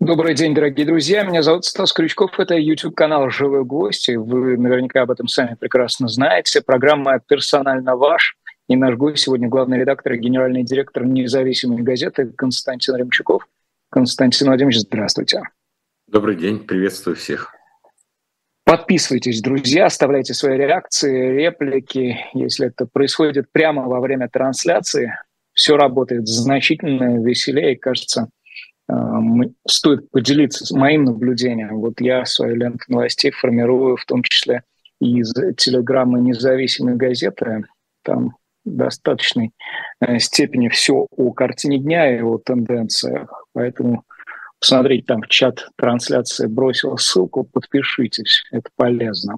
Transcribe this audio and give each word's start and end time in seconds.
Добрый 0.00 0.34
день, 0.34 0.54
дорогие 0.54 0.86
друзья. 0.86 1.24
Меня 1.24 1.42
зовут 1.42 1.66
Стас 1.66 1.92
Крючков. 1.92 2.40
Это 2.40 2.54
YouTube-канал 2.54 3.28
«Живой 3.28 3.66
гость». 3.66 4.08
И 4.08 4.16
вы 4.16 4.56
наверняка 4.56 5.02
об 5.02 5.10
этом 5.10 5.28
сами 5.28 5.56
прекрасно 5.56 6.08
знаете. 6.08 6.62
Программа 6.62 7.20
«Персонально 7.20 7.96
ваш». 7.96 8.38
И 8.66 8.76
наш 8.76 8.94
гость 8.94 9.24
сегодня 9.24 9.46
главный 9.48 9.78
редактор 9.78 10.14
и 10.14 10.18
генеральный 10.18 10.62
директор 10.62 11.04
независимой 11.04 11.82
газеты 11.82 12.32
Константин 12.32 12.96
Ремчуков. 12.96 13.46
Константин 13.90 14.46
Владимирович, 14.46 14.78
здравствуйте. 14.78 15.42
Добрый 16.06 16.34
день, 16.34 16.60
приветствую 16.60 17.16
всех. 17.16 17.52
Подписывайтесь, 18.64 19.42
друзья, 19.42 19.84
оставляйте 19.84 20.32
свои 20.32 20.56
реакции, 20.56 21.34
реплики. 21.34 22.16
Если 22.32 22.68
это 22.68 22.86
происходит 22.86 23.52
прямо 23.52 23.86
во 23.86 24.00
время 24.00 24.30
трансляции, 24.30 25.12
все 25.52 25.76
работает 25.76 26.26
значительно 26.26 27.22
веселее, 27.22 27.76
кажется, 27.76 28.30
стоит 29.66 30.10
поделиться 30.10 30.76
моим 30.76 31.04
наблюдением. 31.04 31.80
Вот 31.80 32.00
я 32.00 32.24
свою 32.24 32.56
ленту 32.56 32.84
новостей 32.88 33.30
формирую 33.30 33.96
в 33.96 34.04
том 34.04 34.22
числе 34.22 34.62
из 35.00 35.32
телеграммы 35.56 36.20
независимой 36.20 36.96
газеты. 36.96 37.64
Там 38.02 38.36
в 38.64 38.76
достаточной 38.76 39.52
э, 40.00 40.18
степени 40.18 40.68
все 40.68 41.06
о 41.10 41.32
картине 41.32 41.78
дня 41.78 42.14
и 42.14 42.20
о 42.20 42.38
тенденциях. 42.38 43.46
Поэтому 43.52 44.04
посмотреть 44.58 45.06
там 45.06 45.22
в 45.22 45.28
чат 45.28 45.68
трансляции 45.76 46.46
бросил 46.46 46.98
ссылку, 46.98 47.44
подпишитесь, 47.44 48.44
это 48.50 48.68
полезно. 48.76 49.36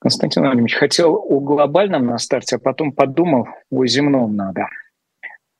Константин 0.00 0.42
Владимирович, 0.42 0.74
хотел 0.74 1.14
о 1.14 1.40
глобальном 1.40 2.04
на 2.04 2.18
старте, 2.18 2.56
а 2.56 2.58
потом 2.58 2.92
подумал, 2.92 3.48
о 3.70 3.86
земном 3.86 4.36
надо– 4.36 4.66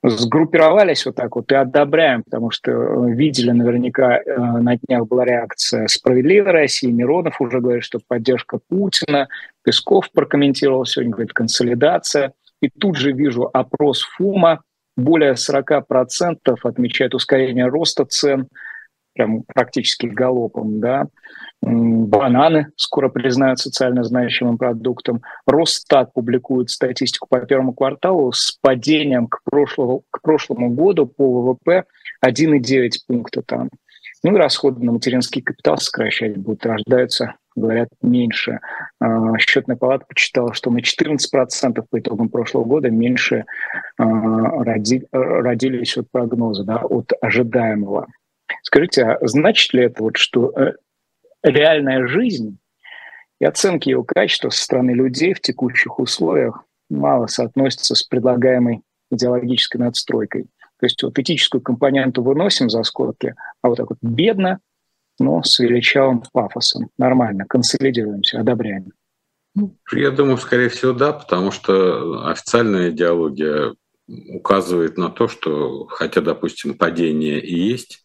сгруппировались 0.08 1.06
вот 1.06 1.14
так 1.14 1.34
вот 1.36 1.50
и 1.50 1.54
одобряем, 1.54 2.22
потому 2.22 2.50
что 2.50 2.72
видели 3.06 3.50
наверняка 3.50 4.18
э, 4.18 4.36
на 4.36 4.76
днях 4.76 5.06
была 5.06 5.24
реакция 5.24 5.86
«Справедливой 5.88 6.52
России», 6.52 6.90
Миронов 6.90 7.40
уже 7.40 7.60
говорит, 7.60 7.84
что 7.84 8.00
поддержка 8.06 8.58
Путина, 8.68 9.28
Песков 9.62 10.10
прокомментировал 10.12 10.84
сегодня, 10.84 11.12
говорит, 11.12 11.32
консолидация. 11.32 12.32
И 12.60 12.68
тут 12.68 12.96
же 12.96 13.12
вижу 13.12 13.48
опрос 13.52 14.02
ФУМа, 14.02 14.60
более 14.96 15.34
40% 15.34 16.36
отмечают 16.62 17.14
ускорение 17.14 17.66
роста 17.66 18.04
цен, 18.04 18.48
прям 19.14 19.42
практически 19.42 20.06
галопом, 20.06 20.80
да, 20.80 21.06
бананы 21.62 22.68
скоро 22.76 23.08
признают 23.08 23.58
социально 23.58 24.04
значимым 24.04 24.58
продуктом. 24.58 25.22
Росстат 25.46 26.12
публикует 26.12 26.70
статистику 26.70 27.26
по 27.28 27.40
первому 27.40 27.72
кварталу 27.72 28.32
с 28.32 28.58
падением 28.60 29.26
к 29.26 29.40
прошлому, 29.44 30.04
к 30.10 30.20
прошлому 30.20 30.70
году 30.70 31.06
по 31.06 31.42
ВВП 31.42 31.84
1,9 32.24 32.90
пункта 33.06 33.42
там. 33.42 33.70
Ну 34.22 34.34
и 34.34 34.38
расходы 34.38 34.82
на 34.82 34.92
материнский 34.92 35.42
капитал 35.42 35.76
сокращать 35.76 36.38
будут, 36.38 36.64
рождаются, 36.64 37.34
говорят, 37.54 37.88
меньше. 38.00 38.60
А, 38.98 39.36
счетная 39.38 39.76
палата 39.76 40.06
почитала, 40.08 40.54
что 40.54 40.70
на 40.70 40.78
14% 40.78 41.84
по 41.90 41.98
итогам 41.98 42.30
прошлого 42.30 42.64
года 42.64 42.90
меньше 42.90 43.44
а, 43.98 44.04
родились 44.04 45.96
от 45.98 46.10
прогноза, 46.10 46.64
да, 46.64 46.76
от 46.78 47.12
ожидаемого. 47.20 48.06
Скажите, 48.62 49.04
а 49.04 49.18
значит 49.26 49.72
ли 49.72 49.84
это 49.84 50.02
вот, 50.02 50.16
что 50.16 50.50
э, 50.50 50.74
реальная 51.42 52.06
жизнь 52.06 52.58
и 53.40 53.44
оценки 53.44 53.88
его 53.88 54.04
качества 54.04 54.50
со 54.50 54.62
стороны 54.62 54.92
людей 54.92 55.34
в 55.34 55.40
текущих 55.40 55.98
условиях 55.98 56.64
мало 56.88 57.26
соотносятся 57.26 57.94
с 57.94 58.02
предлагаемой 58.02 58.82
идеологической 59.10 59.80
надстройкой. 59.80 60.44
То 60.80 60.86
есть 60.86 61.02
вот 61.02 61.18
этическую 61.18 61.60
компоненту 61.60 62.22
выносим 62.22 62.68
за 62.68 62.82
скобки, 62.82 63.34
а 63.62 63.68
вот 63.68 63.76
так 63.76 63.90
вот 63.90 63.98
бедно, 64.02 64.60
но 65.18 65.42
с 65.42 65.58
величавым 65.58 66.22
пафосом. 66.32 66.90
Нормально, 66.98 67.44
консолидируемся, 67.46 68.40
одобряем. 68.40 68.92
Я 69.92 70.10
думаю, 70.10 70.38
скорее 70.38 70.68
всего, 70.68 70.92
да, 70.92 71.12
потому 71.12 71.52
что 71.52 72.28
официальная 72.28 72.90
идеология 72.90 73.74
указывает 74.08 74.98
на 74.98 75.10
то, 75.10 75.28
что 75.28 75.86
хотя, 75.86 76.20
допустим, 76.20 76.74
падение 76.74 77.40
и 77.40 77.54
есть, 77.56 78.04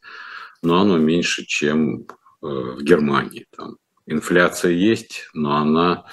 но 0.61 0.81
оно 0.81 0.97
меньше, 0.97 1.45
чем 1.45 2.07
Э, 2.41 2.47
в 2.47 2.83
Германии. 2.83 3.47
Там 3.55 3.77
инфляция 4.05 4.71
есть, 4.71 5.27
но 5.33 5.57
она 5.57 6.05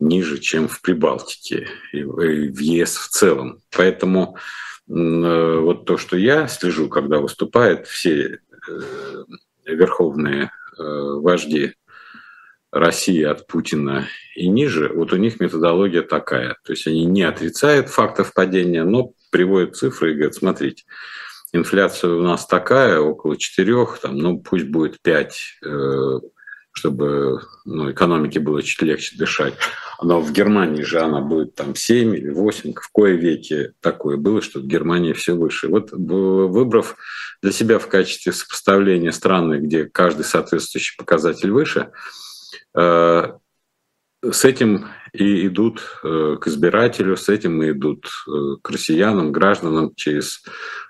ниже, 0.00 0.38
чем 0.38 0.66
в 0.66 0.82
Прибалтике 0.82 1.68
и 1.92 2.02
в 2.02 2.58
ЕС 2.58 2.96
в 2.96 3.08
целом. 3.08 3.60
Поэтому 3.70 4.36
э, 4.88 5.58
вот 5.60 5.84
то, 5.84 5.98
что 5.98 6.16
я 6.16 6.48
слежу, 6.48 6.88
когда 6.88 7.20
выступают 7.20 7.86
все 7.86 8.40
э, 8.68 9.24
верховные 9.66 10.50
вожди 10.78 11.74
России 12.72 13.22
от 13.22 13.46
Путина 13.46 14.08
и 14.34 14.48
ниже, 14.48 14.88
вот 14.88 15.12
у 15.12 15.16
них 15.16 15.38
методология 15.38 16.02
такая. 16.02 16.56
То 16.64 16.72
есть 16.72 16.86
они 16.86 17.04
не 17.04 17.22
отрицают 17.22 17.88
фактов 17.88 18.32
падения, 18.32 18.82
но 18.82 19.12
приводят 19.30 19.76
цифры 19.76 20.10
и 20.10 20.14
говорят, 20.14 20.34
смотрите, 20.34 20.84
инфляция 21.52 22.10
у 22.10 22.22
нас 22.22 22.46
такая, 22.46 22.98
около 22.98 23.36
4, 23.36 23.86
там, 24.00 24.16
ну 24.16 24.38
пусть 24.38 24.66
будет 24.68 25.00
5, 25.02 25.58
э, 25.64 26.20
чтобы 26.72 27.40
ну, 27.64 27.90
экономике 27.92 28.40
было 28.40 28.62
чуть 28.62 28.82
легче 28.82 29.16
дышать. 29.16 29.54
Но 30.02 30.20
в 30.20 30.32
Германии 30.32 30.82
же 30.82 31.00
она 31.00 31.20
будет 31.20 31.54
там 31.54 31.74
7 31.74 32.16
или 32.16 32.30
8, 32.30 32.72
в 32.74 32.90
кое 32.92 33.14
веке 33.14 33.74
такое 33.80 34.16
было, 34.16 34.40
что 34.40 34.60
в 34.60 34.66
Германии 34.66 35.12
все 35.12 35.34
выше. 35.34 35.68
Вот 35.68 35.92
выбрав 35.92 36.96
для 37.42 37.52
себя 37.52 37.78
в 37.78 37.86
качестве 37.88 38.32
сопоставления 38.32 39.12
страны, 39.12 39.58
где 39.58 39.84
каждый 39.84 40.24
соответствующий 40.24 40.96
показатель 40.96 41.50
выше, 41.50 41.90
э, 42.74 43.32
с 44.24 44.44
этим 44.44 44.86
и 45.12 45.46
идут 45.46 45.82
э, 46.02 46.36
к 46.40 46.46
избирателю, 46.46 47.16
с 47.16 47.28
этим 47.28 47.62
и 47.62 47.72
идут 47.72 48.08
к 48.62 48.70
россиянам, 48.70 49.30
гражданам 49.30 49.94
через 49.94 50.42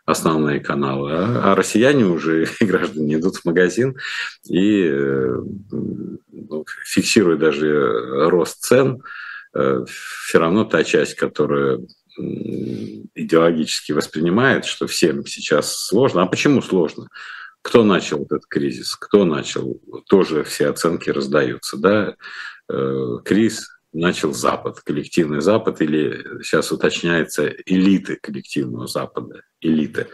основные 0.04 0.60
каналы, 0.60 1.12
а, 1.12 1.52
а 1.52 1.54
россияне 1.54 2.04
уже 2.04 2.46
и 2.60 2.64
граждане 2.64 3.16
идут 3.16 3.36
в 3.36 3.44
магазин 3.44 3.96
и 4.48 4.84
э, 4.84 5.36
ну, 5.70 6.64
фиксируя 6.84 7.36
даже 7.36 8.28
рост 8.28 8.64
цен, 8.64 9.02
э, 9.54 9.84
все 9.86 10.38
равно 10.38 10.64
та 10.64 10.84
часть, 10.84 11.14
которая 11.14 11.80
идеологически 12.18 13.92
воспринимает, 13.92 14.66
что 14.66 14.86
всем 14.86 15.24
сейчас 15.24 15.86
сложно. 15.86 16.22
А 16.22 16.26
почему 16.26 16.60
сложно? 16.60 17.08
Кто 17.62 17.84
начал 17.84 18.22
этот 18.22 18.44
кризис? 18.46 18.96
Кто 18.96 19.24
начал? 19.24 19.80
Тоже 20.08 20.44
все 20.44 20.68
оценки 20.68 21.10
раздаются. 21.10 21.78
Да? 21.78 22.16
Э, 22.68 23.18
кризис 23.24 23.68
начал 23.92 24.32
Запад, 24.32 24.80
коллективный 24.80 25.40
Запад, 25.40 25.80
или 25.80 26.42
сейчас 26.42 26.72
уточняется 26.72 27.48
элиты 27.48 28.16
коллективного 28.16 28.86
Запада, 28.86 29.42
элиты. 29.60 30.08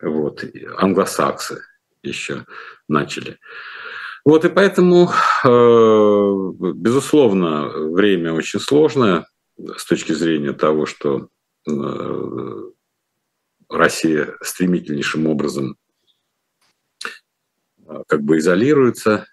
Вот, 0.00 0.44
англосаксы 0.76 1.62
еще 2.02 2.44
начали. 2.88 3.38
Вот 4.24 4.44
и 4.44 4.48
поэтому, 4.48 5.10
э, 5.44 6.72
безусловно, 6.74 7.68
время 7.68 8.32
очень 8.32 8.60
сложное 8.60 9.26
с 9.76 9.84
точки 9.84 10.12
зрения 10.12 10.52
того, 10.52 10.86
что 10.86 11.28
э, 11.68 12.70
Россия 13.68 14.36
стремительнейшим 14.40 15.26
образом 15.26 15.76
э, 17.86 18.02
как 18.06 18.22
бы 18.22 18.38
изолируется, 18.38 19.26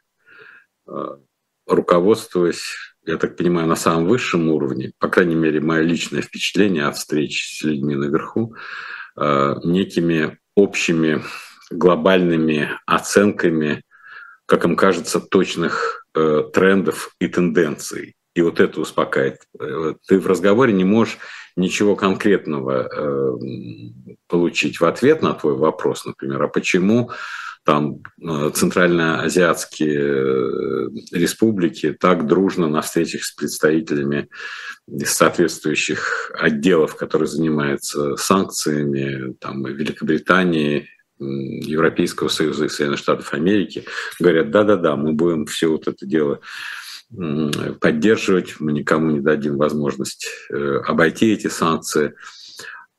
руководствуясь 1.68 2.91
я 3.06 3.18
так 3.18 3.36
понимаю, 3.36 3.68
на 3.68 3.76
самом 3.76 4.08
высшем 4.08 4.50
уровне, 4.50 4.92
по 5.00 5.08
крайней 5.08 5.36
мере, 5.36 5.60
мое 5.60 5.82
личное 5.82 6.22
впечатление 6.22 6.86
от 6.86 6.98
встреч 6.98 7.58
с 7.58 7.64
людьми 7.64 7.96
наверху, 7.96 8.56
э, 9.18 9.56
некими 9.64 10.38
общими 10.56 11.24
глобальными 11.72 12.70
оценками, 12.86 13.84
как 14.46 14.66
им 14.66 14.76
кажется, 14.76 15.20
точных 15.20 16.06
э, 16.14 16.44
трендов 16.54 17.16
и 17.20 17.28
тенденций. 17.28 18.16
И 18.34 18.42
вот 18.42 18.60
это 18.60 18.80
успокаивает. 18.80 19.42
Э, 19.60 19.96
ты 20.08 20.20
в 20.20 20.28
разговоре 20.28 20.74
не 20.74 20.86
можешь 20.86 21.18
ничего 21.58 21.98
конкретного 21.98 23.38
получить 24.28 24.80
в 24.80 24.86
ответ 24.86 25.22
на 25.22 25.34
твой 25.34 25.56
вопрос, 25.56 26.06
например, 26.06 26.42
а 26.44 26.48
почему 26.48 27.12
там 27.64 28.02
э, 28.22 28.52
центральноазиатские 28.54 30.00
э, 30.00 30.90
республики 31.12 31.96
так 32.00 32.26
дружно 32.26 32.68
на 32.68 32.82
встречах 32.82 33.24
с 33.24 33.32
представителями 33.34 34.30
соответствующих 35.04 36.32
отделов, 36.36 36.96
которые 36.96 37.28
занимаются 37.28 38.16
санкциями, 38.18 39.34
там, 39.40 39.64
Великобритании, 39.66 40.90
Европейского 41.20 42.30
Союза 42.30 42.66
и 42.66 42.70
Соединенных 42.70 43.00
Штатов 43.00 43.34
Америки, 43.34 43.86
говорят, 44.20 44.50
да-да-да, 44.50 44.96
мы 44.96 45.14
будем 45.14 45.46
все 45.46 45.68
вот 45.68 45.88
это 45.88 46.06
дело 46.06 46.42
поддерживать, 47.80 48.60
мы 48.60 48.72
никому 48.72 49.12
не 49.12 49.20
дадим 49.20 49.58
возможность 49.58 50.28
э, 50.50 50.78
обойти 50.86 51.34
эти 51.34 51.48
санкции. 51.48 52.14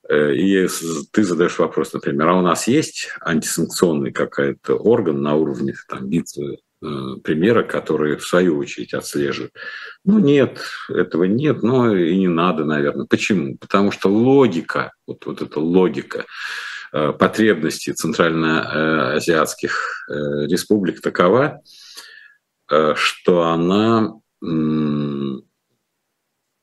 Э, 0.08 0.34
и 0.34 0.68
ты 1.10 1.24
задаешь 1.24 1.58
вопрос, 1.58 1.92
например, 1.92 2.28
а 2.28 2.38
у 2.38 2.42
нас 2.42 2.68
есть 2.68 3.08
антисанкционный 3.20 4.12
какой-то 4.12 4.76
орган 4.76 5.20
на 5.22 5.34
уровне 5.36 5.74
там, 5.88 6.08
вице 6.08 6.58
примера, 7.22 7.62
которые 7.62 8.16
в 8.16 8.26
свою 8.26 8.58
очередь 8.58 8.92
отслеживают. 8.92 9.52
Ну 10.04 10.18
нет, 10.18 10.58
этого 10.88 11.22
нет, 11.22 11.62
но 11.62 11.94
и 11.94 12.18
не 12.18 12.26
надо, 12.26 12.64
наверное. 12.64 13.06
Почему? 13.06 13.56
Потому 13.56 13.92
что 13.92 14.08
логика, 14.08 14.92
вот, 15.06 15.24
вот 15.26 15.42
эта 15.42 15.60
логика 15.60 16.24
потребностей 16.90 17.92
центральноазиатских 17.92 20.08
республик 20.08 21.00
такова, 21.00 21.62
что 22.66 23.42
она 23.42 24.14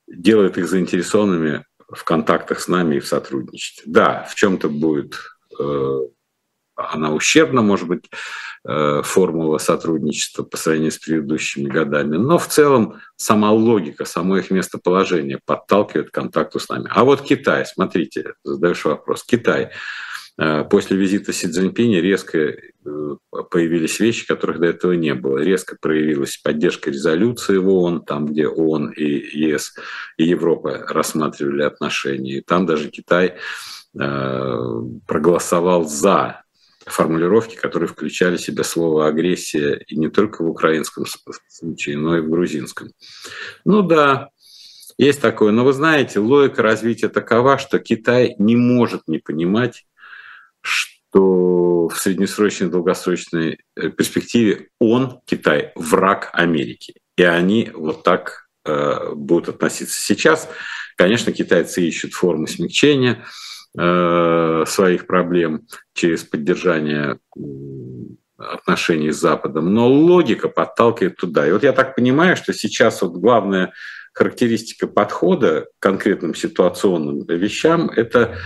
делает 0.06 0.58
их 0.58 0.68
заинтересованными 0.68 1.64
в 1.90 2.04
контактах 2.04 2.60
с 2.60 2.68
нами 2.68 2.96
и 2.96 3.00
в 3.00 3.08
сотрудничестве. 3.08 3.84
Да, 3.86 4.24
в 4.30 4.36
чем-то 4.36 4.70
будет 4.70 5.16
э, 5.60 6.00
она 6.76 7.14
ущербна, 7.14 7.62
может 7.62 7.88
быть, 7.88 8.10
э, 8.68 9.02
формула 9.04 9.58
сотрудничества 9.58 10.44
по 10.44 10.58
сравнению 10.58 10.92
с 10.92 10.98
предыдущими 10.98 11.70
годами, 11.70 12.18
но 12.18 12.38
в 12.38 12.48
целом 12.48 13.02
сама 13.16 13.52
логика, 13.52 14.06
само 14.06 14.38
их 14.38 14.52
местоположение 14.52 15.40
подталкивает 15.46 16.10
к 16.10 16.14
контакту 16.14 16.60
с 16.60 16.70
нами. 16.70 16.88
А 16.90 17.04
вот 17.04 17.22
Китай, 17.22 17.66
смотрите, 17.66 18.34
задаешь 18.44 18.86
вопрос, 18.86 19.24
Китай– 19.24 19.72
после 20.70 20.98
визита 20.98 21.34
Си 21.34 21.48
Цзиньпиня 21.48 22.02
резко 22.02 22.38
э, 22.38 22.56
появились 23.52 24.00
вещи, 24.00 24.26
которых 24.26 24.60
до 24.60 24.68
этого 24.68 24.94
не 24.94 25.14
было. 25.14 25.40
Резко 25.40 25.76
проявилась 25.80 26.38
поддержка 26.38 26.92
резолюции 26.92 27.58
в 27.58 27.68
ООН, 27.68 28.06
там, 28.06 28.26
где 28.26 28.48
ООН 28.48 28.92
и 28.92 29.04
ЕС 29.38 29.76
и 30.18 30.24
Европа 30.24 30.86
рассматривали 30.88 31.64
отношения. 31.64 32.38
И 32.38 32.42
там 32.42 32.66
даже 32.66 32.90
Китай 32.90 33.36
э, 34.00 34.82
проголосовал 35.06 35.84
за 35.84 36.44
формулировки, 36.86 37.56
которые 37.56 37.90
включали 37.90 38.38
в 38.38 38.42
себя 38.42 38.64
слово 38.64 39.08
агрессия 39.08 39.84
и 39.88 39.98
не 39.98 40.10
только 40.10 40.44
в 40.44 40.50
украинском 40.50 41.06
случае, 41.50 41.98
но 41.98 42.18
и 42.18 42.22
в 42.22 42.30
грузинском. 42.30 42.92
Ну 43.66 43.82
да, 43.82 44.30
есть 44.98 45.22
такое. 45.22 45.52
Но 45.52 45.66
вы 45.66 45.74
знаете, 45.74 46.20
логика 46.20 46.62
развития 46.62 47.10
такова, 47.10 47.58
что 47.58 47.80
Китай 47.80 48.36
не 48.38 48.56
может 48.56 49.08
не 49.08 49.20
понимать 49.20 49.86
что 50.62 51.88
в 51.88 51.98
среднесрочной 51.98 52.68
и 52.68 52.72
долгосрочной 52.72 53.60
э, 53.76 53.90
перспективе 53.90 54.68
он, 54.80 55.22
Китай, 55.26 55.72
враг 55.76 56.30
Америки. 56.34 56.96
И 57.18 57.24
они 57.24 57.72
вот 57.74 58.04
так 58.04 58.48
э, 58.66 59.14
будут 59.14 59.50
относиться. 59.50 60.00
Сейчас, 60.00 60.50
конечно, 60.96 61.32
китайцы 61.32 61.82
ищут 61.82 62.14
формы 62.14 62.48
смягчения 62.48 63.26
э, 63.78 64.64
своих 64.68 65.08
проблем 65.08 65.68
через 65.94 66.24
поддержание 66.24 67.20
отношений 68.38 69.12
с 69.12 69.20
Западом, 69.20 69.74
но 69.74 69.90
логика 69.90 70.48
подталкивает 70.48 71.18
туда. 71.18 71.48
И 71.48 71.52
вот 71.52 71.64
я 71.64 71.74
так 71.74 71.96
понимаю, 71.96 72.38
что 72.38 72.54
сейчас 72.54 73.02
вот 73.02 73.14
главная 73.14 73.74
характеристика 74.14 74.88
подхода 74.88 75.68
к 75.78 75.82
конкретным 75.82 76.36
ситуационным 76.36 77.26
вещам– 77.28 77.90
это 77.96 78.38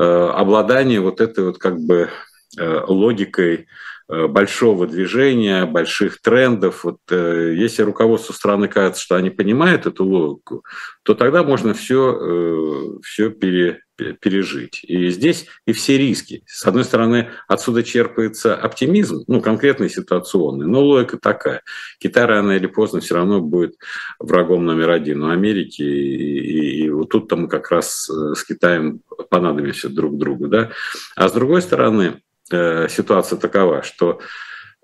обладание 0.00 1.00
вот 1.00 1.20
этой 1.20 1.44
вот 1.44 1.58
как 1.58 1.78
бы 1.78 2.10
э, 2.58 2.80
логикой 2.88 3.66
э, 4.08 4.26
большого 4.26 4.86
движения, 4.86 5.66
больших 5.66 6.20
трендов. 6.20 6.84
Вот, 6.84 6.98
если 7.10 7.82
руководству 7.82 8.34
страны 8.34 8.68
кажется, 8.68 9.02
что 9.02 9.16
они 9.16 9.30
понимают 9.30 9.86
эту 9.86 10.04
логику, 10.04 10.64
то 11.04 11.14
тогда 11.14 11.42
можно 11.42 11.74
все, 11.74 12.98
все 13.02 13.30
пере, 13.30 13.83
пережить. 13.96 14.80
И 14.84 15.08
здесь 15.10 15.46
и 15.66 15.72
все 15.72 15.98
риски. 15.98 16.42
С 16.46 16.66
одной 16.66 16.84
стороны, 16.84 17.30
отсюда 17.46 17.82
черпается 17.82 18.54
оптимизм, 18.54 19.24
ну, 19.26 19.40
конкретный 19.40 19.88
ситуационный, 19.88 20.66
но 20.66 20.82
логика 20.82 21.18
такая. 21.18 21.62
Китай 21.98 22.24
рано 22.24 22.52
или 22.52 22.66
поздно 22.66 23.00
все 23.00 23.14
равно 23.14 23.40
будет 23.40 23.76
врагом 24.18 24.64
номер 24.64 24.90
один 24.90 25.22
у 25.22 25.30
Америки, 25.30 25.82
и, 25.82 26.38
и, 26.38 26.84
и 26.84 26.90
вот 26.90 27.10
тут-то 27.10 27.36
мы 27.36 27.48
как 27.48 27.70
раз 27.70 28.10
э, 28.10 28.34
с 28.34 28.44
Китаем 28.44 29.00
понадобимся 29.30 29.88
друг 29.88 30.18
другу. 30.18 30.48
Да? 30.48 30.70
А 31.16 31.28
с 31.28 31.32
другой 31.32 31.62
стороны, 31.62 32.22
э, 32.50 32.88
ситуация 32.88 33.38
такова, 33.38 33.82
что 33.82 34.20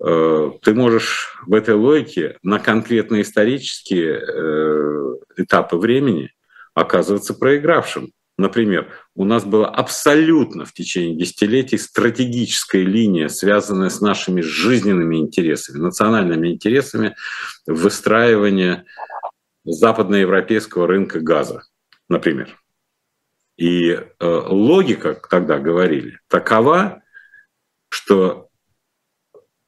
э, 0.03 0.51
ты 0.63 0.75
можешь 0.75 1.37
в 1.47 1.55
этой 1.55 1.75
логике 1.75 2.39
на 2.43 2.59
конкретные 2.59 3.23
исторические 3.23 4.21
этапы 5.37 5.77
времени 5.77 6.33
оказываться 6.75 7.35
проигравшим. 7.35 8.13
Например, 8.41 8.91
у 9.15 9.27
нас 9.27 9.45
была 9.45 9.69
абсолютно 9.69 10.65
в 10.65 10.73
течение 10.73 11.15
десятилетий 11.15 11.77
стратегическая 11.77 12.83
линия, 12.83 13.29
связанная 13.29 13.91
с 13.91 14.01
нашими 14.01 14.41
жизненными 14.41 15.17
интересами, 15.17 15.77
национальными 15.77 16.49
интересами 16.49 17.15
выстраивания 17.67 18.87
западноевропейского 19.65 20.87
рынка 20.87 21.21
газа, 21.21 21.65
например. 22.09 22.59
И 23.59 23.91
э, 23.91 24.07
логика, 24.21 25.21
тогда 25.29 25.59
говорили, 25.59 26.21
такова, 26.27 27.03
что 27.91 28.49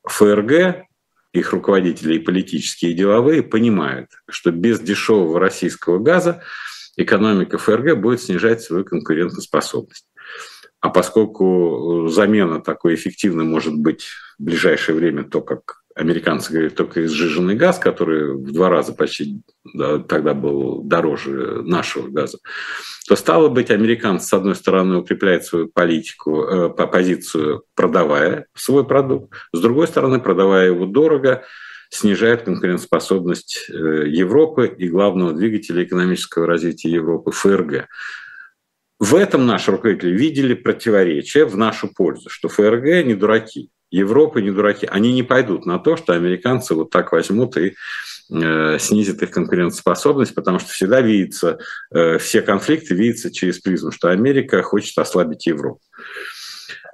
ФРГ, 0.05 0.87
их 1.35 1.53
руководители 1.53 2.15
и 2.15 2.21
политические, 2.21 2.93
и 2.93 2.95
деловые 2.95 3.43
понимают, 3.43 4.09
что 4.31 4.51
без 4.51 4.81
дешевого 4.81 5.39
российского 5.39 5.99
газа 5.99 6.43
экономика 6.97 7.59
ФРГ 7.59 7.99
будет 7.99 8.23
снижать 8.23 8.63
свою 8.63 8.85
конкурентоспособность. 8.85 10.07
А 10.81 10.89
поскольку 10.89 12.09
замена 12.09 12.61
такой 12.61 12.97
эффективной 12.97 13.45
может 13.45 13.75
быть 13.75 14.05
в 14.39 14.43
ближайшее 14.43 14.97
время 14.97 15.23
то, 15.23 15.41
как 15.41 15.83
американцы 15.95 16.53
говорят, 16.53 16.75
только 16.75 17.05
изжиженный 17.05 17.55
газ, 17.55 17.79
который 17.79 18.35
в 18.35 18.51
два 18.53 18.69
раза 18.69 18.93
почти 18.93 19.43
да, 19.75 19.99
тогда 19.99 20.35
был 20.35 20.83
дороже 20.83 21.63
нашего 21.63 22.09
газа, 22.09 22.39
то 23.07 23.17
стало 23.17 23.49
быть, 23.49 23.71
американцы, 23.71 24.27
с 24.27 24.33
одной 24.33 24.55
стороны, 24.55 24.97
укрепляют 24.97 25.45
свою 25.45 25.69
политику, 25.69 26.43
э, 26.43 26.69
позицию, 26.71 27.65
продавая 27.75 28.47
свой 28.55 28.85
продукт, 28.85 29.35
с 29.53 29.61
другой 29.61 29.87
стороны, 29.87 30.21
продавая 30.21 30.69
его 30.69 30.87
дорого, 30.87 31.45
снижает 31.93 32.45
конкурентоспособность 32.45 33.67
э, 33.69 34.09
Европы 34.09 34.67
и 34.67 34.89
главного 34.89 35.35
двигателя 35.35 35.85
экономического 35.85 36.47
развития 36.47 36.91
Европы 36.91 37.33
ФРГ. 37.33 37.87
В 38.99 39.15
этом 39.15 39.47
наши 39.47 39.71
руководители 39.71 40.13
видели 40.13 40.55
противоречие 40.55 41.45
в 41.45 41.57
нашу 41.59 41.93
пользу, 41.93 42.31
что 42.31 42.49
ФРГ 42.49 43.05
не 43.05 43.15
дураки, 43.15 43.69
Европа 43.91 44.39
не 44.39 44.51
дураки. 44.51 44.87
Они 44.87 45.13
не 45.13 45.23
пойдут 45.23 45.67
на 45.67 45.79
то, 45.79 45.99
что 45.99 46.15
американцы 46.15 46.75
вот 46.75 46.89
так 46.89 47.13
возьмут 47.13 47.59
и 47.59 47.75
э, 48.33 48.79
снизит 48.79 49.23
их 49.23 49.31
конкурентоспособность, 49.31 50.35
потому 50.35 50.61
что 50.61 50.71
всегда 50.71 51.03
видится, 51.03 51.59
э, 51.95 52.17
все 52.17 52.41
конфликты 52.41 52.95
видятся 52.95 53.31
через 53.31 53.59
призму, 53.59 53.93
что 53.93 54.09
Америка 54.09 54.63
хочет 54.63 54.97
ослабить 54.97 55.45
Европу. 55.45 55.81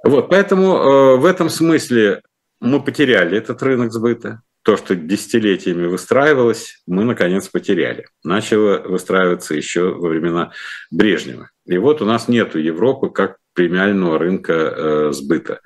Вот, 0.03 0.29
поэтому 0.29 1.19
в 1.19 1.25
этом 1.25 1.49
смысле 1.49 2.23
мы 2.61 2.83
потеряли 2.83 3.37
этот 3.37 3.63
рынок 3.63 3.93
сбыта 3.93 4.43
то, 4.69 4.77
что 4.77 4.95
десятилетиями 4.95 5.87
выстраивалось, 5.87 6.83
мы, 6.87 7.05
наконец, 7.05 7.49
потеряли. 7.49 8.05
Начало 8.23 8.83
выстраиваться 8.87 9.55
еще 9.55 9.95
во 9.95 10.11
времена 10.11 10.53
Брежнева. 10.91 11.49
И 11.65 11.79
вот 11.79 12.03
у 12.03 12.05
нас 12.05 12.29
нет 12.29 12.55
Европы 12.55 13.09
как 13.09 13.39
премиального 13.55 14.19
рынка 14.19 14.53
э, 14.53 15.13
сбыта. 15.13 15.61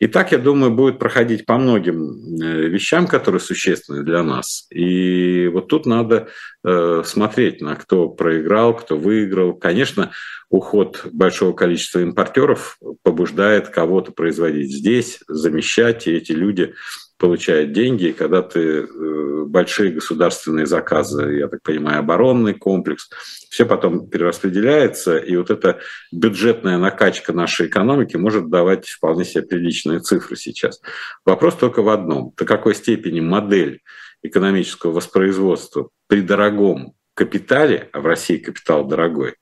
И 0.00 0.06
так, 0.06 0.32
я 0.32 0.38
думаю, 0.38 0.72
будет 0.72 0.98
проходить 0.98 1.44
по 1.44 1.58
многим 1.58 2.00
э, 2.42 2.68
вещам, 2.68 3.06
которые 3.06 3.42
существенны 3.42 4.04
для 4.04 4.22
нас. 4.22 4.66
И 4.70 5.48
вот 5.52 5.68
тут 5.68 5.84
надо 5.84 6.28
э, 6.64 7.02
смотреть 7.04 7.60
на 7.60 7.76
кто 7.76 8.08
проиграл, 8.08 8.74
кто 8.74 8.96
выиграл. 8.96 9.52
Конечно, 9.52 10.12
уход 10.48 11.04
большого 11.12 11.52
количества 11.52 12.00
импортеров 12.00 12.78
побуждает 13.02 13.68
кого-то 13.68 14.12
производить 14.12 14.72
здесь, 14.72 15.20
замещать, 15.28 16.06
и 16.06 16.12
эти 16.12 16.32
люди 16.32 16.72
получает 17.18 17.72
деньги, 17.72 18.14
когда 18.16 18.42
ты 18.42 18.60
э, 18.60 19.44
большие 19.46 19.92
государственные 19.92 20.66
заказы, 20.66 21.38
я 21.38 21.48
так 21.48 21.62
понимаю, 21.62 22.00
оборонный 22.00 22.54
комплекс, 22.54 23.08
все 23.48 23.64
потом 23.64 24.08
перераспределяется, 24.08 25.16
и 25.16 25.36
вот 25.36 25.50
эта 25.50 25.80
бюджетная 26.12 26.78
накачка 26.78 27.32
нашей 27.32 27.68
экономики 27.68 28.16
может 28.16 28.50
давать 28.50 28.86
вполне 28.86 29.24
себе 29.24 29.44
приличные 29.44 30.00
цифры 30.00 30.36
сейчас. 30.36 30.80
Вопрос 31.24 31.54
только 31.54 31.82
в 31.82 31.88
одном. 31.88 32.32
До 32.36 32.44
какой 32.44 32.74
степени 32.74 33.20
модель 33.20 33.80
экономического 34.22 34.92
воспроизводства 34.92 35.88
при 36.08 36.20
дорогом 36.20 36.94
капитале, 37.14 37.88
а 37.92 38.00
в 38.00 38.06
России 38.06 38.36
капитал 38.36 38.84
дорогой, 38.84 39.36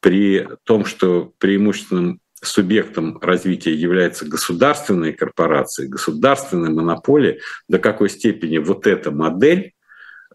при 0.00 0.48
том, 0.64 0.84
что 0.84 1.32
преимущественным 1.38 2.20
субъектом 2.46 3.18
развития 3.18 3.72
является 3.74 4.26
государственные 4.26 5.12
корпорации, 5.12 5.86
государственные 5.86 6.70
монополии, 6.70 7.40
до 7.68 7.78
какой 7.78 8.10
степени 8.10 8.58
вот 8.58 8.86
эта 8.86 9.10
модель 9.10 9.72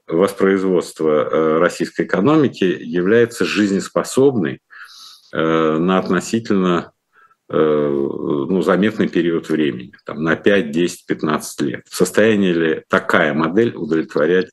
воспроизводства 0.08 1.28
э, 1.30 1.58
российской 1.60 2.04
экономики 2.04 2.64
является 2.64 3.46
жизнеспособной 3.46 4.62
на 5.34 6.00
относительно 6.00 6.94
ну, 7.50 8.62
заметный 8.62 9.10
период 9.10 9.50
времени, 9.50 9.92
там, 10.06 10.24
на 10.24 10.38
5, 10.38 10.72
10, 10.72 11.06
15 11.06 11.62
лет. 11.62 11.82
В 11.90 11.96
состоянии 11.96 12.54
ли 12.54 12.84
такая 12.88 13.34
модель 13.34 13.76
удовлетворять 13.76 14.50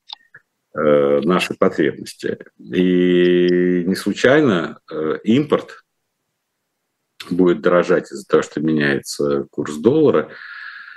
наши 0.74 1.54
потребности? 1.54 2.38
И 2.58 3.84
не 3.86 3.94
случайно 3.94 4.80
импорт 5.22 5.83
будет 7.30 7.60
дорожать 7.60 8.10
из-за 8.10 8.26
того, 8.26 8.42
что 8.42 8.60
меняется 8.60 9.46
курс 9.50 9.76
доллара, 9.76 10.30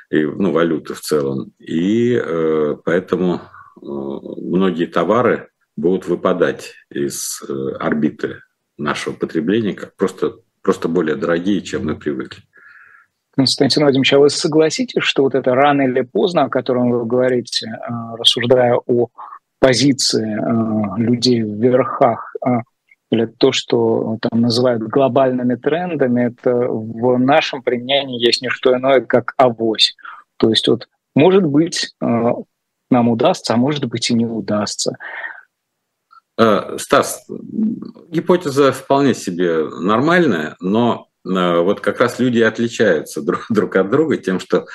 и, 0.09 0.23
ну, 0.23 0.51
валюты 0.51 0.93
в 0.93 1.01
целом. 1.01 1.51
И 1.59 2.13
э, 2.13 2.75
поэтому 2.85 3.35
э, 3.35 3.39
многие 3.81 4.85
товары 4.85 5.49
будут 5.75 6.07
выпадать 6.07 6.73
из 6.89 7.41
э, 7.47 7.53
орбиты 7.79 8.41
нашего 8.77 9.13
потребления, 9.13 9.73
как 9.73 9.95
просто, 9.95 10.37
просто 10.61 10.87
более 10.87 11.15
дорогие, 11.15 11.61
чем 11.61 11.85
мы 11.85 11.95
привыкли. 11.95 12.43
Константин 13.35 13.83
Владимирович, 13.83 14.13
а 14.13 14.19
вы 14.19 14.29
согласитесь, 14.29 15.03
что 15.03 15.23
вот 15.23 15.35
это 15.35 15.53
рано 15.53 15.83
или 15.83 16.01
поздно, 16.01 16.45
о 16.45 16.49
котором 16.49 16.89
вы 16.89 17.05
говорите, 17.05 17.67
э, 17.67 18.15
рассуждая 18.17 18.75
о 18.75 19.09
позиции 19.59 20.25
э, 20.25 21.01
людей 21.01 21.43
в 21.43 21.61
верхах, 21.61 22.35
э, 22.45 22.49
или 23.11 23.25
то, 23.25 23.51
что 23.51 24.17
там 24.21 24.41
называют 24.41 24.83
глобальными 24.83 25.55
трендами, 25.55 26.27
это 26.27 26.51
в 26.53 27.17
нашем 27.17 27.61
применении 27.61 28.23
есть 28.23 28.41
не 28.41 28.49
что 28.49 28.75
иное, 28.75 29.01
как 29.01 29.33
авось. 29.37 29.95
То 30.37 30.49
есть 30.49 30.67
вот 30.67 30.87
может 31.15 31.45
быть 31.45 31.95
э, 32.01 32.31
нам 32.89 33.09
удастся, 33.09 33.53
а 33.53 33.57
может 33.57 33.85
быть 33.85 34.09
и 34.09 34.13
не 34.13 34.25
удастся. 34.25 34.97
Э, 36.37 36.77
Стас, 36.77 37.25
гипотеза 38.09 38.71
вполне 38.71 39.13
себе 39.13 39.67
нормальная, 39.69 40.57
но 40.59 41.07
э, 41.25 41.59
вот 41.61 41.79
как 41.79 42.01
раз 42.01 42.19
люди 42.19 42.41
отличаются 42.41 43.21
друг, 43.21 43.45
друг 43.49 43.75
от 43.77 43.89
друга 43.89 44.17
тем, 44.17 44.39
что 44.39 44.65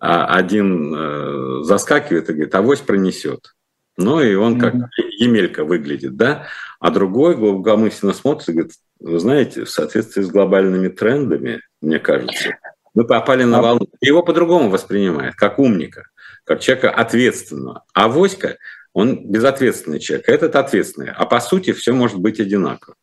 а, 0.00 0.26
один 0.36 1.64
заскакивает 1.64 2.28
и 2.28 2.32
говорит, 2.32 2.54
авось 2.54 2.80
пронесет. 2.80 3.54
Ну 3.96 4.20
и 4.20 4.34
он 4.34 4.58
как 4.58 4.74
Емелька 5.18 5.64
выглядит, 5.64 6.16
да? 6.16 6.46
А 6.80 6.90
другой 6.90 7.36
глубокомысленно 7.36 8.12
смотрит 8.12 8.48
и 8.48 8.52
говорит, 8.52 8.72
вы 9.00 9.18
знаете, 9.20 9.64
в 9.64 9.70
соответствии 9.70 10.22
с 10.22 10.28
глобальными 10.28 10.88
трендами, 10.88 11.60
мне 11.80 11.98
кажется, 11.98 12.56
мы 12.94 13.04
попали 13.04 13.44
на 13.44 13.58
а 13.58 13.62
волну. 13.62 13.88
Его 14.00 14.22
по-другому 14.22 14.70
воспринимает, 14.70 15.34
как 15.34 15.58
умника, 15.58 16.08
как 16.44 16.60
человека 16.60 16.90
ответственного. 16.90 17.84
А 17.92 18.08
Воська, 18.08 18.56
он 18.92 19.30
безответственный 19.30 19.98
человек, 19.98 20.28
а 20.28 20.32
этот 20.32 20.56
ответственный. 20.56 21.10
А 21.10 21.26
по 21.26 21.40
сути 21.40 21.72
все 21.72 21.92
может 21.92 22.18
быть 22.18 22.40
одинаково. 22.40 22.96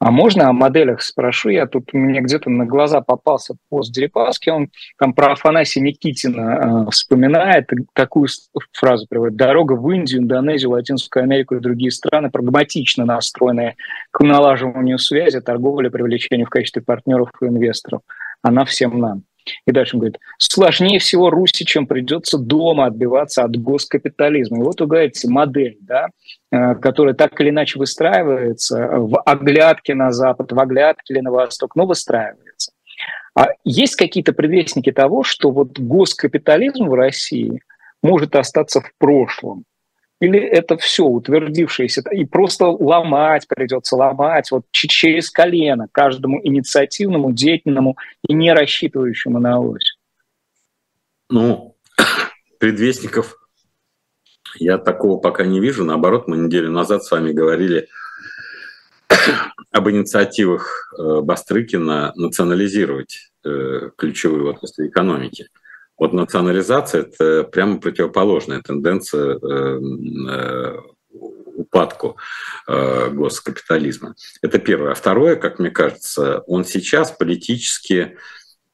А 0.00 0.10
можно 0.10 0.48
о 0.48 0.54
моделях 0.54 1.02
спрошу? 1.02 1.50
Я 1.50 1.66
тут 1.66 1.92
мне 1.92 2.22
где-то 2.22 2.48
на 2.48 2.64
глаза 2.64 3.02
попался 3.02 3.56
пост 3.68 3.92
Дерипаски, 3.92 4.48
он 4.48 4.70
там 4.98 5.12
про 5.12 5.32
Афанасия 5.32 5.82
Никитина 5.82 6.86
э, 6.86 6.90
вспоминает, 6.90 7.68
такую 7.92 8.28
фразу 8.72 9.06
приводит. 9.06 9.36
«Дорога 9.36 9.74
в 9.74 9.90
Индию, 9.90 10.22
Индонезию, 10.22 10.70
Латинскую 10.70 11.24
Америку 11.24 11.54
и 11.54 11.60
другие 11.60 11.90
страны 11.90 12.30
прагматично 12.30 13.04
настроенные 13.04 13.76
к 14.10 14.24
налаживанию 14.24 14.98
связи, 14.98 15.40
торговле, 15.42 15.90
привлечению 15.90 16.46
в 16.46 16.50
качестве 16.50 16.80
партнеров 16.80 17.28
и 17.42 17.44
инвесторов. 17.44 18.00
Она 18.42 18.64
всем 18.64 18.98
нам». 18.98 19.24
И 19.66 19.72
дальше 19.72 19.96
он 19.96 20.00
говорит, 20.00 20.18
сложнее 20.38 20.98
всего 20.98 21.30
русичам 21.30 21.86
придется 21.86 22.38
дома 22.38 22.86
отбиваться 22.86 23.42
от 23.42 23.56
госкапитализма. 23.56 24.58
И 24.58 24.62
вот 24.62 24.80
вы 24.80 25.10
модель, 25.24 25.78
да, 25.80 26.08
э, 26.50 26.74
которая 26.76 27.14
так 27.14 27.40
или 27.40 27.50
иначе 27.50 27.78
выстраивается 27.78 28.88
в 28.88 29.20
оглядке 29.20 29.94
на 29.94 30.12
Запад, 30.12 30.52
в 30.52 30.60
оглядке 30.60 31.14
или 31.14 31.20
на 31.20 31.30
Восток, 31.30 31.76
но 31.76 31.86
выстраивается. 31.86 32.72
А 33.34 33.48
есть 33.64 33.96
какие-то 33.96 34.32
предвестники 34.32 34.92
того, 34.92 35.22
что 35.22 35.50
вот 35.50 35.78
госкапитализм 35.78 36.86
в 36.88 36.94
России 36.94 37.60
может 38.02 38.36
остаться 38.36 38.80
в 38.80 38.92
прошлом? 38.98 39.64
Или 40.20 40.38
это 40.38 40.76
все 40.76 41.04
утвердившееся, 41.04 42.02
и 42.12 42.26
просто 42.26 42.66
ломать 42.66 43.48
придется, 43.48 43.96
ломать 43.96 44.50
вот 44.50 44.66
через 44.70 45.30
колено 45.30 45.88
каждому 45.90 46.40
инициативному, 46.46 47.32
деятельному 47.32 47.96
и 48.28 48.34
не 48.34 48.52
рассчитывающему 48.52 49.40
на 49.40 49.60
ось? 49.60 49.96
Ну, 51.30 51.74
предвестников 52.58 53.36
я 54.56 54.76
такого 54.76 55.18
пока 55.18 55.44
не 55.44 55.58
вижу. 55.58 55.84
Наоборот, 55.84 56.28
мы 56.28 56.36
неделю 56.36 56.70
назад 56.70 57.02
с 57.02 57.10
вами 57.10 57.32
говорили 57.32 57.88
об 59.70 59.88
инициативах 59.88 60.92
э, 60.98 61.20
Бастрыкина 61.22 62.12
национализировать 62.16 63.32
э, 63.44 63.90
ключевые 63.96 64.44
отрасли 64.50 64.88
экономики. 64.88 65.48
Вот 66.00 66.14
национализация– 66.14 67.02
это 67.12 67.44
прямо 67.44 67.78
противоположная 67.78 68.62
тенденция 68.62 69.36
э, 69.36 69.80
э, 70.30 70.78
упадку 71.54 72.16
э, 72.66 73.10
госкапитализма. 73.10 74.14
Это 74.40 74.58
первое. 74.58 74.92
А 74.92 74.94
второе, 74.94 75.36
как 75.36 75.58
мне 75.58 75.70
кажется, 75.70 76.38
он 76.46 76.64
сейчас 76.64 77.12
политически 77.12 78.16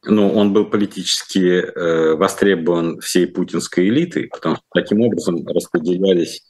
ну, 0.05 0.33
он 0.33 0.53
был 0.53 0.67
политически 0.67 1.65
э, 1.65 2.15
востребован 2.15 3.01
всей 3.01 3.27
путинской 3.27 3.89
элитой, 3.89 4.29
потому 4.29 4.55
что 4.55 4.65
таким 4.73 5.01
образом 5.01 5.45
распределялись 5.49 6.45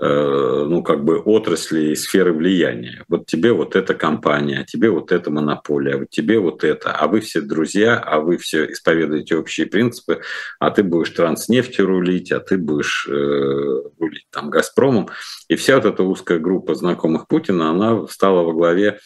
ну, 0.00 0.82
как 0.82 1.04
бы 1.04 1.18
отрасли 1.18 1.90
и 1.90 1.94
сферы 1.94 2.32
влияния. 2.32 3.04
Вот 3.08 3.26
тебе 3.26 3.52
вот 3.52 3.76
эта 3.76 3.94
компания, 3.94 4.64
тебе 4.64 4.90
вот 4.90 5.12
эта 5.12 5.30
монополия, 5.30 5.98
вот 5.98 6.10
тебе 6.10 6.38
вот 6.38 6.64
это, 6.64 6.92
а 6.92 7.06
вы 7.06 7.20
все 7.20 7.40
друзья, 7.42 7.98
а 7.98 8.20
вы 8.20 8.38
все 8.38 8.70
исповедуете 8.70 9.36
общие 9.36 9.66
принципы, 9.66 10.22
а 10.58 10.70
ты 10.70 10.82
будешь 10.82 11.10
транснефтью 11.10 11.86
рулить, 11.86 12.32
а 12.32 12.40
ты 12.40 12.56
будешь 12.56 13.06
э, 13.08 13.12
рулить 13.12 14.26
там 14.30 14.48
Газпромом. 14.48 15.08
И 15.48 15.56
вся 15.56 15.76
вот 15.76 15.84
эта 15.84 16.02
узкая 16.02 16.38
группа 16.38 16.74
знакомых 16.74 17.28
Путина, 17.28 17.70
она 17.70 18.06
стала 18.06 18.42
во 18.42 18.52
главе 18.54 19.00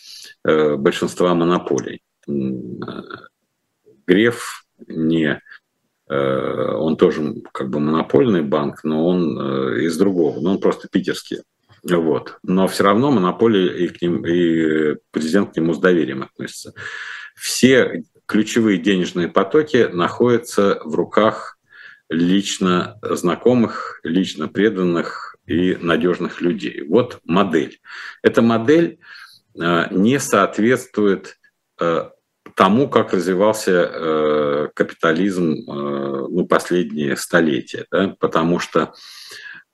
э, 0.44 0.76
большинства 0.76 1.34
монополий. 1.34 2.02
Э, 2.28 2.32
Греф 4.06 4.64
не 4.86 5.24
Э, 5.26 5.38
он 6.16 6.96
тоже 6.96 7.34
как 7.52 7.70
бы 7.70 7.80
монопольный 7.80 8.42
банк, 8.42 8.84
но 8.84 9.06
он 9.06 9.38
э, 9.38 9.84
из 9.84 9.96
другого, 9.96 10.40
но 10.40 10.52
он 10.52 10.58
просто 10.58 10.88
питерский. 10.88 11.38
Вот. 11.82 12.38
Но 12.42 12.66
все 12.66 12.84
равно 12.84 13.10
монополия 13.10 13.84
и, 13.84 13.88
к 13.88 14.00
ним, 14.00 14.24
и 14.26 14.96
президент 15.10 15.52
к 15.52 15.56
нему 15.56 15.74
с 15.74 15.78
доверием 15.78 16.22
относится. 16.22 16.74
Все 17.34 18.04
ключевые 18.26 18.78
денежные 18.78 19.28
потоки 19.28 19.88
находятся 19.92 20.80
в 20.84 20.94
руках 20.94 21.58
лично 22.08 22.98
знакомых, 23.02 24.00
лично 24.02 24.48
преданных 24.48 25.36
и 25.46 25.76
надежных 25.76 26.40
людей. 26.40 26.82
Вот 26.82 27.20
модель. 27.24 27.80
Эта 28.22 28.40
модель 28.40 28.98
э, 29.58 29.86
не 29.90 30.18
соответствует 30.18 31.38
тому, 32.54 32.88
как 32.88 33.12
развивался 33.12 33.90
э, 33.92 34.68
капитализм 34.74 35.52
э, 35.52 36.26
ну, 36.30 36.46
последние 36.46 37.16
столетия, 37.16 37.86
да? 37.90 38.14
потому 38.18 38.60
что 38.60 38.94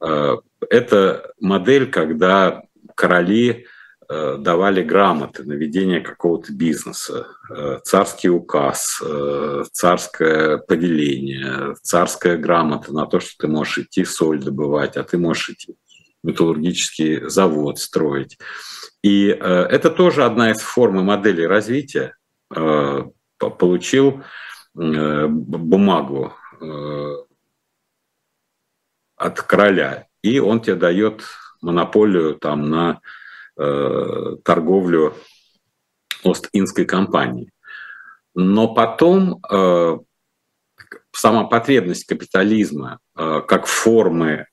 э, 0.00 0.36
это 0.68 1.32
модель, 1.40 1.90
когда 1.90 2.62
короли 2.94 3.66
э, 4.08 4.36
давали 4.38 4.82
грамоты 4.82 5.44
на 5.44 5.52
ведение 5.52 6.00
какого-то 6.00 6.52
бизнеса, 6.52 7.26
э, 7.54 7.80
царский 7.84 8.30
указ, 8.30 9.02
э, 9.04 9.64
царское 9.72 10.58
повеление, 10.58 11.74
царская 11.82 12.38
грамота 12.38 12.94
на 12.94 13.06
то, 13.06 13.20
что 13.20 13.32
ты 13.38 13.48
можешь 13.48 13.78
идти 13.78 14.04
соль 14.04 14.42
добывать, 14.42 14.96
а 14.96 15.02
ты 15.02 15.18
можешь 15.18 15.50
идти 15.50 15.76
металлургический 16.22 17.28
завод 17.28 17.78
строить. 17.78 18.38
И 19.02 19.28
э, 19.28 19.34
это 19.34 19.90
тоже 19.90 20.24
одна 20.24 20.50
из 20.50 20.60
форм 20.60 21.04
модели 21.04 21.42
развития, 21.42 22.14
Э, 22.14 22.19
получил 22.50 24.22
э, 24.76 25.26
бумагу 25.26 26.34
э, 26.60 27.16
от 29.16 29.40
короля, 29.42 30.06
и 30.22 30.38
он 30.38 30.60
тебе 30.60 30.76
дает 30.76 31.24
монополию 31.60 32.34
там 32.34 32.70
на 32.70 33.00
торговлю 33.56 35.14
Ост-Индской 36.24 36.86
компании. 36.86 37.52
Но 38.34 38.72
потом 38.72 39.42
сама 41.12 41.44
потребность 41.44 42.06
капитализма 42.06 43.00
как 43.14 43.66
формы 43.66 44.46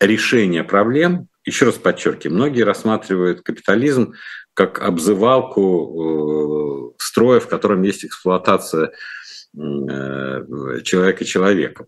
решения 0.00 0.64
проблем, 0.64 1.28
еще 1.44 1.66
раз 1.66 1.74
подчеркиваю, 1.74 2.36
многие 2.36 2.62
рассматривают 2.62 3.42
капитализм 3.42 4.14
как 4.54 4.82
обзывалку 4.82 6.94
э, 6.94 6.96
строя, 6.98 7.40
в 7.40 7.48
котором 7.48 7.82
есть 7.82 8.04
эксплуатация 8.04 8.92
э, 9.56 10.80
человека 10.82 11.24
человеком. 11.24 11.86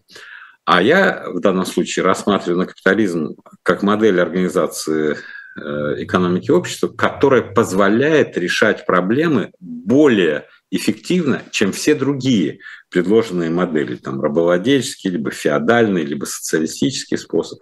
А 0.65 0.81
я 0.81 1.25
в 1.27 1.41
данном 1.41 1.67
случае 1.67 2.05
рассматриваю 2.05 2.59
на 2.59 2.67
капитализм 2.67 3.35
как 3.63 3.83
модель 3.83 4.21
организации 4.21 5.17
экономики 5.55 6.51
общества, 6.51 6.89
которая 6.89 7.43
позволяет 7.43 8.39
решать 8.39 8.87
проблемы 8.87 9.51
более 9.61 10.47
эффективно, 10.73 11.43
чем 11.51 11.71
все 11.71 11.95
другие 11.95 12.61
предложенные 12.89 13.51
модели, 13.51 13.97
там 13.97 14.21
рабовладельческий, 14.21 15.11
либо 15.11 15.31
феодальный, 15.31 16.03
либо 16.03 16.25
социалистический 16.25 17.19
способ. 17.19 17.61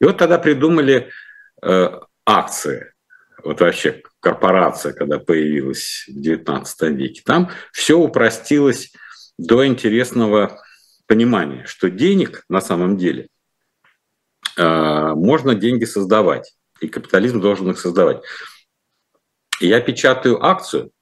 И 0.00 0.04
вот 0.04 0.18
тогда 0.18 0.38
придумали 0.38 1.10
э, 1.62 1.90
акции. 2.26 2.92
Вот 3.42 3.60
вообще 3.60 4.02
корпорация, 4.22 4.92
когда 4.92 5.18
появилась 5.18 6.06
в 6.08 6.16
XIX 6.16 6.64
веке, 6.92 7.22
там 7.26 7.50
все 7.72 7.98
упростилось 7.98 8.92
до 9.36 9.66
интересного 9.66 10.62
понимания, 11.06 11.64
что 11.66 11.90
денег 11.90 12.44
на 12.48 12.60
самом 12.60 12.96
деле 12.96 13.28
э, 14.56 15.12
можно 15.14 15.56
деньги 15.56 15.84
создавать, 15.84 16.54
и 16.80 16.86
капитализм 16.86 17.40
должен 17.40 17.70
их 17.70 17.80
создавать. 17.80 18.22
я 19.58 19.80
печатаю 19.80 20.42
акцию 20.44 20.92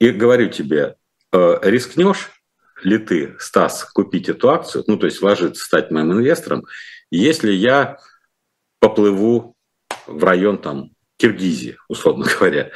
и 0.00 0.10
говорю 0.10 0.48
тебе, 0.48 0.96
э, 1.32 1.58
рискнешь 1.62 2.32
ли 2.82 2.98
ты, 2.98 3.36
Стас, 3.38 3.84
купить 3.84 4.28
эту 4.28 4.50
акцию, 4.50 4.82
ну 4.88 4.96
то 4.96 5.06
есть 5.06 5.20
вложиться, 5.20 5.64
стать 5.64 5.92
моим 5.92 6.12
инвестором, 6.12 6.64
если 7.12 7.52
я 7.52 7.98
поплыву 8.80 9.54
в 10.08 10.24
район 10.24 10.58
там 10.58 10.90
Киргизии, 11.20 11.76
условно 11.88 12.26
говоря, 12.38 12.70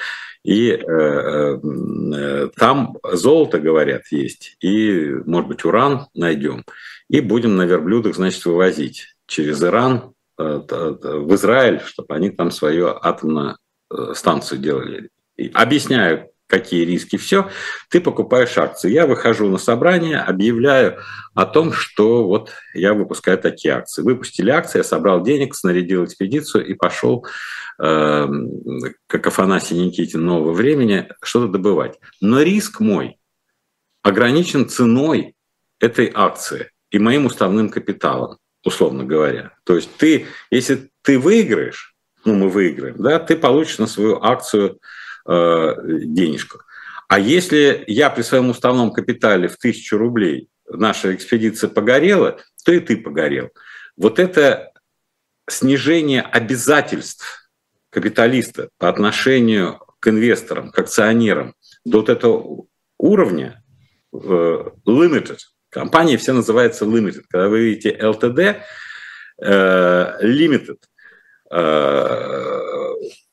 и 0.44 0.70
э, 0.70 0.76
э, 0.76 2.48
там 2.56 2.98
золото, 3.12 3.58
говорят, 3.58 4.02
есть, 4.10 4.56
и, 4.60 5.14
может 5.24 5.48
быть, 5.48 5.64
уран 5.64 6.06
найдем, 6.14 6.64
и 7.08 7.20
будем 7.20 7.56
на 7.56 7.62
верблюдах, 7.62 8.14
значит, 8.14 8.44
вывозить 8.44 9.06
через 9.26 9.62
Иран 9.62 10.12
э, 10.38 10.42
в 10.42 11.34
Израиль, 11.34 11.80
чтобы 11.80 12.14
они 12.14 12.30
там 12.30 12.50
свою 12.50 12.88
атомную 12.88 13.56
э, 13.90 14.12
станцию 14.14 14.60
делали. 14.60 15.08
И 15.36 15.50
объясняю, 15.54 16.28
какие 16.46 16.84
риски, 16.84 17.16
все, 17.16 17.50
ты 17.88 18.00
покупаешь 18.00 18.58
акции. 18.58 18.90
Я 18.90 19.06
выхожу 19.06 19.48
на 19.48 19.58
собрание, 19.58 20.18
объявляю 20.18 20.98
о 21.34 21.46
том, 21.46 21.72
что 21.72 22.26
вот 22.26 22.52
я 22.74 22.94
выпускаю 22.94 23.38
такие 23.38 23.74
акции. 23.74 24.02
Выпустили 24.02 24.50
акции, 24.50 24.78
я 24.78 24.84
собрал 24.84 25.22
денег, 25.22 25.54
снарядил 25.54 26.04
экспедицию 26.04 26.66
и 26.66 26.74
пошел, 26.74 27.26
э, 27.82 28.28
как 29.06 29.26
Афанасий 29.26 29.78
Никитин 29.78 30.24
нового 30.24 30.52
времени, 30.52 31.08
что-то 31.22 31.52
добывать. 31.52 31.98
Но 32.20 32.42
риск 32.42 32.80
мой 32.80 33.18
ограничен 34.02 34.68
ценой 34.68 35.34
этой 35.80 36.10
акции 36.14 36.70
и 36.90 36.98
моим 36.98 37.26
уставным 37.26 37.70
капиталом, 37.70 38.38
условно 38.64 39.04
говоря. 39.04 39.52
То 39.64 39.76
есть 39.76 39.96
ты, 39.96 40.26
если 40.50 40.90
ты 41.02 41.18
выиграешь, 41.18 41.94
ну 42.24 42.34
мы 42.34 42.48
выиграем, 42.48 42.96
да, 42.98 43.18
ты 43.18 43.36
получишь 43.36 43.78
на 43.78 43.86
свою 43.86 44.22
акцию 44.22 44.78
Э, 45.26 45.74
денежках. 45.86 46.66
А 47.08 47.18
если 47.18 47.82
я 47.86 48.10
при 48.10 48.20
своем 48.20 48.50
уставном 48.50 48.92
капитале 48.92 49.48
в 49.48 49.56
тысячу 49.56 49.96
рублей 49.96 50.50
наша 50.68 51.14
экспедиция 51.14 51.70
погорела, 51.70 52.38
то 52.62 52.72
и 52.72 52.80
ты 52.80 52.98
погорел. 52.98 53.48
Вот 53.96 54.18
это 54.18 54.72
снижение 55.48 56.20
обязательств 56.20 57.48
капиталиста 57.88 58.68
по 58.76 58.90
отношению 58.90 59.80
к 59.98 60.08
инвесторам, 60.08 60.70
к 60.70 60.78
акционерам 60.78 61.54
до 61.86 62.00
вот 62.00 62.10
этого 62.10 62.66
уровня 62.98 63.64
э, 64.12 64.16
limited, 64.86 65.38
компании 65.70 66.18
все 66.18 66.34
называются 66.34 66.84
limited. 66.84 67.22
Когда 67.30 67.48
вы 67.48 67.60
видите 67.60 67.96
LTD, 67.98 68.60
э, 69.42 70.18
limited, 70.20 70.80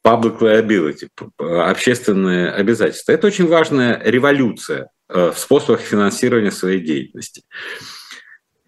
public 0.03 0.39
liability, 0.39 1.09
общественные 1.37 2.51
обязательства. 2.51 3.11
Это 3.11 3.27
очень 3.27 3.47
важная 3.47 4.01
революция 4.03 4.89
э, 5.09 5.31
в 5.31 5.37
способах 5.37 5.81
финансирования 5.81 6.51
своей 6.51 6.79
деятельности. 6.79 7.43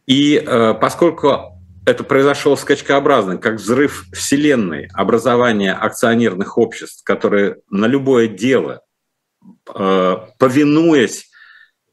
И 0.05 0.36
э, 0.36 0.74
поскольку 0.75 1.60
это 1.86 2.03
произошло 2.03 2.55
скачкообразно, 2.55 3.38
как 3.38 3.56
взрыв 3.56 4.06
Вселенной, 4.13 4.89
образование 4.93 5.73
акционерных 5.73 6.58
обществ, 6.58 7.04
которые 7.04 7.58
на 7.69 7.88
любое 7.88 8.28
дело, 8.28 8.82
э, 9.73 10.17
повинуясь 10.38 11.30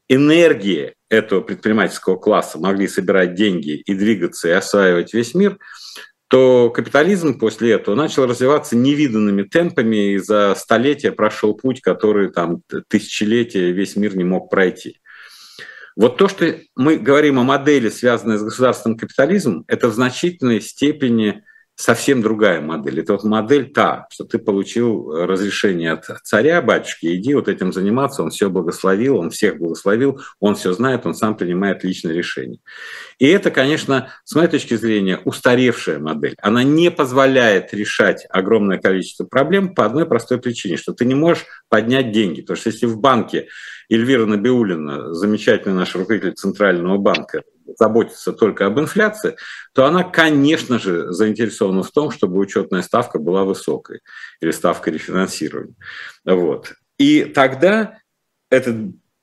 энергии 0.07 0.93
этого 1.09 1.41
предпринимательского 1.41 2.15
класса, 2.15 2.59
могли 2.59 2.87
собирать 2.87 3.33
деньги 3.33 3.71
и 3.71 3.93
двигаться 3.95 4.47
и 4.49 4.51
осваивать 4.51 5.13
весь 5.13 5.33
мир– 5.33 5.57
то 6.31 6.69
капитализм 6.69 7.37
после 7.37 7.73
этого 7.73 7.93
начал 7.93 8.25
развиваться 8.25 8.77
невиданными 8.77 9.43
темпами, 9.43 10.13
и 10.13 10.17
за 10.17 10.55
столетия 10.55 11.11
прошел 11.11 11.53
путь, 11.55 11.81
который 11.81 12.31
там 12.31 12.61
тысячелетия 12.87 13.73
весь 13.73 13.97
мир 13.97 14.15
не 14.15 14.23
мог 14.23 14.49
пройти. 14.49 15.01
Вот 15.97 16.15
то, 16.15 16.29
что 16.29 16.55
мы 16.77 16.95
говорим 16.95 17.37
о 17.37 17.43
модели, 17.43 17.89
связанной 17.89 18.37
с 18.37 18.43
государственным 18.43 18.97
капитализмом, 18.97 19.65
это 19.67 19.89
в 19.89 19.93
значительной 19.93 20.61
степени 20.61 21.43
совсем 21.75 22.21
другая 22.21 22.61
модель. 22.61 22.99
Это 22.99 23.13
вот 23.13 23.23
модель 23.23 23.71
та, 23.71 24.07
что 24.11 24.23
ты 24.23 24.37
получил 24.37 25.11
э, 25.11 25.25
разрешение 25.25 25.93
от 25.93 26.05
царя, 26.23 26.61
батюшки, 26.61 27.15
иди 27.15 27.33
вот 27.33 27.47
этим 27.47 27.73
заниматься, 27.73 28.23
он 28.23 28.29
все 28.29 28.49
благословил, 28.49 29.17
он 29.17 29.29
всех 29.31 29.57
благословил, 29.57 30.21
он 30.39 30.55
все 30.55 30.73
знает, 30.73 31.05
он 31.05 31.15
сам 31.15 31.35
принимает 31.35 31.83
личные 31.83 32.15
решения. 32.15 32.59
И 33.17 33.27
это, 33.27 33.51
конечно, 33.51 34.09
с 34.23 34.35
моей 34.35 34.47
точки 34.47 34.75
зрения, 34.75 35.19
устаревшая 35.25 35.99
модель. 35.99 36.35
Она 36.41 36.63
не 36.63 36.91
позволяет 36.91 37.73
решать 37.73 38.25
огромное 38.29 38.77
количество 38.77 39.25
проблем 39.25 39.73
по 39.73 39.85
одной 39.85 40.05
простой 40.05 40.39
причине, 40.39 40.77
что 40.77 40.93
ты 40.93 41.05
не 41.05 41.15
можешь 41.15 41.45
поднять 41.69 42.11
деньги. 42.11 42.41
Потому 42.41 42.57
что 42.57 42.69
если 42.69 42.85
в 42.85 42.99
банке 42.99 43.47
Эльвира 43.89 44.25
Набиулина, 44.25 45.13
замечательный 45.13 45.75
наш 45.75 45.95
руководитель 45.95 46.33
Центрального 46.33 46.97
банка, 46.97 47.43
заботится 47.77 48.33
только 48.33 48.65
об 48.65 48.79
инфляции, 48.79 49.35
то 49.73 49.85
она, 49.85 50.03
конечно 50.03 50.79
же, 50.79 51.11
заинтересована 51.11 51.83
в 51.83 51.91
том, 51.91 52.11
чтобы 52.11 52.39
учетная 52.39 52.81
ставка 52.81 53.19
была 53.19 53.43
высокой 53.43 54.01
или 54.41 54.51
ставка 54.51 54.91
рефинансирования. 54.91 55.75
Вот. 56.25 56.73
И 56.97 57.25
тогда 57.25 57.97
этот 58.49 58.75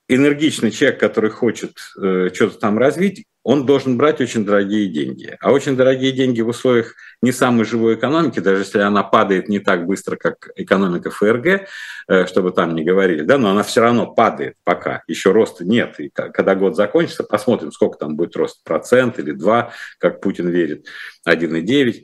энергичный 0.07 0.71
человек, 0.71 0.99
который 0.99 1.29
хочет 1.29 1.77
э, 2.01 2.29
что-то 2.33 2.59
там 2.59 2.77
развить, 2.77 3.25
он 3.43 3.65
должен 3.65 3.97
брать 3.97 4.19
очень 4.21 4.45
дорогие 4.45 4.87
деньги. 4.87 5.37
А 5.39 5.51
очень 5.51 5.75
дорогие 5.75 6.11
деньги 6.11 6.41
в 6.41 6.49
условиях 6.49 6.93
не 7.21 7.31
самой 7.31 7.65
живой 7.65 7.95
экономики, 7.95 8.39
даже 8.39 8.61
если 8.61 8.79
она 8.79 9.03
падает 9.03 9.47
не 9.47 9.59
так 9.59 9.85
быстро, 9.85 10.17
как 10.17 10.49
экономика 10.55 11.09
ФРГ, 11.09 11.67
э, 12.07 12.25
чтобы 12.25 12.51
там 12.51 12.75
не 12.75 12.83
говорили, 12.83 13.21
да, 13.21 13.37
но 13.37 13.49
она 13.51 13.63
все 13.63 13.81
равно 13.81 14.07
падает 14.07 14.55
пока, 14.63 15.03
еще 15.07 15.31
роста 15.31 15.65
нет. 15.65 15.99
И 15.99 16.09
когда 16.09 16.55
год 16.55 16.75
закончится, 16.75 17.23
посмотрим, 17.23 17.71
сколько 17.71 17.97
там 17.97 18.15
будет 18.15 18.35
рост, 18.35 18.63
процент 18.63 19.19
или 19.19 19.31
два, 19.31 19.71
как 19.99 20.21
Путин 20.21 20.49
верит, 20.49 20.87
1,9. 21.27 22.03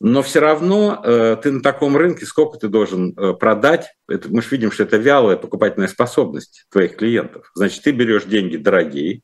Но 0.00 0.22
все 0.22 0.40
равно 0.40 1.00
э, 1.04 1.36
ты 1.42 1.50
на 1.50 1.60
таком 1.60 1.96
рынке 1.96 2.24
сколько 2.24 2.58
ты 2.58 2.68
должен 2.68 3.14
э, 3.16 3.32
продать? 3.32 3.94
Это, 4.08 4.28
мы 4.28 4.42
же 4.42 4.48
видим, 4.50 4.70
что 4.70 4.84
это 4.84 4.96
вялая 4.96 5.36
покупательная 5.36 5.88
способность 5.88 6.66
твоих 6.70 6.96
клиентов. 6.96 7.50
Значит, 7.54 7.82
ты 7.82 7.90
берешь 7.90 8.24
деньги 8.24 8.56
дорогие, 8.56 9.22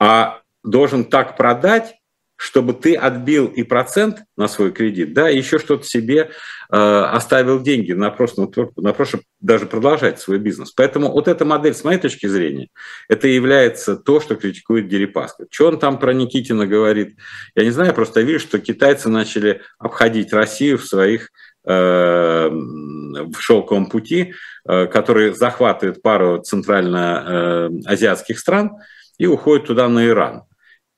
а 0.00 0.40
должен 0.64 1.04
так 1.04 1.36
продать, 1.36 1.94
чтобы 2.36 2.74
ты 2.74 2.96
отбил 2.96 3.46
и 3.46 3.62
процент 3.62 4.24
на 4.36 4.48
свой 4.48 4.72
кредит, 4.72 5.14
да, 5.14 5.30
и 5.30 5.38
еще 5.38 5.58
что-то 5.58 5.84
себе 5.84 6.30
э, 6.70 6.76
оставил 6.76 7.62
деньги 7.62 7.92
на 7.92 8.10
просто, 8.10 8.48
на 8.76 8.92
просто 8.92 9.20
даже 9.40 9.66
продолжать 9.66 10.20
свой 10.20 10.38
бизнес. 10.38 10.72
Поэтому 10.72 11.12
вот 11.12 11.28
эта 11.28 11.44
модель, 11.44 11.74
с 11.74 11.84
моей 11.84 12.00
точки 12.00 12.26
зрения, 12.26 12.68
это 13.08 13.28
является 13.28 13.96
то, 13.96 14.20
что 14.20 14.34
критикует 14.34 14.88
Дерипаска. 14.88 15.46
Что 15.48 15.68
он 15.68 15.78
там 15.78 15.98
про 15.98 16.12
Никитина 16.12 16.66
говорит? 16.66 17.16
Я 17.54 17.64
не 17.64 17.70
знаю, 17.70 17.94
просто 17.94 18.22
вижу, 18.22 18.40
что 18.40 18.58
китайцы 18.58 19.08
начали 19.08 19.62
обходить 19.78 20.32
Россию 20.32 20.78
в 20.78 20.84
своих 20.84 21.30
э, 21.64 22.48
в 22.50 23.34
шелковом 23.38 23.86
пути, 23.86 24.34
э, 24.68 24.86
который 24.86 25.32
захватывает 25.34 26.02
пару 26.02 26.42
центральноазиатских 26.42 28.40
стран 28.40 28.72
и 29.18 29.26
уходит 29.26 29.68
туда 29.68 29.88
на 29.88 30.04
Иран 30.08 30.42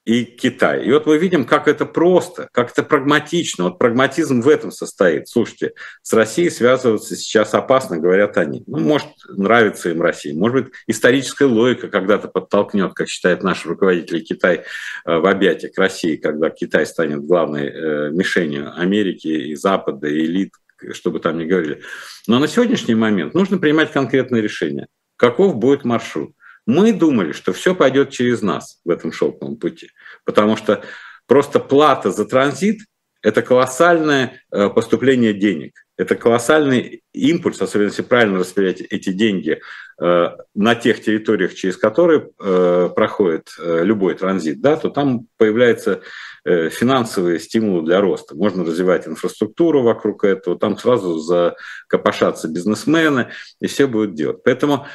и 0.07 0.25
Китай. 0.25 0.85
И 0.85 0.92
вот 0.92 1.05
мы 1.07 1.19
видим, 1.19 1.45
как 1.45 1.66
это 1.66 1.85
просто, 1.85 2.49
как 2.53 2.71
это 2.71 2.85
прагматично. 2.85 3.64
Вот 3.64 3.79
прагматизм 3.79 4.40
в 4.40 4.49
этом 4.49 4.71
состоит. 4.71 5.29
Слушайте, 5.29 5.73
с 6.03 6.12
Россией 6.12 6.49
связываться 6.49 7.16
сейчас 7.16 7.55
опасно, 7.55 7.99
говорят 7.99 8.38
они. 8.38 8.62
Ну, 8.69 8.79
может, 8.79 9.09
нравится 9.29 9.90
им 9.90 10.01
Россия. 10.01 10.33
Может 10.33 10.66
быть, 10.66 10.75
историческая 10.87 11.47
логика 11.47 11.88
когда-то 11.88 12.29
подтолкнет, 12.29 12.95
как 12.95 13.09
считают 13.09 13.42
наши 13.42 13.69
руководители 13.69 14.21
Китай, 14.21 14.62
э, 15.05 15.19
в 15.19 15.27
объятия 15.27 15.69
к 15.69 15.77
России, 15.77 16.14
когда 16.14 16.51
Китай 16.51 16.87
станет 16.87 17.27
главной 17.27 17.66
э, 17.66 18.11
мишенью 18.11 18.73
Америки 18.79 19.27
и 19.27 19.57
Запада, 19.57 20.07
и 20.07 20.25
элит, 20.25 20.53
чтобы 20.92 21.19
там 21.19 21.37
не 21.37 21.47
говорили. 21.47 21.83
Но 22.29 22.38
на 22.38 22.47
сегодняшний 22.47 22.95
момент 22.95 23.35
нужно 23.35 23.59
принимать 23.59 23.90
конкретные 23.90 24.40
решения. 24.40 24.87
Каков 25.16 25.57
будет 25.57 25.85
маршрут? 25.85 26.31
Мы 26.66 26.92
думали, 26.92 27.33
что 27.33 27.52
все 27.52 27.74
пойдет 27.74 28.11
через 28.11 28.42
нас 28.42 28.81
в 28.85 28.90
этом 28.90 29.12
шелковом 29.12 29.57
пути, 29.57 29.90
потому 30.24 30.57
что 30.57 30.83
просто 31.26 31.61
плата 31.61 32.11
за 32.11 32.24
транзит– 32.26 32.81
это 33.22 33.42
колоссальное 33.42 34.40
э, 34.52 34.68
поступление 34.68 35.33
денег. 35.33 35.72
Это 35.96 36.14
колоссальный 36.14 37.02
импульс, 37.12 37.61
особенно 37.61 37.88
если 37.88 38.02
правильно 38.02 38.38
распределять 38.38 38.83
эти 38.83 39.11
деньги 39.11 39.61
э, 40.00 40.29
на 40.55 40.74
тех 40.76 41.02
территориях, 41.02 41.55
через 41.55 41.76
которые 41.76 42.29
э, 42.38 42.90
проходит 42.94 43.48
любой 43.59 44.14
транзит, 44.14 44.61
да, 44.61 44.76
то 44.76 44.90
там 44.90 45.26
появляются 45.38 46.02
финансовые 46.44 47.40
стимулы 47.40 47.85
для 47.85 48.00
роста. 48.00 48.37
Можно 48.37 48.64
развивать 48.64 49.09
инфраструктуру 49.09 49.83
вокруг 49.83 50.22
этого, 50.22 50.57
там 50.57 50.79
сразу 50.79 51.18
закопошатся 51.18 52.46
бизнесмены, 52.46 53.31
и 53.61 53.66
все 53.66 53.88
будут 53.88 54.14
делать. 54.14 54.44
Поэтому 54.44 54.87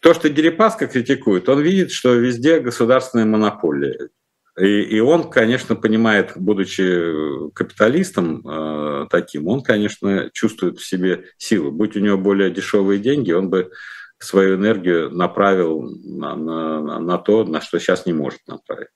то, 0.00 0.14
что 0.14 0.30
Дерипаска 0.30 0.86
критикует, 0.86 1.48
он 1.48 1.60
видит, 1.60 1.90
что 1.90 2.14
везде 2.14 2.60
государственные 2.60 3.26
монополии. 3.26 4.08
И, 4.58 4.82
и 4.82 5.00
он, 5.00 5.30
конечно, 5.30 5.76
понимает, 5.76 6.32
будучи 6.36 7.50
капиталистом 7.52 8.46
э, 8.46 9.06
таким, 9.10 9.48
он, 9.48 9.62
конечно, 9.62 10.30
чувствует 10.32 10.78
в 10.78 10.86
себе 10.86 11.24
силу. 11.38 11.70
Будь 11.70 11.96
у 11.96 12.00
него 12.00 12.18
более 12.18 12.50
дешевые 12.50 12.98
деньги, 12.98 13.32
он 13.32 13.48
бы 13.48 13.70
свою 14.18 14.56
энергию 14.56 15.10
направил 15.10 15.82
на, 16.04 16.36
на, 16.36 17.00
на 17.00 17.18
то, 17.18 17.44
на 17.44 17.60
что 17.60 17.78
сейчас 17.78 18.06
не 18.06 18.12
может 18.12 18.40
направить. 18.46 18.88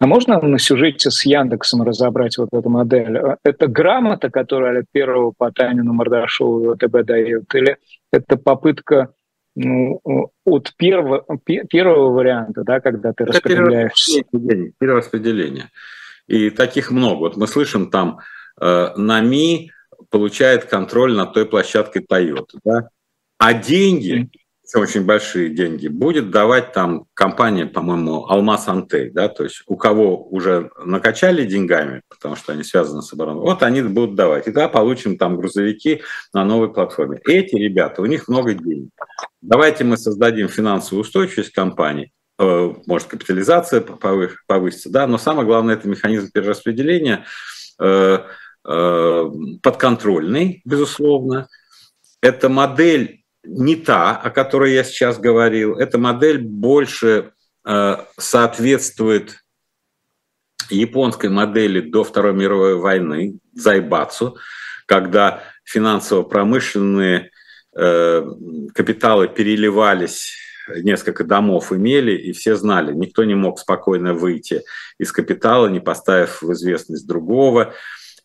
А 0.00 0.06
можно 0.06 0.40
на 0.40 0.58
сюжете 0.58 1.10
с 1.10 1.24
Яндексом 1.24 1.82
разобрать 1.82 2.36
вот 2.36 2.50
эту 2.52 2.68
модель? 2.68 3.18
Это 3.42 3.66
грамота, 3.68 4.30
которую 4.30 4.70
Олег 4.70 4.84
Первого 4.92 5.32
по 5.36 5.50
Танину 5.50 5.92
Мордашову 5.92 6.74
ВТБ 6.74 7.04
дает, 7.04 7.54
или 7.54 7.78
это 8.12 8.36
попытка 8.36 9.14
ну, 9.54 10.00
от 10.44 10.74
первого, 10.76 11.24
первого 11.44 12.10
варианта, 12.10 12.64
да, 12.64 12.80
когда 12.80 13.12
ты 13.12 13.24
Это 13.24 13.32
распределяешь... 13.32 14.08
Перераспределение. 14.78 15.70
И 16.26 16.50
таких 16.50 16.90
много. 16.90 17.18
Вот 17.18 17.36
мы 17.36 17.46
слышим 17.46 17.90
там, 17.90 18.18
э, 18.60 18.88
НАМИ 18.96 19.70
получает 20.10 20.64
контроль 20.64 21.14
над 21.14 21.34
той 21.34 21.46
площадкой 21.46 22.04
Toyota, 22.08 22.58
да? 22.64 22.88
а 23.38 23.54
деньги 23.54 24.30
очень 24.74 25.04
большие 25.04 25.50
деньги, 25.50 25.88
будет 25.88 26.30
давать 26.30 26.72
там 26.72 27.06
компания, 27.14 27.66
по-моему, 27.66 28.26
Алмаз 28.26 28.66
Антей, 28.68 29.10
да, 29.10 29.28
то 29.28 29.44
есть 29.44 29.62
у 29.66 29.76
кого 29.76 30.26
уже 30.28 30.70
накачали 30.84 31.44
деньгами, 31.44 32.02
потому 32.08 32.34
что 32.34 32.52
они 32.52 32.64
связаны 32.64 33.02
с 33.02 33.12
обороной, 33.12 33.42
вот 33.42 33.62
они 33.62 33.82
будут 33.82 34.14
давать. 34.14 34.48
И 34.48 34.52
да, 34.52 34.68
получим 34.68 35.18
там 35.18 35.36
грузовики 35.36 36.02
на 36.32 36.44
новой 36.44 36.72
платформе. 36.72 37.20
Эти 37.28 37.56
ребята, 37.56 38.02
у 38.02 38.06
них 38.06 38.26
много 38.28 38.54
денег. 38.54 38.90
Давайте 39.46 39.84
мы 39.84 39.98
создадим 39.98 40.48
финансовую 40.48 41.02
устойчивость 41.02 41.52
компании, 41.52 42.10
э, 42.38 42.72
может, 42.86 43.08
капитализация 43.08 43.82
повысится, 43.82 44.88
да, 44.88 45.06
но 45.06 45.18
самое 45.18 45.46
главное, 45.46 45.74
это 45.74 45.86
механизм 45.86 46.30
перераспределения, 46.32 47.26
э, 47.78 48.20
э, 48.66 49.24
подконтрольный, 49.62 50.62
безусловно. 50.64 51.48
Это 52.22 52.48
модель 52.48 53.22
не 53.44 53.76
та, 53.76 54.16
о 54.16 54.30
которой 54.30 54.72
я 54.72 54.82
сейчас 54.82 55.18
говорил. 55.18 55.76
Эта 55.76 55.98
модель 55.98 56.38
больше 56.38 57.32
соответствует 58.16 59.44
японской 60.70 61.28
модели 61.28 61.80
до 61.80 62.02
Второй 62.04 62.32
мировой 62.32 62.76
войны, 62.76 63.38
Зайбацу, 63.52 64.38
когда 64.86 65.42
финансово-промышленные 65.64 67.30
капиталы 67.74 69.28
переливались 69.28 70.34
несколько 70.68 71.24
домов 71.24 71.72
имели, 71.72 72.12
и 72.12 72.32
все 72.32 72.56
знали, 72.56 72.92
никто 72.92 73.24
не 73.24 73.34
мог 73.34 73.58
спокойно 73.58 74.14
выйти 74.14 74.62
из 74.98 75.12
капитала, 75.12 75.66
не 75.66 75.80
поставив 75.80 76.42
в 76.42 76.52
известность 76.52 77.06
другого. 77.06 77.74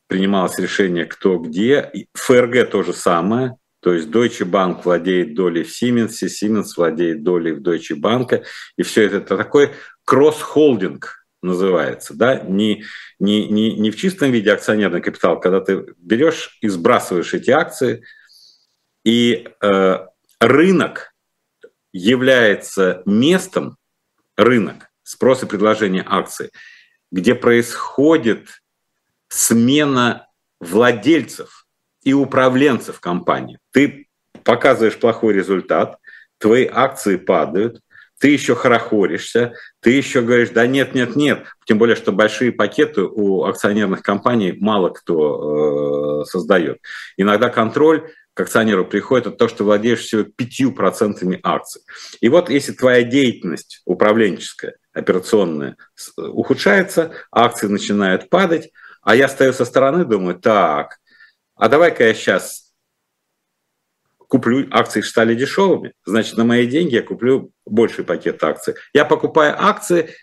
Принималось 0.07 0.57
решение, 0.57 1.05
кто 1.05 1.37
где. 1.37 1.91
ФРГ 2.13 2.69
то 2.69 2.83
же 2.83 2.93
самое. 2.93 3.57
То 3.81 3.93
есть 3.93 4.09
Deutsche 4.09 4.45
Bank 4.45 4.81
владеет 4.83 5.35
долей 5.35 5.63
в 5.63 5.69
Siemens, 5.69 6.09
Siemens 6.23 6.69
владеет 6.75 7.23
долей 7.23 7.53
в 7.53 7.61
Deutsche 7.61 7.95
Bank, 7.97 8.43
и 8.77 8.83
все 8.83 9.03
это, 9.03 9.17
это 9.17 9.37
такой 9.37 9.71
кросс-холдинг 10.03 11.25
называется, 11.41 12.13
да, 12.13 12.41
не, 12.41 12.83
не, 13.17 13.47
не, 13.47 13.73
не 13.77 13.91
в 13.91 13.95
чистом 13.95 14.31
виде 14.31 14.51
акционерный 14.51 14.99
капитал, 14.99 15.39
когда 15.39 15.61
ты 15.61 15.85
берешь 15.97 16.57
и 16.61 16.67
сбрасываешь 16.67 17.33
эти 17.33 17.51
акции, 17.51 18.03
и 19.03 19.47
э, 19.61 20.05
рынок 20.39 21.13
является 21.91 23.01
местом, 23.05 23.77
рынок, 24.37 24.89
спрос 25.03 25.43
и 25.43 25.45
предложение 25.45 26.05
акций, 26.07 26.51
где 27.11 27.35
происходит 27.35 28.47
смена 29.27 30.27
владельцев 30.59 31.65
и 32.03 32.13
управленцев 32.13 32.99
компании. 32.99 33.59
Ты 33.71 34.07
показываешь 34.43 34.97
плохой 34.97 35.33
результат, 35.33 35.97
твои 36.37 36.67
акции 36.71 37.17
падают, 37.17 37.81
ты 38.19 38.29
еще 38.29 38.53
хорохоришься, 38.53 39.53
ты 39.79 39.91
еще 39.91 40.21
говоришь, 40.21 40.49
да 40.49 40.67
нет, 40.67 40.93
нет, 40.93 41.15
нет. 41.15 41.45
Тем 41.65 41.77
более, 41.77 41.95
что 41.95 42.11
большие 42.11 42.51
пакеты 42.51 43.03
у 43.03 43.45
акционерных 43.45 44.01
компаний 44.01 44.55
мало 44.59 44.89
кто 44.89 46.21
э, 46.21 46.25
создает. 46.25 46.79
Иногда 47.15 47.49
контроль 47.49 48.11
к 48.33 48.41
акционеру 48.41 48.85
приходит 48.85 49.27
от 49.27 49.37
того, 49.37 49.49
что 49.49 49.63
владеешь 49.63 49.99
всего 49.99 50.21
5% 50.23 51.39
акций. 51.43 51.81
И 52.21 52.29
вот 52.29 52.49
если 52.49 52.71
твоя 52.71 53.03
деятельность 53.03 53.81
управленческая, 53.85 54.77
операционная 54.93 55.77
ухудшается, 56.17 57.11
акции 57.31 57.67
начинают 57.67 58.29
падать, 58.29 58.71
а 59.01 59.15
я 59.15 59.27
стою 59.27 59.53
со 59.53 59.65
стороны, 59.65 60.05
думаю, 60.05 60.39
так, 60.39 60.99
а 61.55 61.67
давай-ка 61.67 62.05
я 62.05 62.13
сейчас 62.13 62.73
куплю 64.17 64.67
акции 64.71 65.01
стали 65.01 65.33
дешевыми, 65.35 65.93
значит, 66.05 66.37
на 66.37 66.45
мои 66.45 66.67
деньги 66.67 66.95
я 66.95 67.01
куплю 67.01 67.51
больший 67.65 68.05
пакет 68.05 68.43
акций. 68.43 68.75
Я 68.93 69.03
покупаю 69.03 69.55
акции, 69.57 70.13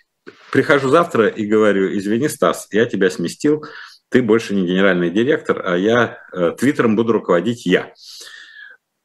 прихожу 0.52 0.88
завтра 0.88 1.26
и 1.26 1.44
говорю, 1.44 1.96
извини, 1.98 2.28
Стас, 2.28 2.68
я 2.70 2.86
тебя 2.86 3.10
сместил, 3.10 3.64
ты 4.08 4.22
больше 4.22 4.54
не 4.54 4.66
генеральный 4.66 5.10
директор, 5.10 5.62
а 5.64 5.76
я 5.76 6.18
э, 6.32 6.52
твиттером 6.58 6.96
буду 6.96 7.12
руководить 7.12 7.66
я. 7.66 7.92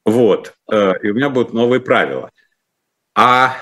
Вот, 0.06 0.54
э, 0.72 0.94
и 1.04 1.10
у 1.10 1.14
меня 1.14 1.30
будут 1.30 1.54
новые 1.54 1.80
правила. 1.80 2.32
А 3.16 3.56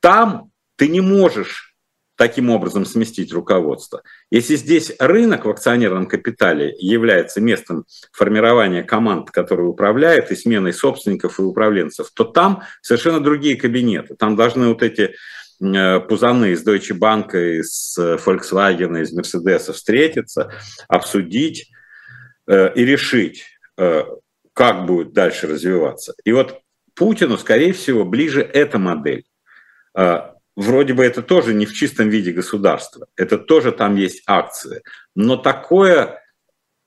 там 0.00 0.50
ты 0.76 0.88
не 0.88 1.00
можешь 1.00 1.74
таким 2.16 2.50
образом 2.50 2.84
сместить 2.84 3.32
руководство. 3.32 4.02
Если 4.30 4.56
здесь 4.56 4.92
рынок 4.98 5.44
в 5.44 5.50
акционерном 5.50 6.06
капитале 6.06 6.74
является 6.78 7.40
местом 7.40 7.86
формирования 8.12 8.82
команд, 8.82 9.30
которые 9.30 9.66
управляют, 9.66 10.30
и 10.30 10.36
сменой 10.36 10.72
собственников 10.72 11.38
и 11.38 11.42
управленцев, 11.42 12.10
то 12.14 12.24
там 12.24 12.62
совершенно 12.82 13.20
другие 13.20 13.56
кабинеты. 13.56 14.14
Там 14.14 14.36
должны 14.36 14.68
вот 14.68 14.82
эти 14.82 15.14
пузаны 15.58 16.52
из 16.52 16.66
Deutsche 16.66 16.98
Bank, 16.98 17.34
из 17.34 17.96
Volkswagen, 17.98 19.00
из 19.00 19.16
Mercedes 19.16 19.72
встретиться, 19.72 20.52
обсудить 20.88 21.70
э, 22.46 22.72
и 22.74 22.84
решить, 22.84 23.44
э, 23.76 24.04
как 24.52 24.86
будет 24.86 25.12
дальше 25.12 25.46
развиваться. 25.46 26.14
И 26.24 26.32
вот 26.32 26.60
Путину, 26.94 27.38
скорее 27.38 27.72
всего, 27.72 28.04
ближе 28.04 28.42
эта 28.42 28.78
модель 28.78 29.24
вроде 30.56 30.94
бы 30.94 31.04
это 31.04 31.22
тоже 31.22 31.54
не 31.54 31.66
в 31.66 31.72
чистом 31.72 32.08
виде 32.08 32.32
государства, 32.32 33.06
это 33.16 33.38
тоже 33.38 33.72
там 33.72 33.96
есть 33.96 34.22
акции, 34.26 34.82
но 35.14 35.36
такое 35.36 36.20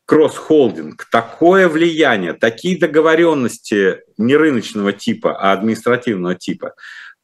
кросс-холдинг, 0.05 1.05
такое 1.11 1.67
влияние, 1.67 2.33
такие 2.33 2.79
договоренности 2.79 4.03
не 4.17 4.37
рыночного 4.37 4.93
типа, 4.93 5.37
а 5.37 5.51
административного 5.51 6.35
типа, 6.35 6.75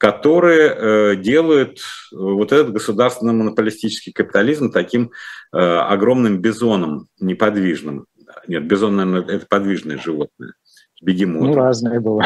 которые 0.04 0.76
э, 0.76 1.16
делают 1.16 1.80
вот 2.12 2.52
этот 2.52 2.74
государственный 2.74 3.32
монополистический 3.32 4.12
капитализм 4.12 4.70
таким 4.70 5.12
э, 5.54 5.58
огромным 5.58 6.42
бизоном 6.42 7.08
неподвижным. 7.22 8.08
Нет, 8.50 8.66
бизон, 8.68 8.98
наверное, 8.98 9.38
это 9.38 9.46
подвижное 9.48 9.98
животное 9.98 10.56
бегемотом. 11.02 11.52
Ну, 11.52 11.56
разные 11.56 12.02
было. 12.02 12.26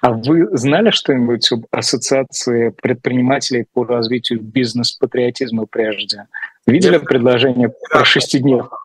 А 0.00 0.12
вы 0.12 0.48
знали 0.56 0.88
что-нибудь 0.88 1.52
об 1.52 1.66
ассоциации 1.70 2.70
предпринимателей 2.70 3.66
по 3.74 3.84
развитию 3.84 4.40
бизнес-патриотизма 4.40 5.66
прежде? 5.66 6.28
Видели 6.66 6.94
Я 6.94 7.00
предложение 7.00 7.74
про 7.90 8.06
шестидневку? 8.06 8.78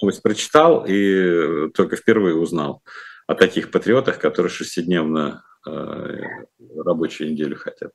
Новость 0.00 0.22
прочитал 0.22 0.84
и 0.86 1.68
только 1.74 1.96
впервые 1.96 2.36
узнал 2.36 2.80
о 3.26 3.34
таких 3.34 3.72
патриотах, 3.72 4.20
которые 4.20 4.50
шестидневно 4.50 5.42
э, 5.68 6.82
рабочую 6.84 7.32
неделю 7.32 7.56
хотят. 7.56 7.90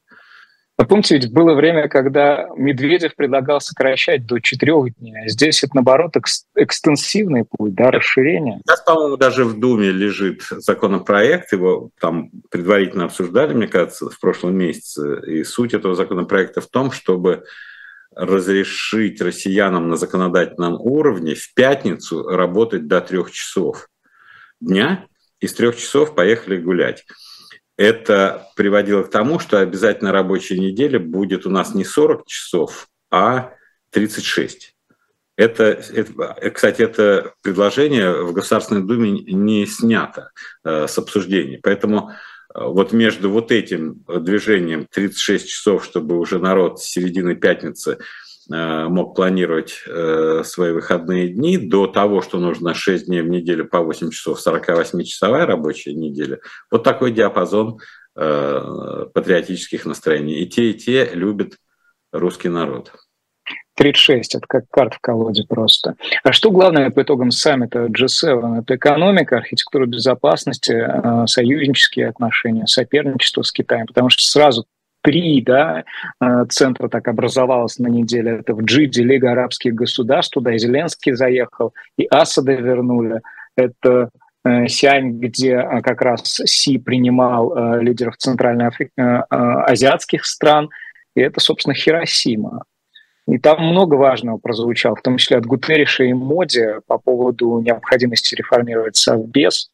А 0.75 0.85
помните, 0.85 1.15
ведь 1.15 1.31
было 1.31 1.53
время, 1.53 1.87
когда 1.87 2.47
Медведев 2.57 3.15
предлагал 3.15 3.61
сокращать 3.61 4.25
до 4.25 4.39
четырех 4.39 4.95
дней, 4.97 5.25
а 5.25 5.27
здесь 5.27 5.63
это, 5.63 5.75
наоборот, 5.75 6.17
экс- 6.17 6.47
экстенсивный 6.55 7.45
путь, 7.45 7.75
да, 7.75 7.91
расширение. 7.91 8.59
Сейчас, 8.65 8.81
по-моему, 8.81 9.17
даже 9.17 9.45
в 9.45 9.59
Думе 9.59 9.91
лежит 9.91 10.41
законопроект, 10.41 11.51
его 11.51 11.91
там 11.99 12.31
предварительно 12.49 13.05
обсуждали, 13.05 13.53
мне 13.53 13.67
кажется, 13.67 14.09
в 14.09 14.19
прошлом 14.19 14.57
месяце, 14.57 15.21
и 15.27 15.43
суть 15.43 15.75
этого 15.75 15.93
законопроекта 15.93 16.59
в 16.59 16.67
том, 16.67 16.91
чтобы 16.91 17.43
разрешить 18.15 19.21
россиянам 19.21 19.89
на 19.89 19.95
законодательном 19.95 20.73
уровне 20.79 21.35
в 21.35 21.53
пятницу 21.53 22.27
работать 22.27 22.87
до 22.87 22.99
трех 22.99 23.31
часов 23.31 23.87
дня, 24.59 25.05
из 25.39 25.53
трех 25.53 25.77
часов 25.77 26.15
поехали 26.15 26.57
гулять. 26.57 27.05
Это 27.77 28.47
приводило 28.55 29.03
к 29.03 29.09
тому, 29.09 29.39
что 29.39 29.59
обязательно 29.59 30.11
рабочая 30.11 30.59
неделя 30.59 30.99
будет 30.99 31.45
у 31.45 31.49
нас 31.49 31.73
не 31.73 31.83
40 31.83 32.25
часов, 32.27 32.87
а 33.11 33.53
36. 33.91 34.75
Это, 35.35 35.63
это, 35.63 36.51
кстати, 36.51 36.83
это 36.83 37.33
предложение 37.41 38.23
в 38.23 38.33
Государственной 38.33 38.83
Думе 38.83 39.11
не 39.11 39.65
снято 39.65 40.29
э, 40.63 40.87
с 40.87 40.95
обсуждения. 40.99 41.59
Поэтому 41.63 42.11
э, 42.11 42.63
вот 42.63 42.91
между 42.91 43.31
вот 43.31 43.51
этим 43.51 44.03
движением 44.07 44.85
36 44.91 45.49
часов, 45.49 45.85
чтобы 45.85 46.19
уже 46.19 46.37
народ 46.37 46.79
с 46.79 46.83
середины 46.83 47.35
пятницы 47.35 47.93
э, 47.93 47.97
мог 48.49 49.15
планировать 49.15 49.83
э, 49.87 50.43
свои 50.43 50.71
выходные 50.71 51.29
дни, 51.29 51.57
до 51.57 51.87
того, 51.87 52.21
что 52.21 52.39
нужно 52.39 52.73
6 52.73 53.05
дней 53.05 53.21
в 53.21 53.29
неделю 53.29 53.67
по 53.67 53.79
8 53.79 54.11
часов, 54.11 54.45
48-часовая 54.45 55.45
рабочая 55.45 55.93
неделя, 55.93 56.39
вот 56.69 56.83
такой 56.83 57.11
диапазон 57.11 57.79
э, 58.15 59.05
патриотических 59.13 59.85
настроений. 59.85 60.41
И 60.41 60.47
те, 60.47 60.71
и 60.71 60.73
те 60.73 61.09
любят 61.13 61.57
русский 62.11 62.49
народ. 62.49 62.91
36, 63.75 64.35
это 64.35 64.47
как 64.47 64.65
карт 64.69 64.93
в 64.95 64.99
колоде 64.99 65.45
просто. 65.47 65.95
А 66.23 66.31
что 66.31 66.51
главное 66.51 66.91
по 66.91 67.01
итогам 67.01 67.31
саммита 67.31 67.85
G7? 67.85 68.61
Это 68.61 68.75
экономика, 68.75 69.37
архитектура 69.37 69.85
безопасности, 69.85 70.71
э, 70.71 71.27
союзнические 71.27 72.09
отношения, 72.09 72.67
соперничество 72.67 73.41
с 73.41 73.51
Китаем, 73.51 73.87
потому 73.87 74.09
что 74.09 74.23
сразу 74.23 74.65
три 75.03 75.41
да, 75.41 75.83
э, 76.21 76.45
центра 76.49 76.87
так 76.87 77.07
образовалось 77.07 77.77
на 77.77 77.87
неделе. 77.87 78.39
Это 78.39 78.55
в 78.55 78.63
Джиде 78.63 79.03
Лига 79.03 79.31
арабских 79.31 79.75
государств, 79.75 80.33
туда 80.33 80.55
и 80.55 80.57
Зеленский 80.57 81.13
заехал, 81.13 81.75
и 81.97 82.07
Асада 82.09 82.53
вернули. 82.53 83.21
Это 83.55 84.09
э, 84.43 84.67
Сиань, 84.67 85.19
где 85.19 85.61
как 85.83 86.01
раз 86.01 86.41
Си 86.45 86.79
принимал 86.79 87.79
лидеров 87.79 88.17
центральноазиатских 88.17 90.25
стран, 90.25 90.71
и 91.15 91.21
это, 91.21 91.39
собственно, 91.39 91.75
Хиросима. 91.75 92.63
И 93.27 93.37
там 93.37 93.65
много 93.65 93.95
важного 93.95 94.37
прозвучало, 94.37 94.95
в 94.95 95.01
том 95.01 95.17
числе 95.17 95.37
от 95.37 95.45
Гутерриша 95.45 96.03
и 96.03 96.13
Моди 96.13 96.65
по 96.87 96.97
поводу 96.97 97.59
необходимости 97.59 98.35
реформировать 98.35 98.97
Совбез. 98.97 99.69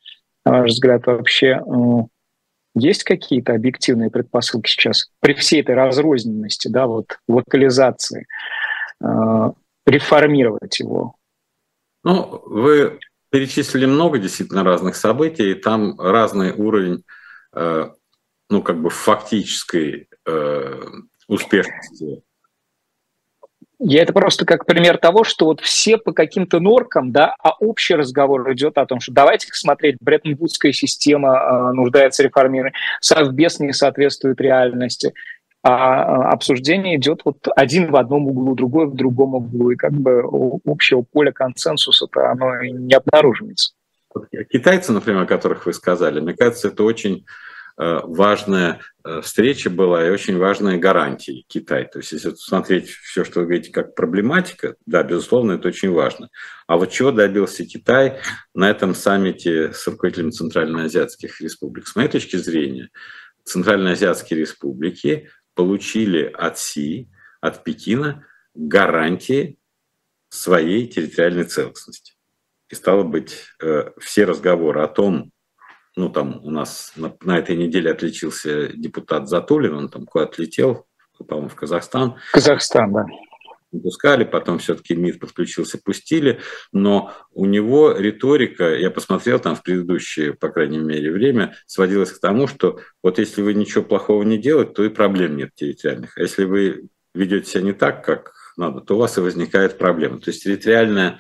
На 0.45 0.61
ваш 0.61 0.71
взгляд, 0.71 1.05
вообще 1.07 1.59
э, 1.59 1.61
есть 2.79 3.03
какие-то 3.03 3.53
объективные 3.53 4.09
предпосылки 4.09 4.69
сейчас 4.69 5.11
при 5.19 5.33
всей 5.33 5.61
этой 5.61 5.75
разрозненности, 5.75 6.67
да, 6.67 6.87
вот 6.87 7.19
локализации, 7.27 8.27
э, 9.01 9.51
реформировать 9.85 10.79
его? 10.79 11.15
Ну, 12.03 12.41
вы 12.45 12.99
перечислили 13.29 13.85
много 13.85 14.17
действительно 14.17 14.63
разных 14.63 14.95
событий, 14.95 15.51
и 15.51 15.55
там 15.55 15.99
разный 15.99 16.51
уровень, 16.51 17.03
э, 17.53 17.89
ну, 18.49 18.61
как 18.63 18.81
бы 18.81 18.89
фактической 18.89 20.07
успешности 21.27 22.23
я 23.79 24.03
это 24.03 24.11
просто 24.11 24.45
как 24.45 24.65
пример 24.65 24.97
того, 24.97 25.23
что 25.23 25.45
вот 25.45 25.61
все 25.61 25.97
по 25.97 26.11
каким-то 26.11 26.59
норкам, 26.59 27.11
да, 27.11 27.33
а 27.41 27.51
общий 27.59 27.95
разговор 27.95 28.51
идет 28.51 28.77
о 28.77 28.85
том, 28.85 28.99
что 28.99 29.13
давайте 29.13 29.47
смотреть, 29.51 29.95
Бреттон-Вудская 30.01 30.73
система 30.73 31.37
э, 31.37 31.71
нуждается 31.73 32.21
в 32.21 32.25
реформировании, 32.25 32.75
Совбез 32.99 33.59
не 33.59 33.71
соответствует 33.71 34.41
реальности, 34.41 35.13
а, 35.63 36.03
а 36.03 36.31
обсуждение 36.31 36.97
идет 36.97 37.21
вот 37.23 37.47
один 37.55 37.89
в 37.91 37.95
одном 37.95 38.27
углу, 38.27 38.53
другой 38.53 38.87
в 38.87 38.95
другом 38.95 39.35
углу, 39.35 39.71
и 39.71 39.75
как 39.75 39.93
бы 39.93 40.23
общего 40.65 41.01
поля 41.01 41.31
консенсуса-то 41.31 42.31
оно 42.31 42.61
не 42.61 42.93
обнаруживается. 42.93 43.73
Китайцы, 44.51 44.91
например, 44.91 45.23
о 45.23 45.25
которых 45.25 45.65
вы 45.65 45.73
сказали, 45.73 46.19
мне 46.19 46.33
кажется, 46.33 46.69
это 46.69 46.83
очень 46.83 47.25
важная 47.79 48.81
э, 49.05 49.21
встреча 49.21 49.69
была 49.69 50.05
и 50.05 50.09
очень 50.09 50.37
важные 50.37 50.77
гарантии 50.77 51.45
Китай. 51.47 51.85
То 51.85 51.99
есть, 51.99 52.11
если 52.11 52.31
смотреть 52.35 52.89
все, 52.89 53.23
что 53.23 53.39
вы 53.39 53.45
говорите, 53.45 53.71
как 53.71 53.95
проблематика, 53.95 54.75
да, 54.85 55.01
безусловно, 55.01 55.53
это 55.53 55.69
очень 55.69 55.91
важно. 55.91 56.29
А 56.67 56.75
вот 56.75 56.91
чего 56.91 57.11
добился 57.11 57.65
Китай 57.65 58.19
на 58.53 58.69
этом 58.69 58.93
саммите 58.93 59.71
с 59.71 59.87
руководителями 59.87 60.31
Центральноазиатских 60.31 61.39
республик? 61.39 61.87
С 61.87 61.95
моей 61.95 62.09
точки 62.09 62.35
зрения, 62.35 62.89
Центральноазиатские 63.45 64.41
республики 64.41 65.29
получили 65.55 66.23
от 66.23 66.59
Си, 66.59 67.09
от 67.39 67.63
Пекина 67.63 68.25
гарантии 68.53 69.57
своей 70.27 70.85
территориальной 70.87 71.45
целостности. 71.45 72.15
И 72.67 72.75
стало 72.75 73.03
быть, 73.03 73.45
э, 73.61 73.91
все 73.99 74.25
разговоры 74.25 74.81
о 74.81 74.87
том, 74.87 75.31
ну, 75.99 76.09
там 76.09 76.39
у 76.43 76.49
нас 76.49 76.93
на, 76.95 77.13
на 77.21 77.37
этой 77.37 77.57
неделе 77.57 77.91
отличился 77.91 78.69
депутат 78.69 79.27
Затулин, 79.27 79.75
он 79.75 79.89
там 79.89 80.05
куда 80.05 80.23
отлетел, 80.23 80.85
по-моему, 81.27 81.49
в 81.49 81.55
Казахстан. 81.55 82.15
Казахстан, 82.31 82.93
да. 82.93 83.05
Пускали, 83.83 84.23
потом 84.23 84.57
все-таки 84.57 84.95
МИД 84.95 85.19
подключился, 85.19 85.77
пустили, 85.77 86.39
но 86.71 87.13
у 87.33 87.45
него 87.45 87.91
риторика, 87.91 88.73
я 88.75 88.89
посмотрел 88.89 89.39
там 89.39 89.55
в 89.55 89.61
предыдущее, 89.61 90.33
по 90.33 90.49
крайней 90.49 90.79
мере, 90.79 91.11
время, 91.11 91.55
сводилась 91.67 92.11
к 92.11 92.21
тому, 92.21 92.47
что 92.47 92.79
вот 93.03 93.19
если 93.19 93.41
вы 93.41 93.53
ничего 93.53 93.83
плохого 93.83 94.23
не 94.23 94.39
делаете, 94.39 94.71
то 94.71 94.85
и 94.85 94.89
проблем 94.89 95.35
нет 95.35 95.53
территориальных. 95.53 96.17
А 96.17 96.21
если 96.21 96.45
вы 96.45 96.87
ведете 97.13 97.51
себя 97.51 97.61
не 97.61 97.73
так, 97.73 98.03
как 98.03 98.33
надо, 98.57 98.79
то 98.81 98.95
у 98.95 98.99
вас 98.99 99.17
и 99.17 99.21
возникает 99.21 99.77
проблема. 99.77 100.19
То 100.19 100.31
есть 100.31 100.43
территориальная 100.43 101.19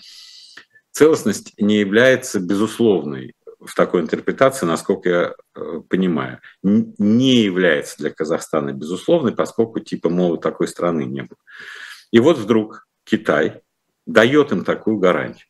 целостность 0.91 1.53
не 1.59 1.79
является 1.79 2.39
безусловной 2.39 3.35
в 3.59 3.75
такой 3.75 4.01
интерпретации, 4.01 4.65
насколько 4.65 5.09
я 5.09 5.33
э, 5.55 5.81
понимаю, 5.89 6.39
не 6.63 7.41
является 7.41 7.97
для 7.97 8.09
Казахстана 8.09 8.71
безусловной, 8.71 9.35
поскольку 9.35 9.79
типа, 9.79 10.09
мол, 10.09 10.37
такой 10.37 10.67
страны 10.67 11.03
не 11.03 11.21
было. 11.21 11.37
И 12.11 12.19
вот 12.19 12.37
вдруг 12.37 12.87
Китай 13.03 13.61
дает 14.05 14.51
им 14.51 14.63
такую 14.63 14.97
гарантию. 14.97 15.48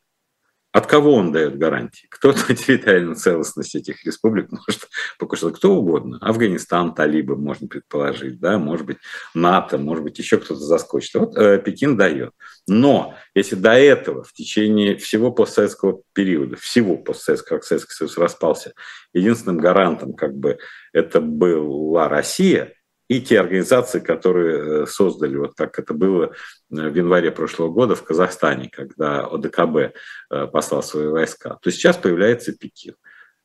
От 0.72 0.86
кого 0.86 1.14
он 1.14 1.32
дает 1.32 1.58
гарантии? 1.58 2.06
Кто-то 2.10 2.54
территориальную 2.54 3.16
целостность 3.16 3.74
этих 3.74 4.04
республик 4.04 4.52
может 4.52 4.88
покушать, 5.18 5.56
кто 5.56 5.74
угодно. 5.74 6.18
Афганистан, 6.20 6.94
талибы, 6.94 7.36
можно 7.36 7.66
предположить, 7.66 8.38
да, 8.38 8.56
может 8.58 8.86
быть, 8.86 8.98
НАТО, 9.34 9.78
может 9.78 10.04
быть, 10.04 10.18
еще 10.18 10.38
кто-то 10.38 10.60
заскочит. 10.60 11.14
Вот 11.14 11.36
э, 11.36 11.58
Пекин 11.58 11.96
дает. 11.96 12.32
Но 12.68 13.16
если 13.34 13.56
до 13.56 13.72
этого, 13.72 14.22
в 14.22 14.32
течение 14.32 14.96
всего 14.96 15.32
постсоветского 15.32 16.02
периода, 16.12 16.56
всего 16.56 16.96
постсоветского, 16.96 17.58
как 17.58 17.64
Советский 17.64 17.94
Союз 17.94 18.16
распался, 18.16 18.72
единственным 19.12 19.58
гарантом 19.58 20.12
как 20.12 20.36
бы 20.36 20.58
это 20.92 21.20
была 21.20 22.08
Россия– 22.08 22.74
и 23.10 23.20
те 23.20 23.40
организации, 23.40 23.98
которые 23.98 24.82
э, 24.82 24.86
создали, 24.86 25.36
вот 25.36 25.54
как 25.56 25.80
это 25.80 25.94
было 25.94 26.26
э, 26.26 26.30
в 26.68 26.94
январе 26.94 27.32
прошлого 27.32 27.68
года 27.68 27.96
в 27.96 28.04
Казахстане, 28.04 28.70
когда 28.70 29.26
ОДКБ 29.26 29.76
э, 29.76 30.46
послал 30.46 30.84
свои 30.84 31.08
войска, 31.08 31.58
то 31.60 31.72
сейчас 31.72 31.96
появляется 31.96 32.52
Пекин. 32.52 32.94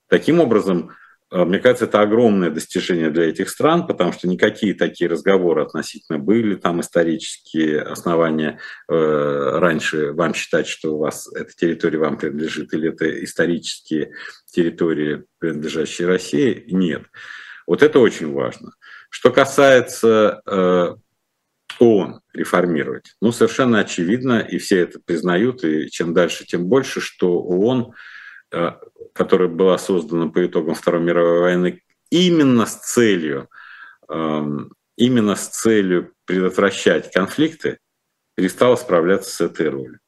Таким 0.08 0.39
образом, 0.39 0.91
мне 1.32 1.58
кажется, 1.58 1.86
это 1.86 2.01
огромное 2.01 2.51
достижение 2.51 3.10
для 3.10 3.28
этих 3.28 3.49
стран, 3.49 3.88
потому 3.88 4.13
что 4.13 4.28
никакие 4.28 4.75
такие 4.75 5.10
разговоры 5.10 5.63
относительно 5.63 6.19
были 6.19 6.54
там 6.54 6.82
исторические 6.82 7.82
основания 7.82 8.60
раньше 8.88 10.13
вам 10.13 10.36
считать, 10.36 10.67
что 10.67 10.93
у 10.93 10.99
вас 10.99 11.28
эта 11.34 11.51
территория 11.54 11.97
вам 11.97 12.19
принадлежит, 12.19 12.71
или 12.75 12.89
это 12.89 13.23
исторические 13.23 14.12
территории, 14.45 15.23
принадлежащие 15.39 16.08
России, 16.08 16.65
нет. 16.67 17.08
Вот 17.65 17.82
это 17.82 17.97
очень 17.97 18.32
важно. 18.32 18.73
Что 19.10 19.32
касается 19.32 20.41
э, 20.46 20.96
ООН 21.80 22.22
реформировать, 22.34 23.15
ну, 23.22 23.32
совершенно 23.32 23.80
очевидно, 23.80 24.39
и 24.39 24.58
все 24.58 24.82
это 24.82 25.00
признают, 25.00 25.63
и 25.63 25.89
чем 25.89 26.13
дальше, 26.13 26.46
тем 26.46 26.65
больше, 26.65 27.02
что 27.02 27.39
ООН, 27.39 27.94
э, 28.52 28.72
которая 29.13 29.48
была 29.48 29.78
создана 29.78 30.28
по 30.28 30.46
итогам 30.46 30.76
Второй 30.76 31.02
мировой 31.02 31.39
войны 31.39 31.82
именно 32.10 32.65
с 32.65 32.76
целью, 32.76 33.50
э, 34.10 34.44
именно 34.98 35.36
с 35.36 35.48
целью 35.48 36.13
предотвращать 36.26 37.12
конфликты, 37.12 37.80
перестала 38.36 38.76
справляться 38.76 39.34
с 39.34 39.41
этой 39.41 39.70
ролью. 39.70 40.00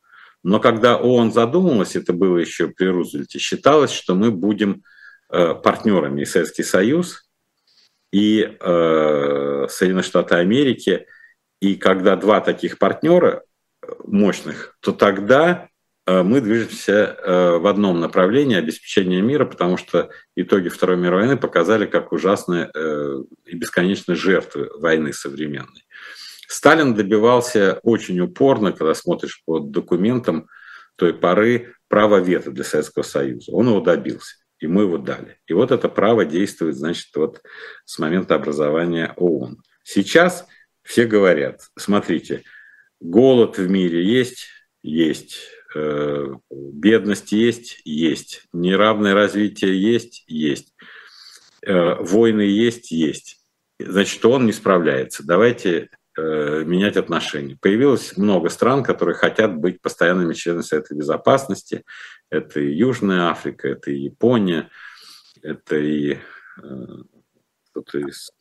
Но 0.43 0.59
когда 0.59 0.97
ООН 0.97 1.33
задумалась, 1.33 1.95
это 1.95 2.13
было 2.13 2.37
еще 2.37 2.67
при 2.67 2.87
Рузвельте, 2.87 3.39
считалось, 3.39 3.91
что 3.91 4.15
мы 4.15 4.31
будем 4.31 4.83
э, 5.29 5.53
партнерами 5.55 6.21
и 6.21 6.25
Советский 6.25 6.63
Союз– 6.63 7.23
и 8.11 8.57
э, 8.59 9.67
Соединенные 9.69 10.03
Штаты 10.03 10.35
Америки. 10.35 11.05
И 11.61 11.75
когда 11.75 12.15
два 12.15 12.41
таких 12.41 12.77
партнера 12.77 13.43
э, 13.81 13.91
мощных, 14.05 14.77
то 14.79 14.91
тогда 14.91 15.69
э, 16.05 16.23
мы 16.23 16.41
движемся 16.41 16.93
э, 16.93 17.57
в 17.57 17.67
одном 17.67 17.99
направлении 17.99 18.57
обеспечения 18.57 19.21
мира, 19.21 19.45
потому 19.45 19.77
что 19.77 20.09
итоги 20.35 20.69
Второй 20.69 20.97
мировой 20.97 21.27
войны 21.27 21.37
показали, 21.37 21.85
как 21.85 22.11
ужасны 22.11 22.69
и 23.45 23.55
бесконечны 23.55 24.15
жертвы 24.15 24.69
войны 24.79 25.13
современной. 25.13 25.85
Сталин 26.47 26.95
добивался 26.95 27.79
очень 27.83 28.19
упорно, 28.21 28.71
когда 28.71 28.93
смотришь 28.93 29.43
по 29.45 29.59
документам 29.59 30.47
той 30.95 31.13
поры, 31.13 31.73
права 31.89 32.19
вето 32.19 32.51
для 32.51 32.63
Советского 32.63 33.03
Союза. 33.03 33.51
Он 33.51 33.67
его 33.67 33.81
добился, 33.81 34.35
мы 34.65 34.83
его 34.83 34.97
дали. 34.97 35.37
И 35.45 35.53
вот 35.53 35.71
это 35.71 35.87
право 35.89 36.25
действует, 36.25 36.75
значит, 36.75 37.15
вот 37.15 37.41
с 37.85 37.99
момента 37.99 38.35
образования 38.35 39.13
ООН. 39.15 39.61
Сейчас 39.83 40.47
все 40.81 41.05
говорят, 41.05 41.61
смотрите, 41.77 42.43
голод 42.99 43.57
в 43.57 43.69
мире 43.69 44.03
есть, 44.03 44.47
есть, 44.81 45.37
э, 45.75 46.27
бедность 46.49 47.31
есть, 47.31 47.81
есть, 47.85 48.43
неравное 48.53 49.13
развитие 49.13 49.79
есть, 49.79 50.23
есть, 50.27 50.73
э, 51.61 51.95
войны 51.99 52.41
есть, 52.41 52.91
есть. 52.91 53.37
Значит, 53.79 54.25
он 54.25 54.47
не 54.47 54.53
справляется. 54.53 55.23
Давайте 55.23 55.89
э, 56.17 56.63
менять 56.65 56.97
отношения. 56.97 57.57
Появилось 57.61 58.17
много 58.17 58.49
стран, 58.49 58.83
которые 58.83 59.15
хотят 59.15 59.55
быть 59.55 59.81
постоянными 59.81 60.33
членами 60.33 60.63
Совета 60.63 60.95
Безопасности. 60.95 61.83
Это 62.29 62.59
и 62.59 62.73
Южная 62.73 63.29
Африка, 63.29 63.69
это 63.69 63.91
и 63.91 63.99
Япония, 63.99 64.69
это 65.41 65.77
и 65.77 66.17
кто-то 67.69 67.99
из 67.99 68.31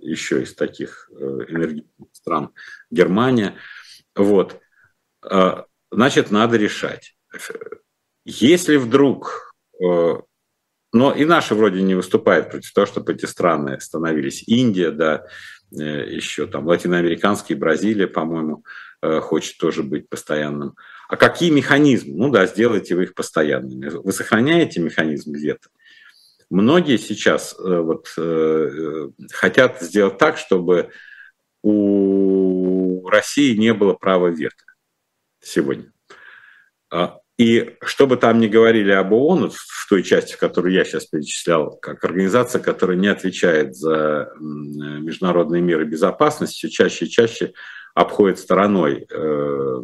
еще 0.00 0.42
из 0.42 0.54
таких 0.54 1.10
энергетических 1.10 2.06
стран 2.12 2.50
Германия. 2.90 3.54
Вот. 4.14 4.60
Значит, 5.90 6.30
надо 6.30 6.56
решать. 6.56 7.16
Если 8.24 8.76
вдруг... 8.76 9.54
Э, 9.82 10.16
но 10.92 11.12
и 11.12 11.24
наши 11.24 11.54
вроде 11.54 11.82
не 11.82 11.94
выступают 11.94 12.50
против 12.50 12.72
того, 12.72 12.86
чтобы 12.86 13.12
эти 13.12 13.26
страны 13.26 13.80
становились. 13.80 14.42
Индия, 14.46 14.90
да, 14.90 15.16
э, 15.16 15.28
еще 15.70 16.46
там 16.46 16.66
латиноамериканские, 16.66 17.58
Бразилия, 17.58 18.06
по-моему, 18.06 18.64
э, 19.02 19.20
хочет 19.20 19.58
тоже 19.58 19.82
быть 19.82 20.08
постоянным. 20.08 20.76
А 21.08 21.16
какие 21.16 21.50
механизмы? 21.50 22.16
Ну 22.16 22.30
да, 22.30 22.46
сделайте 22.46 22.94
вы 22.94 23.04
их 23.04 23.14
постоянными. 23.14 23.88
Вы 23.88 24.12
сохраняете 24.12 24.80
механизм 24.80 25.32
где-то. 25.32 25.68
Многие 26.50 26.96
сейчас 26.96 27.54
вот, 27.58 28.08
хотят 29.32 29.82
сделать 29.82 30.16
так, 30.16 30.38
чтобы 30.38 30.90
у 31.62 33.06
России 33.08 33.54
не 33.54 33.74
было 33.74 33.92
права 33.92 34.28
вето 34.28 34.64
сегодня. 35.40 35.92
И 37.38 37.76
что 37.82 38.08
бы 38.08 38.16
там 38.16 38.40
ни 38.40 38.48
говорили 38.48 38.90
об 38.90 39.12
ООН, 39.12 39.50
в 39.50 39.88
той 39.88 40.02
части, 40.02 40.36
которую 40.36 40.74
я 40.74 40.84
сейчас 40.84 41.06
перечислял, 41.06 41.76
как 41.76 42.04
организация, 42.04 42.60
которая 42.60 42.96
не 42.96 43.06
отвечает 43.06 43.76
за 43.76 44.32
международные 44.40 45.62
меры 45.62 45.84
безопасности, 45.84 46.56
все 46.56 46.68
чаще 46.68 47.04
и 47.04 47.08
чаще 47.08 47.52
обходит 47.94 48.40
стороной 48.40 49.06
э, 49.08 49.82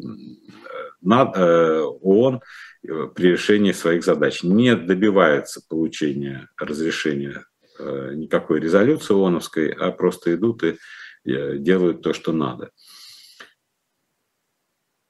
э, 1.05 1.81
ООН 2.03 2.41
э, 2.83 3.09
при 3.15 3.29
решении 3.29 3.73
своих 3.73 4.05
задач. 4.05 4.43
Не 4.43 4.75
добивается 4.75 5.63
получения 5.69 6.49
разрешения 6.59 7.45
никакой 7.77 8.61
резолюции 8.61 9.15
ООНовской, 9.15 9.71
а 9.71 9.91
просто 9.91 10.33
идут 10.35 10.63
и 10.63 10.77
делают 11.25 12.03
то, 12.03 12.13
что 12.13 12.33
надо. 12.33 12.71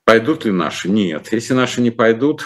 Пойдут 0.05 0.45
ли 0.45 0.53
наши? 0.53 0.91
Нет. 0.91 1.33
Если 1.33 1.55
наши 1.55 1.81
не 1.81 1.91
пойдут, 1.91 2.45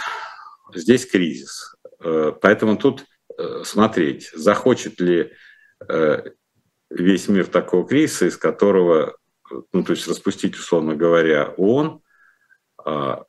здесь 0.72 1.06
кризис. 1.06 1.74
Э, 2.00 2.32
поэтому 2.40 2.76
тут 2.76 3.04
э, 3.36 3.62
смотреть, 3.64 4.30
захочет 4.32 5.00
ли 5.00 5.32
э, 5.88 6.22
весь 6.90 7.28
мир 7.28 7.46
такого 7.46 7.86
кризиса, 7.86 8.26
из 8.26 8.36
которого, 8.36 9.16
ну, 9.72 9.82
то 9.82 9.92
есть 9.92 10.06
распустить, 10.06 10.56
условно 10.56 10.94
говоря, 10.94 11.54
ООН, 11.56 12.00
а, 12.84 13.24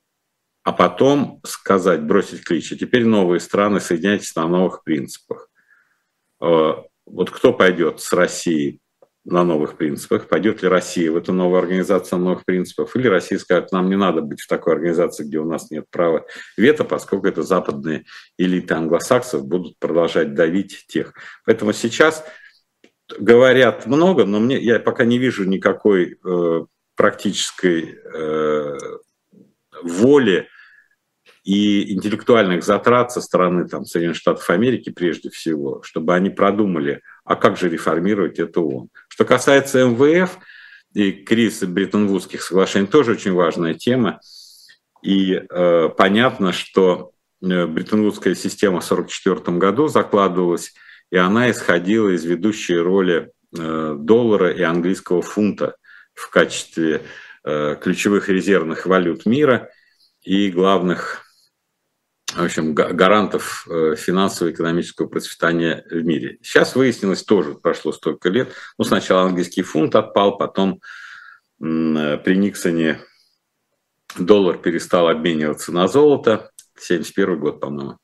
а 0.64 0.72
потом 0.72 1.42
сказать, 1.44 2.04
бросить 2.04 2.44
клич, 2.44 2.72
а 2.72 2.78
теперь 2.78 3.06
новые 3.06 3.40
страны, 3.40 3.80
соединяйтесь 3.80 4.36
на 4.36 4.48
новых 4.48 4.84
принципах. 4.84 5.50
Вот 6.40 7.32
кто 7.32 7.54
пойдет 7.54 8.00
с 8.00 8.14
Россией 8.14 8.80
на 9.26 9.44
новых 9.44 9.78
принципах, 9.78 10.28
пойдет 10.28 10.62
ли 10.64 10.70
Россия 10.70 11.12
в 11.12 11.18
эту 11.18 11.34
новую 11.34 11.60
организацию 11.60 12.20
новых 12.20 12.46
принципах, 12.46 12.96
или 12.96 13.08
Россия 13.08 13.38
скажет, 13.38 13.72
нам 13.72 13.90
не 13.90 13.98
надо 13.98 14.22
быть 14.22 14.42
в 14.42 14.48
такой 14.48 14.74
организации, 14.74 15.24
где 15.26 15.40
у 15.40 15.46
нас 15.46 15.70
нет 15.72 15.86
права 15.92 16.26
вето, 16.58 16.84
поскольку 16.84 17.28
это 17.28 17.44
западные 17.44 18.06
элиты 18.38 18.74
англосаксов 18.74 19.46
будут 19.46 19.78
продолжать 19.78 20.34
давить 20.34 20.86
тех. 20.88 21.14
Поэтому 21.46 21.74
сейчас 21.74 22.24
говорят 23.20 23.86
много, 23.86 24.26
но 24.26 24.40
мне, 24.40 24.58
я 24.60 24.80
пока 24.80 25.06
не 25.06 25.18
вижу 25.18 25.44
никакой 25.44 26.18
э, 26.24 26.66
практической 26.96 27.98
э, 28.14 28.78
воли 29.84 30.48
и 31.44 31.94
интеллектуальных 31.94 32.64
затрат 32.64 33.12
со 33.12 33.22
стороны 33.22 33.68
там, 33.68 33.86
Соединенных 33.86 34.18
Штатов 34.18 34.50
Америки 34.50 34.92
прежде 34.92 35.30
всего, 35.30 35.82
чтобы 35.84 36.14
они 36.14 36.30
продумали, 36.30 37.02
а 37.30 37.36
как 37.36 37.58
же 37.58 37.70
реформировать 37.70 38.40
это 38.40 38.60
ООН. 38.60 38.90
Что 39.08 39.24
касается 39.24 39.86
МВФ 39.86 40.40
и 40.96 41.12
кризиса 41.12 41.68
Бреттон-Вудских 41.68 42.42
соглашений, 42.42 42.88
тоже 42.88 43.12
очень 43.12 43.34
важная 43.34 43.76
тема. 43.76 44.20
И 45.04 45.36
э, 45.36 45.90
понятно, 45.96 46.52
что 46.52 47.12
э, 47.44 47.68
Бреттон-Вудская 47.68 48.34
система 48.34 48.82
в 48.82 48.92
1944 48.92 49.58
году 49.60 49.88
закладывалась, 49.88 50.74
и 51.12 51.18
она 51.18 51.52
исходила 51.52 52.10
из 52.10 52.26
ведущей 52.26 52.78
роли 52.78 53.32
э, 53.56 53.96
доллара 54.00 54.50
и 54.50 54.64
английского 54.64 55.22
фунта 55.22 55.76
в 56.16 56.32
качестве 56.32 57.04
э, 57.44 57.76
ключевых 57.80 58.28
резервных 58.30 58.88
валют 58.88 59.28
мира 59.28 59.70
и 60.24 60.50
главных 60.50 61.29
в 62.36 62.44
общем, 62.44 62.76
гарантов 62.76 63.68
э, 63.70 63.96
финансово-экономического 63.96 65.08
процветания 65.08 65.86
в 65.90 66.04
мире. 66.04 66.38
Сейчас 66.42 66.76
выяснилось 66.76 67.24
тоже, 67.24 67.56
прошло 67.56 67.92
столько 67.92 68.30
лет. 68.30 68.54
Ну, 68.78 68.86
сначала 68.86 69.24
английский 69.24 69.64
фунт 69.64 69.96
отпал, 69.96 70.38
потом 70.38 70.82
при 71.60 72.36
Никсоне 72.36 73.02
доллар 74.18 74.58
перестал 74.58 75.08
обмениваться 75.08 75.72
на 75.72 75.88
золото. 75.88 76.52
71 76.78 77.40
год, 77.40 77.60
по-моему, 77.60 77.98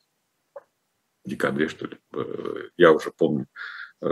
в 1.24 1.30
декабре, 1.30 1.68
что 1.68 1.88
ли. 1.88 1.98
Э, 2.14 2.70
я 2.78 2.92
уже 2.92 3.12
помню 3.12 3.48
э, 4.02 4.08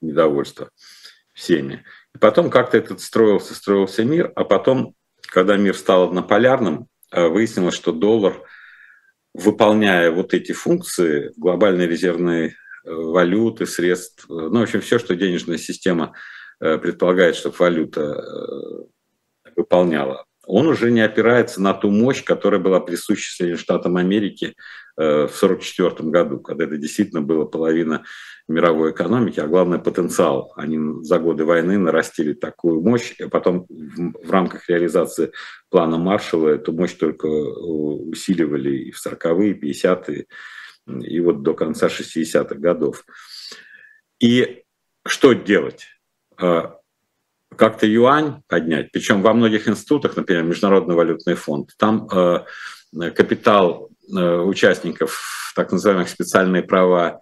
недовольство 0.00 0.70
всеми. 1.32 1.84
И 2.14 2.18
потом 2.18 2.50
как-то 2.50 2.78
этот 2.78 3.00
строился, 3.00 3.54
строился 3.54 4.04
мир, 4.04 4.32
а 4.36 4.44
потом, 4.44 4.94
когда 5.22 5.56
мир 5.56 5.76
стал 5.76 6.04
однополярным, 6.04 6.88
выяснилось, 7.12 7.74
что 7.74 7.92
доллар, 7.92 8.42
выполняя 9.34 10.10
вот 10.10 10.34
эти 10.34 10.52
функции 10.52 11.32
глобальной 11.36 11.86
резервной 11.86 12.46
э, 12.46 12.52
валюты, 12.84 13.66
средств, 13.66 14.24
э, 14.28 14.32
ну, 14.32 14.60
в 14.60 14.62
общем, 14.62 14.80
все, 14.80 14.98
что 14.98 15.14
денежная 15.14 15.58
система 15.58 16.14
предполагает, 16.58 17.36
чтобы 17.36 17.56
валюта 17.58 18.22
выполняла, 19.56 20.26
он 20.46 20.66
уже 20.66 20.90
не 20.90 21.00
опирается 21.00 21.62
на 21.62 21.72
ту 21.72 21.88
мощь, 21.88 22.22
которая 22.22 22.60
была 22.60 22.80
присуща 22.80 23.34
Соединенным 23.34 23.58
Штатам 23.58 23.96
Америки 23.96 24.54
в 24.94 25.32
1944 25.32 26.10
году, 26.10 26.40
когда 26.40 26.64
это 26.64 26.76
действительно 26.76 27.22
было 27.22 27.46
половина 27.46 28.04
мировой 28.50 28.90
экономики, 28.90 29.40
а 29.40 29.46
главное 29.46 29.78
потенциал. 29.78 30.52
Они 30.56 31.02
за 31.02 31.18
годы 31.18 31.44
войны 31.44 31.78
нарастили 31.78 32.32
такую 32.32 32.82
мощь, 32.82 33.14
а 33.20 33.28
потом 33.28 33.66
в 33.68 34.30
рамках 34.30 34.68
реализации 34.68 35.32
плана 35.70 35.98
Маршалла 35.98 36.48
эту 36.50 36.72
мощь 36.72 36.94
только 36.94 37.28
э, 37.28 37.30
усиливали 37.30 38.76
и 38.76 38.90
в 38.90 39.04
40-е, 39.04 39.54
50-е, 39.54 40.26
и 40.86 41.20
вот 41.20 41.42
до 41.42 41.54
конца 41.54 41.86
60-х 41.86 42.54
годов. 42.56 43.04
И 44.18 44.64
что 45.06 45.32
делать? 45.32 45.86
А, 46.36 46.76
как-то 47.56 47.86
юань 47.86 48.42
поднять, 48.48 48.90
причем 48.92 49.22
во 49.22 49.32
многих 49.32 49.68
институтах, 49.68 50.16
например, 50.16 50.44
Международный 50.44 50.94
валютный 50.94 51.34
фонд, 51.34 51.70
там 51.78 52.08
э, 52.08 52.44
капитал 53.12 53.90
э, 54.12 54.36
участников, 54.38 55.52
так 55.54 55.72
называемых 55.72 56.08
специальные 56.08 56.62
права 56.62 57.20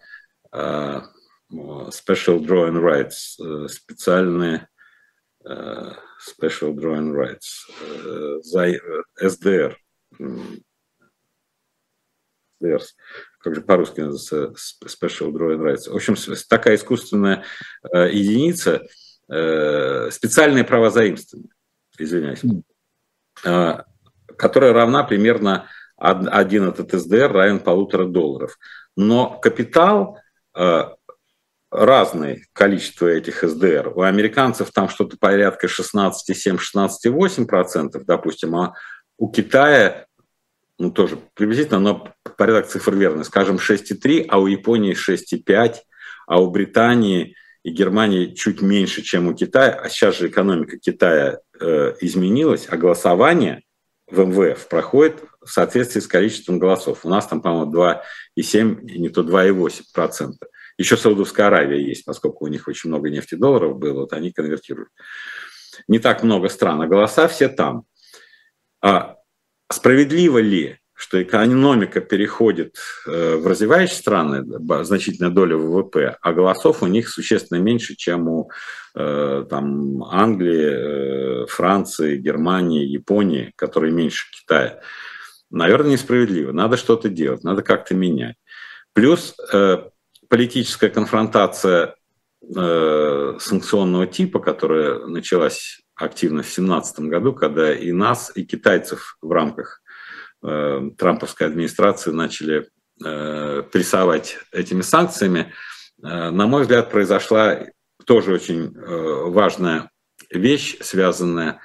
special 1.50 2.40
drawing 2.40 2.78
rights, 2.80 3.38
э, 3.40 3.68
специальные 3.68 4.68
э, 5.44 5.92
special 6.20 6.74
drawing 6.74 7.12
rights, 7.12 7.64
э, 7.80 8.40
SDR, 9.22 9.74
SDR, 12.60 12.82
как 13.40 13.54
же 13.54 13.60
по-русски 13.62 14.00
называется, 14.00 14.52
special 14.84 15.32
drawing 15.32 15.62
rights. 15.62 15.90
В 15.90 15.94
общем, 15.94 16.16
такая 16.48 16.76
искусственная 16.76 17.44
единица, 17.92 18.86
специальные 20.10 20.64
права 20.64 20.90
заимствования, 20.90 21.50
извиняюсь, 21.98 22.42
которая 24.36 24.72
равна 24.72 25.04
примерно 25.04 25.70
один 25.96 26.68
этот 26.68 26.92
SDR 26.94 27.28
равен 27.28 27.60
полутора 27.60 28.06
долларов. 28.06 28.58
Но 28.96 29.38
капитал 29.38 30.18
разное 31.70 32.40
количество 32.52 33.06
этих 33.06 33.42
СДР. 33.42 33.92
У 33.94 34.02
американцев 34.02 34.70
там 34.72 34.88
что-то 34.88 35.16
порядка 35.18 35.66
16,7-16,8%, 35.66 38.02
допустим, 38.06 38.56
а 38.56 38.74
у 39.18 39.30
Китая, 39.30 40.06
ну 40.78 40.90
тоже 40.90 41.18
приблизительно, 41.34 41.80
но 41.80 42.14
порядок 42.36 42.68
цифр 42.68 42.94
верный, 42.94 43.24
скажем, 43.24 43.56
6,3, 43.56 44.26
а 44.28 44.38
у 44.38 44.46
Японии 44.46 44.94
6,5, 44.94 45.76
а 46.26 46.40
у 46.40 46.50
Британии 46.50 47.34
и 47.64 47.70
Германии 47.70 48.34
чуть 48.34 48.62
меньше, 48.62 49.02
чем 49.02 49.28
у 49.28 49.34
Китая. 49.34 49.72
А 49.72 49.88
сейчас 49.88 50.18
же 50.18 50.28
экономика 50.28 50.78
Китая 50.78 51.40
э, 51.60 51.94
изменилась, 52.00 52.66
а 52.68 52.76
голосование 52.76 53.62
в 54.10 54.24
МВФ 54.24 54.68
проходит 54.68 55.22
в 55.42 55.50
соответствии 55.50 56.00
с 56.00 56.06
количеством 56.06 56.58
голосов. 56.58 57.04
У 57.04 57.08
нас 57.08 57.26
там, 57.26 57.42
по-моему, 57.42 57.72
2,7, 57.72 58.82
не 58.82 59.08
то 59.10 59.22
2,8%. 59.22 60.32
Еще 60.78 60.96
Саудовская 60.96 61.48
Аравия 61.48 61.84
есть, 61.84 62.04
поскольку 62.04 62.44
у 62.44 62.48
них 62.48 62.68
очень 62.68 62.88
много 62.88 63.10
нефтедолларов 63.10 63.76
было, 63.76 64.00
вот 64.02 64.12
они 64.12 64.30
конвертируют. 64.30 64.90
Не 65.88 65.98
так 65.98 66.22
много 66.22 66.48
стран, 66.48 66.80
а 66.80 66.86
голоса 66.86 67.26
все 67.26 67.48
там. 67.48 67.84
А 68.80 69.16
справедливо 69.70 70.38
ли, 70.38 70.78
что 70.94 71.20
экономика 71.20 72.00
переходит 72.00 72.76
э, 73.06 73.36
в 73.36 73.46
развивающиеся 73.46 74.00
страны, 74.00 74.44
значительная 74.84 75.30
доля 75.30 75.56
ВВП, 75.56 76.16
а 76.20 76.32
голосов 76.32 76.82
у 76.82 76.86
них 76.86 77.08
существенно 77.08 77.58
меньше, 77.58 77.96
чем 77.96 78.28
у 78.28 78.50
э, 78.94 79.46
там, 79.50 80.04
Англии, 80.04 81.42
э, 81.42 81.46
Франции, 81.46 82.18
Германии, 82.18 82.84
Японии, 82.84 83.52
которые 83.56 83.92
меньше 83.92 84.30
Китая. 84.32 84.80
Наверное, 85.50 85.92
несправедливо. 85.92 86.52
Надо 86.52 86.76
что-то 86.76 87.08
делать, 87.08 87.42
надо 87.42 87.62
как-то 87.62 87.94
менять. 87.94 88.36
Плюс 88.92 89.36
политическая 90.28 90.90
конфронтация 90.90 91.94
санкционного 92.40 94.06
типа, 94.06 94.38
которая 94.38 95.06
началась 95.06 95.80
активно 95.98 96.42
в 96.42 96.46
2017 96.46 97.00
году, 97.00 97.32
когда 97.34 97.74
и 97.74 97.92
нас, 97.92 98.32
и 98.34 98.44
китайцев 98.44 99.16
в 99.20 99.30
рамках 99.32 99.82
э, 100.42 100.90
трамповской 100.96 101.46
администрации 101.46 102.12
начали 102.12 102.68
э, 103.04 103.62
прессовать 103.70 104.38
этими 104.52 104.82
санкциями, 104.82 105.52
э, 106.02 106.30
на 106.30 106.46
мой 106.46 106.62
взгляд, 106.62 106.90
произошла 106.90 107.66
тоже 108.06 108.32
очень 108.32 108.74
э, 108.74 109.30
важная 109.30 109.90
вещь, 110.30 110.76
связанная 110.80 111.60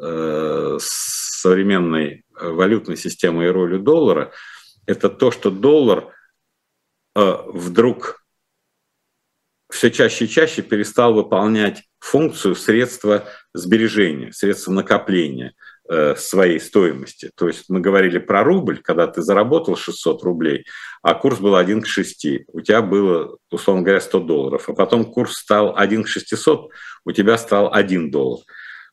э, 0.00 0.78
с 0.80 1.40
современной 1.40 2.24
валютной 2.34 2.96
системой 2.96 3.46
и 3.46 3.50
ролью 3.50 3.78
доллара. 3.78 4.32
Это 4.86 5.08
то, 5.08 5.30
что 5.30 5.50
доллар 5.50 6.08
э, 6.08 6.10
вдруг 7.16 8.26
все 9.70 9.90
чаще 9.90 10.26
и 10.26 10.28
чаще 10.28 10.62
перестал 10.62 11.14
выполнять 11.14 11.84
функцию 11.98 12.54
средства 12.54 13.24
сбережения, 13.52 14.32
средства 14.32 14.70
накопления 14.70 15.54
э, 15.88 16.14
своей 16.16 16.60
стоимости. 16.60 17.30
То 17.34 17.48
есть 17.48 17.64
мы 17.68 17.80
говорили 17.80 18.18
про 18.18 18.44
рубль, 18.44 18.80
когда 18.80 19.06
ты 19.06 19.22
заработал 19.22 19.76
600 19.76 20.22
рублей, 20.22 20.66
а 21.02 21.14
курс 21.14 21.40
был 21.40 21.56
1 21.56 21.82
к 21.82 21.86
6. 21.86 22.26
У 22.48 22.60
тебя 22.60 22.82
было, 22.82 23.38
условно 23.50 23.82
говоря, 23.82 24.00
100 24.00 24.20
долларов. 24.20 24.68
А 24.68 24.74
потом 24.74 25.04
курс 25.04 25.38
стал 25.38 25.76
1 25.76 26.04
к 26.04 26.08
600, 26.08 26.70
у 27.04 27.12
тебя 27.12 27.36
стал 27.38 27.72
1 27.72 28.10
доллар. 28.10 28.44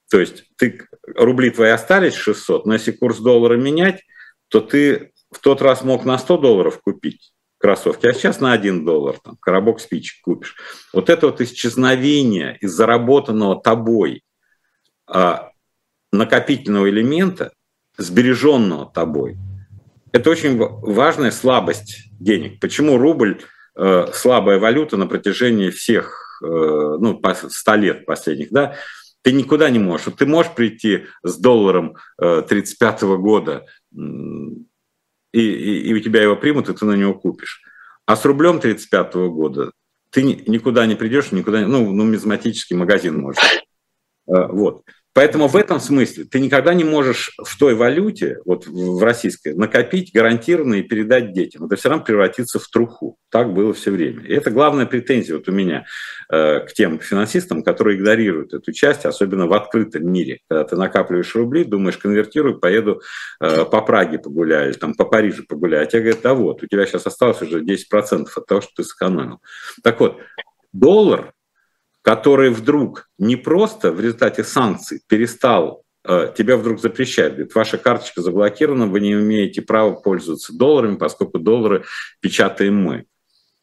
То 0.09 0.19
есть 0.19 0.45
ты, 0.57 0.87
рубли 1.15 1.49
твои 1.49 1.71
остались 1.71 2.15
600, 2.15 2.65
но 2.65 2.73
если 2.73 2.91
курс 2.91 3.19
доллара 3.19 3.57
менять, 3.57 4.01
то 4.47 4.59
ты 4.59 5.11
в 5.31 5.39
тот 5.39 5.61
раз 5.61 5.83
мог 5.83 6.05
на 6.05 6.17
100 6.17 6.37
долларов 6.37 6.81
купить, 6.81 7.32
кроссовки, 7.63 8.05
а 8.07 8.13
сейчас 8.13 8.41
на 8.41 8.51
1 8.51 8.83
доллар, 8.83 9.15
там, 9.23 9.37
коробок 9.39 9.79
спичек 9.79 10.21
купишь. 10.21 10.57
Вот 10.91 11.09
это 11.09 11.27
вот 11.27 11.39
исчезновение 11.39 12.57
из 12.59 12.73
заработанного 12.73 13.55
тобой 13.55 14.21
а, 15.07 15.51
накопительного 16.11 16.89
элемента, 16.89 17.53
сбереженного 17.97 18.91
тобой, 18.91 19.37
это 20.11 20.29
очень 20.29 20.57
важная 20.57 21.31
слабость 21.31 22.09
денег. 22.19 22.59
Почему 22.59 22.97
рубль 22.97 23.41
э, 23.75 24.07
слабая 24.13 24.59
валюта 24.59 24.97
на 24.97 25.07
протяжении 25.07 25.69
всех, 25.69 26.41
э, 26.43 26.45
ну, 26.45 27.21
100 27.33 27.75
лет 27.75 28.05
последних, 28.05 28.51
да, 28.51 28.75
ты 29.21 29.31
никуда 29.31 29.69
не 29.69 29.79
можешь. 29.79 30.13
Ты 30.17 30.25
можешь 30.25 30.53
прийти 30.53 31.05
с 31.23 31.37
долларом 31.37 31.95
э, 32.21 32.43
35 32.47 33.03
-го 33.03 33.17
года 33.17 33.65
и, 35.33 35.41
и, 35.41 35.89
и 35.89 35.93
у 35.93 35.99
тебя 35.99 36.21
его 36.21 36.35
примут, 36.35 36.69
и 36.69 36.73
ты 36.73 36.85
на 36.85 36.93
него 36.93 37.13
купишь. 37.13 37.61
А 38.05 38.15
с 38.15 38.23
рублем 38.23 38.59
35 38.59 39.15
года 39.15 39.71
ты 40.09 40.21
никуда 40.21 40.85
не 40.85 40.95
придешь, 40.95 41.31
никуда, 41.31 41.61
ну, 41.67 41.91
ну, 41.91 42.03
мизматический 42.03 42.75
магазин 42.75 43.19
может. 43.19 43.41
Э, 44.27 44.47
вот. 44.47 44.83
Поэтому 45.13 45.47
в 45.47 45.55
этом 45.55 45.79
смысле 45.79 46.25
ты 46.25 46.39
никогда 46.39 46.73
не 46.73 46.83
можешь 46.83 47.33
в 47.37 47.57
той 47.59 47.75
валюте, 47.75 48.39
вот 48.45 48.65
в 48.65 49.03
российской, 49.03 49.53
накопить 49.53 50.11
гарантированно 50.11 50.75
и 50.75 50.81
передать 50.81 51.33
детям. 51.33 51.65
Это 51.65 51.75
все 51.75 51.89
равно 51.89 52.03
превратится 52.03 52.57
в 52.57 52.67
труху. 52.67 53.17
Так 53.29 53.53
было 53.53 53.73
все 53.73 53.91
время. 53.91 54.23
И 54.23 54.33
это 54.33 54.49
главная 54.49 54.87
претензия 54.87 55.35
вот 55.35 55.47
у 55.47 55.51
меня 55.51 55.85
э, 56.31 56.61
к 56.61 56.73
тем 56.73 56.99
финансистам, 56.99 57.61
которые 57.61 57.97
игнорируют 57.97 58.53
эту 58.55 58.71
часть, 58.71 59.05
особенно 59.05 59.45
в 59.45 59.53
открытом 59.53 60.11
мире. 60.11 60.39
Когда 60.49 60.63
ты 60.63 60.75
накапливаешь 60.75 61.35
рубли, 61.35 61.63
думаешь, 61.63 61.97
конвертирую, 61.97 62.59
поеду 62.59 63.01
э, 63.39 63.65
по 63.65 63.81
Праге 63.81 64.17
погуляю, 64.17 64.73
там, 64.73 64.95
по 64.95 65.05
Парижу 65.05 65.43
погуляю. 65.47 65.83
А 65.83 65.85
тебе 65.85 66.01
говорят, 66.01 66.21
да 66.23 66.33
вот, 66.33 66.63
у 66.63 66.67
тебя 66.67 66.87
сейчас 66.87 67.05
осталось 67.05 67.41
уже 67.43 67.61
10% 67.61 68.27
от 68.35 68.45
того, 68.47 68.61
что 68.61 68.71
ты 68.77 68.83
сэкономил. 68.83 69.41
Так 69.83 69.99
вот, 69.99 70.19
доллар 70.71 71.32
который 72.03 72.49
вдруг 72.49 73.09
не 73.17 73.35
просто 73.35 73.91
в 73.91 73.99
результате 73.99 74.43
санкций 74.43 75.01
перестал, 75.07 75.83
э, 76.05 76.33
тебя 76.37 76.57
вдруг 76.57 76.79
запрещает, 76.79 77.33
говорит, 77.33 77.55
ваша 77.55 77.77
карточка 77.77 78.21
заблокирована, 78.21 78.87
вы 78.87 78.99
не 78.99 79.13
имеете 79.13 79.61
права 79.61 79.93
пользоваться 79.93 80.55
долларами, 80.55 80.97
поскольку 80.97 81.39
доллары 81.39 81.85
печатаем 82.19 82.75
мы. 82.75 83.05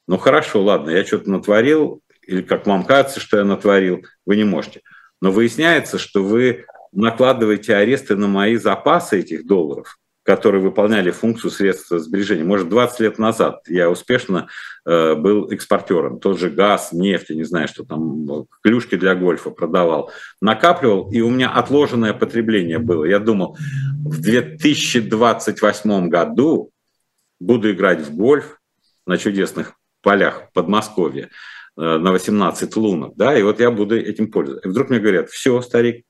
Ну 0.09 0.17
хорошо, 0.17 0.63
ладно, 0.63 0.91
я 0.91 1.05
что-то 1.05 1.31
натворил, 1.31 2.03
или 2.27 2.41
как 2.41 2.67
вам 2.67 2.85
кажется, 2.85 3.21
что 3.21 3.37
я 3.37 3.45
натворил, 3.45 4.05
вы 4.25 4.37
не 4.37 4.45
можете. 4.45 4.81
Но 5.21 5.31
выясняется, 5.31 5.99
что 5.99 6.25
вы 6.25 6.65
накладываете 6.93 7.77
аресты 7.77 8.17
на 8.17 8.27
мои 8.27 8.57
запасы 8.57 9.21
этих 9.21 9.47
долларов, 9.47 9.99
которые 10.23 10.63
выполняли 10.63 11.11
функцию 11.11 11.51
средства 11.51 11.99
сбережения. 11.99 12.45
Может, 12.45 12.69
20 12.69 13.01
лет 13.01 13.19
назад 13.19 13.63
я 13.69 13.91
успешно 13.91 14.49
э, 14.85 15.15
был 15.15 15.51
экспортером. 15.51 16.21
Тот 16.21 16.39
же 16.39 16.51
газ, 16.51 16.93
нефть, 16.93 17.31
я 17.31 17.37
не 17.37 17.45
знаю, 17.45 17.69
что 17.69 17.85
там, 17.85 18.47
клюшки 18.63 18.97
для 18.97 19.15
гольфа 19.15 19.51
продавал. 19.51 20.11
Накапливал, 20.41 21.11
и 21.11 21.21
у 21.21 21.31
меня 21.31 21.51
отложенное 21.51 22.13
потребление 22.13 22.79
было. 22.79 23.05
Я 23.05 23.19
думал, 23.19 23.57
в 24.05 24.21
2028 24.21 26.09
году 26.09 26.71
буду 27.41 27.71
играть 27.71 28.01
в 28.01 28.15
гольф 28.15 28.61
на 29.07 29.17
чудесных 29.17 29.73
полях 30.03 30.51
Подмосковья 30.53 31.31
э, 31.79 31.97
на 31.97 32.13
18 32.13 32.77
лунок, 32.77 33.15
да, 33.17 33.37
и 33.39 33.43
вот 33.43 33.59
я 33.59 33.71
буду 33.71 33.97
этим 33.97 34.31
пользоваться. 34.31 34.69
И 34.69 34.71
вдруг 34.71 34.91
мне 34.91 34.99
говорят, 34.99 35.31
все, 35.31 35.63
старик, 35.63 36.05
Э, 36.05 36.10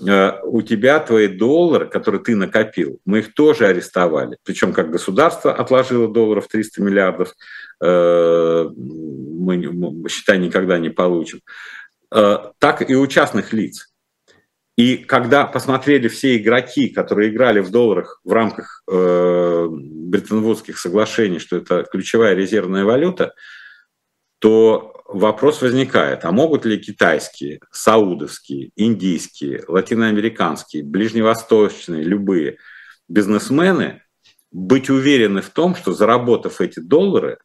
у 0.00 0.62
тебя 0.62 0.98
твои 1.00 1.28
доллары, 1.28 1.86
которые 1.86 2.22
ты 2.22 2.36
накопил, 2.36 3.00
мы 3.04 3.20
их 3.20 3.34
тоже 3.34 3.66
арестовали. 3.66 4.36
Причем 4.44 4.72
как 4.72 4.90
государство 4.90 5.52
отложило 5.52 6.08
долларов 6.08 6.48
300 6.48 6.82
миллиардов, 6.82 7.34
э, 7.82 8.68
мы, 8.76 10.08
считай, 10.08 10.38
никогда 10.38 10.78
не 10.78 10.90
получим, 10.90 11.40
э, 12.14 12.38
так 12.58 12.88
и 12.88 12.94
у 12.94 13.06
частных 13.06 13.52
лиц. 13.52 13.90
И 14.76 14.96
когда 14.96 15.46
посмотрели 15.46 16.08
все 16.08 16.36
игроки, 16.36 16.88
которые 16.88 17.30
играли 17.30 17.60
в 17.60 17.70
долларах 17.70 18.20
в 18.24 18.32
рамках 18.32 18.82
э, 18.90 19.68
Бреттон-Вудских 19.70 20.78
соглашений, 20.78 21.38
что 21.38 21.56
это 21.58 21.84
ключевая 21.84 22.34
резервная 22.34 22.84
валюта, 22.84 23.34
то 24.44 24.92
вопрос 25.06 25.62
возникает, 25.62 26.26
а 26.26 26.30
могут 26.30 26.66
ли 26.66 26.76
китайские, 26.76 27.60
саудовские, 27.72 28.72
индийские, 28.76 29.64
латиноамериканские, 29.66 30.82
ближневосточные, 30.82 32.02
любые 32.02 32.58
бизнесмены 33.08 34.02
быть 34.52 34.90
уверены 34.90 35.40
в 35.40 35.48
том, 35.48 35.74
что 35.74 35.94
заработав 35.94 36.60
эти 36.60 36.78
доллары, 36.78 37.38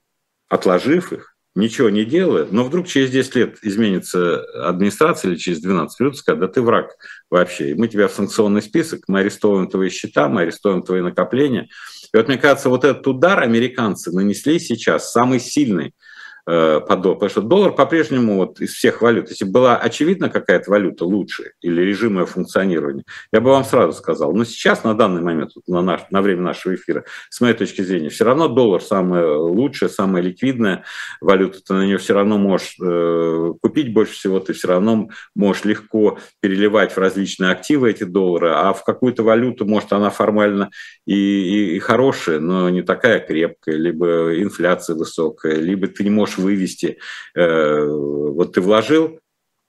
отложив 0.49 1.13
их, 1.13 1.37
ничего 1.55 1.89
не 1.89 2.03
делая, 2.03 2.45
но 2.51 2.65
вдруг 2.65 2.85
через 2.85 3.11
10 3.11 3.35
лет 3.35 3.57
изменится 3.61 4.43
администрация 4.67 5.31
или 5.31 5.37
через 5.37 5.61
12 5.61 5.97
придут 5.97 6.17
сказать, 6.17 6.41
да 6.41 6.47
ты 6.49 6.61
враг 6.61 6.97
вообще, 7.29 7.71
и 7.71 7.75
мы 7.75 7.87
тебя 7.87 8.09
в 8.09 8.11
санкционный 8.11 8.61
список, 8.61 9.03
мы 9.07 9.21
арестовываем 9.21 9.69
твои 9.69 9.87
счета, 9.87 10.27
мы 10.27 10.41
арестовываем 10.41 10.83
твои 10.83 11.01
накопления. 11.01 11.69
И 12.13 12.17
вот 12.17 12.27
мне 12.27 12.37
кажется, 12.37 12.67
вот 12.67 12.83
этот 12.83 13.07
удар 13.07 13.41
американцы 13.41 14.11
нанесли 14.11 14.59
сейчас, 14.59 15.13
самый 15.13 15.39
сильный– 15.39 15.93
э, 16.49 16.79
по 16.81 16.95
доллару. 16.95 17.19
Потому 17.19 17.29
что 17.29 17.41
доллар 17.41 17.71
по-прежнему 17.73 18.37
вот 18.37 18.59
из 18.59 18.73
всех 18.73 19.01
валют, 19.01 19.29
если 19.29 19.45
была 19.45 19.77
очевидна 19.77 20.29
какая-то 20.29 20.71
валюта 20.71 21.05
лучше 21.05 21.51
или 21.61 21.81
режим 21.81 22.19
ее 22.19 22.25
функционирования, 22.25 23.03
я 23.31 23.41
бы 23.41 23.51
вам 23.51 23.63
сразу 23.63 23.93
сказал. 23.93 24.33
Но 24.33 24.43
сейчас, 24.45 24.83
на 24.83 24.95
данный 24.95 25.21
момент, 25.21 25.51
на, 25.67 25.81
наш, 25.81 26.01
на 26.09 26.21
время 26.21 26.41
нашего 26.41 26.75
эфира, 26.75 27.05
с 27.29 27.39
моей 27.41 27.53
точки 27.53 27.81
зрения, 27.81 28.09
все 28.09 28.25
равно 28.25 28.47
доллар 28.47 28.81
самая 28.81 29.35
лучшая, 29.35 29.89
самая 29.89 30.23
ликвидная 30.23 30.83
валюта. 31.21 31.59
Ты 31.65 31.73
на 31.73 31.85
нее 31.85 31.97
все 31.97 32.13
равно 32.13 32.37
можешь 32.37 32.75
э, 32.81 33.53
купить 33.61 33.93
больше 33.93 34.13
всего, 34.13 34.39
ты 34.39 34.53
все 34.53 34.69
равно 34.69 35.09
можешь 35.35 35.65
легко 35.65 36.17
переливать 36.41 36.93
в 36.93 36.97
различные 36.97 37.51
активы 37.51 37.91
эти 37.91 38.03
доллары, 38.03 38.49
а 38.49 38.73
в 38.73 38.83
какую-то 38.83 39.23
валюту, 39.23 39.65
может, 39.65 39.93
она 39.93 40.09
формально 40.09 40.71
и, 41.05 41.13
и, 41.13 41.75
и 41.75 41.79
хорошая, 41.79 42.39
но 42.39 42.69
не 42.69 42.81
такая 42.81 43.19
крепкая, 43.19 43.75
либо 43.75 44.41
инфляция 44.41 44.95
высокая, 44.95 45.55
либо 45.55 45.87
ты 45.87 46.03
не 46.03 46.09
можешь 46.09 46.38
вывести. 46.39 46.99
Э, 47.35 47.85
вот 47.85 48.53
ты 48.53 48.61
вложил, 48.61 49.19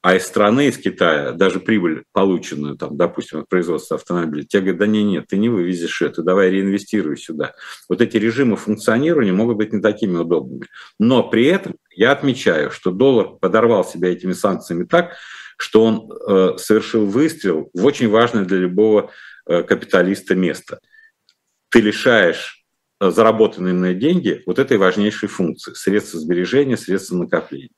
а 0.03 0.15
из 0.15 0.27
страны, 0.27 0.69
из 0.69 0.79
Китая, 0.79 1.33
даже 1.33 1.61
прибыль, 1.61 2.05
полученную, 2.13 2.77
там, 2.77 2.97
допустим, 2.97 3.41
от 3.41 3.49
производства 3.49 3.97
автомобиля, 3.97 4.45
тебе 4.45 4.61
говорят, 4.63 4.79
да 4.79 4.87
не, 4.87 5.05
нет, 5.05 5.27
ты 5.29 5.37
не 5.37 5.51
вывезешь 5.51 6.01
это, 6.01 6.23
давай 6.23 6.51
реинвестируй 6.51 7.19
сюда. 7.19 7.53
Вот 7.89 8.01
эти 8.01 8.17
режимы 8.17 8.57
функционирования 8.57 9.33
могут 9.33 9.59
быть 9.59 9.75
не 9.75 9.83
такими 9.83 10.17
удобными. 10.17 10.67
Но 10.99 11.29
при 11.29 11.45
этом 11.47 11.75
я 11.91 12.13
отмечаю, 12.13 12.71
что 12.71 12.93
доллар 12.93 13.37
подорвал 13.41 13.85
себя 13.85 14.11
этими 14.11 14.33
санкциями 14.33 14.85
так, 14.85 15.17
что 15.59 15.85
он 15.85 16.11
э, 16.11 16.57
совершил 16.57 17.05
выстрел 17.05 17.69
в 17.75 17.85
очень 17.85 18.09
важное 18.09 18.47
для 18.47 18.57
любого 18.57 19.11
э, 19.47 19.63
капиталиста 19.63 20.35
место. 20.35 20.81
Ты 21.69 21.83
лишаешь 21.83 22.60
заработанные 23.01 23.75
на 23.75 23.95
деньги 23.95 24.43
вот 24.47 24.59
этой 24.59 24.77
важнейшей 24.77 25.29
функции– 25.29 25.73
средства 25.75 26.21
сбережения, 26.21 26.77
средства 26.77 27.17
накопления 27.17 27.71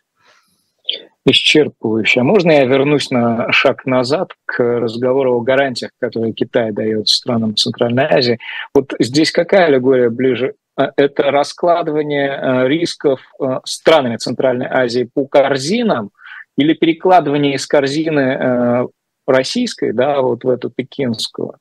исчерпывающе. 1.25 2.21
А 2.21 2.25
можно 2.25 2.51
я 2.51 2.65
вернусь 2.65 3.11
на 3.11 3.51
шаг 3.53 3.87
назад 3.87 4.33
к 4.45 4.59
разговору 4.61 5.37
о 5.37 5.41
гарантиях, 5.41 5.93
которые 6.01 6.33
Китай 6.33 6.73
дает 6.73 7.09
странам 7.09 7.57
Центральной 7.57 8.05
Азии? 8.05 8.39
Вот 8.75 8.93
здесь 8.99 9.31
какая 9.31 9.67
аллегория 9.67 10.11
ближе? 10.11 10.55
А, 10.75 10.91
это 10.97 11.25
раскладывание 11.31 12.29
э, 12.31 12.69
рисков 12.69 13.21
э, 13.41 13.61
странами 13.65 14.17
Центральной 14.17 14.67
Азии 14.67 15.09
по 15.13 15.27
корзинам 15.27 16.11
или 16.57 16.73
перекладывание 16.73 17.55
из 17.55 17.67
корзины 17.67 18.21
э, 18.21 18.87
российской, 19.27 19.93
да, 19.93 20.21
вот 20.23 20.45
в 20.45 20.49
эту 20.49 20.71
пекинскую? 20.71 21.55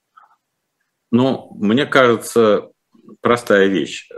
Ну, 1.12 1.52
мне 1.60 1.86
кажется, 1.86 2.71
простая 3.22 3.68
вещь. 3.68 4.10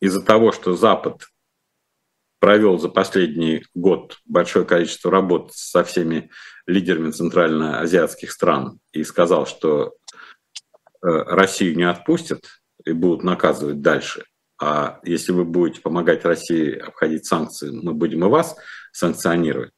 Из-за 0.00 0.22
того, 0.22 0.52
что 0.52 0.74
Запад 0.74 1.28
провел 2.42 2.76
за 2.76 2.88
последний 2.88 3.64
год 3.72 4.18
большое 4.24 4.64
количество 4.64 5.12
работ 5.12 5.52
со 5.54 5.84
всеми 5.84 6.28
лидерами 6.66 7.12
центральноазиатских 7.12 8.32
стран 8.32 8.80
и 8.92 9.04
сказал, 9.04 9.46
что 9.46 9.92
э, 9.92 11.06
Россию 11.06 11.76
не 11.76 11.84
отпустят 11.84 12.46
и 12.84 12.90
будут 12.90 13.22
наказывать 13.22 13.80
дальше. 13.80 14.24
А 14.60 14.98
если 15.04 15.30
вы 15.30 15.44
будете 15.44 15.82
помогать 15.82 16.24
России 16.24 16.76
обходить 16.76 17.26
санкции, 17.26 17.70
мы 17.70 17.94
будем 17.94 18.24
и 18.24 18.28
вас 18.28 18.56
санкционировать, 18.90 19.70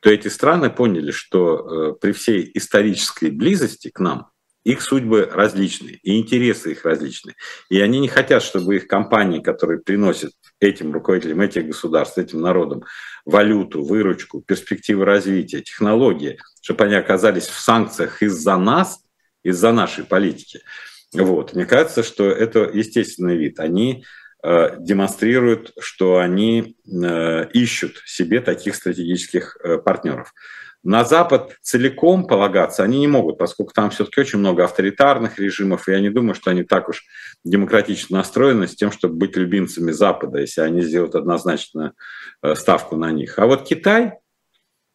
то 0.00 0.08
эти 0.08 0.28
страны 0.28 0.70
поняли, 0.70 1.10
что 1.10 1.58
э, 1.58 1.94
при 2.00 2.12
всей 2.12 2.50
исторической 2.54 3.30
близости 3.30 3.90
к 3.90 4.00
нам 4.00 4.30
их 4.70 4.82
судьбы 4.82 5.28
различны, 5.32 5.98
и 6.02 6.18
интересы 6.18 6.72
их 6.72 6.84
различны. 6.84 7.34
И 7.68 7.80
они 7.80 8.00
не 8.00 8.08
хотят, 8.08 8.42
чтобы 8.42 8.76
их 8.76 8.86
компании, 8.86 9.40
которые 9.40 9.80
приносят 9.80 10.32
этим 10.60 10.92
руководителям 10.92 11.40
этих 11.40 11.66
государств, 11.66 12.18
этим 12.18 12.40
народам 12.40 12.84
валюту, 13.24 13.82
выручку, 13.82 14.42
перспективы 14.42 15.04
развития, 15.04 15.60
технологии, 15.60 16.38
чтобы 16.62 16.84
они 16.84 16.94
оказались 16.94 17.46
в 17.46 17.58
санкциях 17.58 18.22
из-за 18.22 18.56
нас, 18.56 19.00
из-за 19.42 19.72
нашей 19.72 20.04
политики. 20.04 20.60
Вот. 21.12 21.54
Мне 21.54 21.66
кажется, 21.66 22.02
что 22.02 22.28
это 22.30 22.70
естественный 22.72 23.36
вид. 23.36 23.58
Они 23.58 24.04
э, 24.42 24.76
демонстрируют, 24.78 25.72
что 25.80 26.18
они 26.18 26.76
э, 26.86 27.48
ищут 27.52 28.02
себе 28.06 28.40
таких 28.40 28.74
стратегических 28.76 29.56
э, 29.62 29.78
партнеров. 29.78 30.32
На 30.82 31.04
Запад 31.04 31.56
целиком 31.60 32.26
полагаться 32.26 32.82
они 32.82 33.00
не 33.00 33.06
могут, 33.06 33.36
поскольку 33.36 33.72
там 33.74 33.90
все-таки 33.90 34.20
очень 34.20 34.38
много 34.38 34.64
авторитарных 34.64 35.38
режимов, 35.38 35.88
и 35.88 35.92
я 35.92 36.00
не 36.00 36.08
думаю, 36.08 36.34
что 36.34 36.50
они 36.50 36.62
так 36.62 36.88
уж 36.88 37.04
демократично 37.44 38.16
настроены 38.18 38.66
с 38.66 38.74
тем, 38.74 38.90
чтобы 38.90 39.14
быть 39.16 39.36
любимцами 39.36 39.90
Запада, 39.90 40.38
если 40.38 40.62
они 40.62 40.80
сделают 40.80 41.14
однозначно 41.14 41.92
э, 42.42 42.54
ставку 42.54 42.96
на 42.96 43.12
них. 43.12 43.38
А 43.38 43.46
вот 43.46 43.68
Китай 43.68 44.14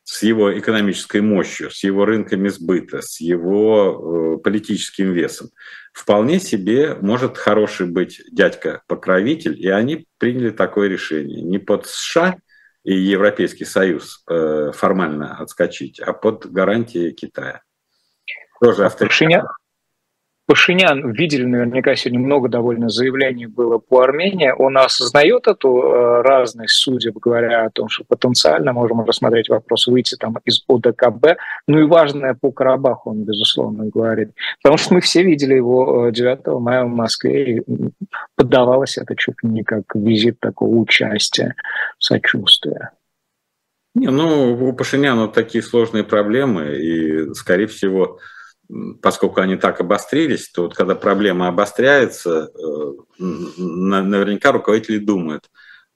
с 0.05 0.21
его 0.23 0.57
экономической 0.57 1.21
мощью, 1.21 1.69
с 1.69 1.83
его 1.83 2.05
рынками 2.05 2.49
сбыта, 2.49 3.01
с 3.01 3.19
его 3.19 4.37
э, 4.37 4.43
политическим 4.43 5.11
весом, 5.13 5.49
вполне 5.93 6.39
себе 6.39 6.95
может 6.95 7.37
хороший 7.37 7.87
быть 7.87 8.21
дядька-покровитель, 8.31 9.59
и 9.59 9.67
они 9.67 10.07
приняли 10.17 10.51
такое 10.51 10.89
решение. 10.89 11.41
Не 11.41 11.57
под 11.57 11.87
США, 11.87 12.37
и 12.85 12.93
Европейский 12.93 13.65
Союз 13.65 14.23
э, 14.29 14.71
формально 14.71 15.37
отскочить, 15.37 15.99
а 15.99 16.13
под 16.13 16.45
гарантией 16.51 17.13
Китая. 17.13 17.63
Тоже 18.61 18.85
авторитарно. 18.85 19.57
Пашинян, 20.47 21.11
видели 21.11 21.43
наверняка 21.43 21.95
сегодня 21.95 22.19
много 22.19 22.49
довольно 22.49 22.87
заявлений 22.87 23.47
было 23.47 23.79
по 23.79 24.01
Армении. 24.01 24.53
Он 24.55 24.77
осознает 24.77 25.47
эту 25.47 25.79
э, 25.79 26.21
разность, 26.21 26.75
судя 26.75 27.11
говоря, 27.11 27.65
о 27.65 27.71
том, 27.71 27.89
что 27.89 28.03
потенциально 28.03 28.71
можем 28.71 29.01
рассмотреть 29.01 29.49
вопрос 29.49 29.87
выйти 29.87 30.15
там 30.15 30.37
из 30.45 30.63
ОДКБ. 30.67 31.37
Ну 31.67 31.79
и 31.79 31.83
важное 31.83 32.35
по 32.35 32.51
Карабаху 32.51 33.09
он, 33.09 33.23
безусловно, 33.23 33.85
говорит. 33.85 34.33
Потому 34.61 34.77
что 34.77 34.93
мы 34.93 35.01
все 35.01 35.23
видели 35.23 35.55
его 35.55 36.11
9 36.11 36.39
э, 36.45 36.51
мая 36.59 36.83
в 36.83 36.89
Москве, 36.89 37.57
и 37.57 37.63
поддавалось 38.35 38.99
это 38.99 39.15
чуть 39.15 39.41
не 39.41 39.63
как 39.63 39.95
визит 39.95 40.39
такого 40.39 40.75
участия, 40.75 41.55
сочувствия. 41.97 42.91
Не, 43.95 44.11
ну, 44.11 44.53
у 44.53 44.73
Пашиняна 44.73 45.27
такие 45.27 45.63
сложные 45.63 46.03
проблемы, 46.03 46.75
и, 46.75 47.33
скорее 47.33 47.65
всего, 47.65 48.19
поскольку 49.01 49.41
они 49.41 49.55
так 49.55 49.79
обострились, 49.81 50.49
то 50.49 50.63
вот 50.63 50.75
когда 50.75 50.95
проблема 50.95 51.47
обостряется, 51.47 52.51
э, 52.53 52.93
наверняка 53.19 54.51
руководители 54.51 54.97
думают, 54.97 55.49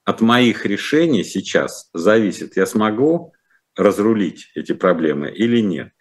от 0.03 0.21
моих 0.21 0.65
решений 0.65 1.23
сейчас 1.23 1.89
зависит, 1.93 2.57
я 2.57 2.65
смогу 2.65 3.33
разрулить 3.75 4.51
эти 4.55 4.73
проблемы 4.73 5.29
или 5.31 5.61
нет. 5.61 5.91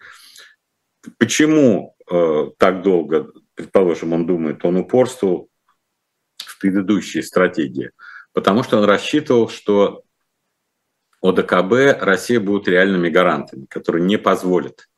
Почему 1.19 1.97
э, 2.11 2.51
так 2.59 2.83
долго, 2.83 3.33
предположим, 3.55 4.13
он 4.13 4.27
думает, 4.27 4.65
он 4.65 4.77
упорствовал 4.77 5.49
в 6.37 6.59
предыдущей 6.61 7.23
стратегии? 7.23 7.91
Потому 8.33 8.63
что 8.63 8.79
он 8.79 8.85
рассчитывал, 8.85 9.49
что 9.49 10.03
ОДКБ 11.23 12.03
Россия 12.03 12.41
будут 12.41 12.69
реальными 12.69 13.09
гарантами, 13.09 13.67
которые 13.67 14.05
не 14.05 14.19
позволят 14.19 14.89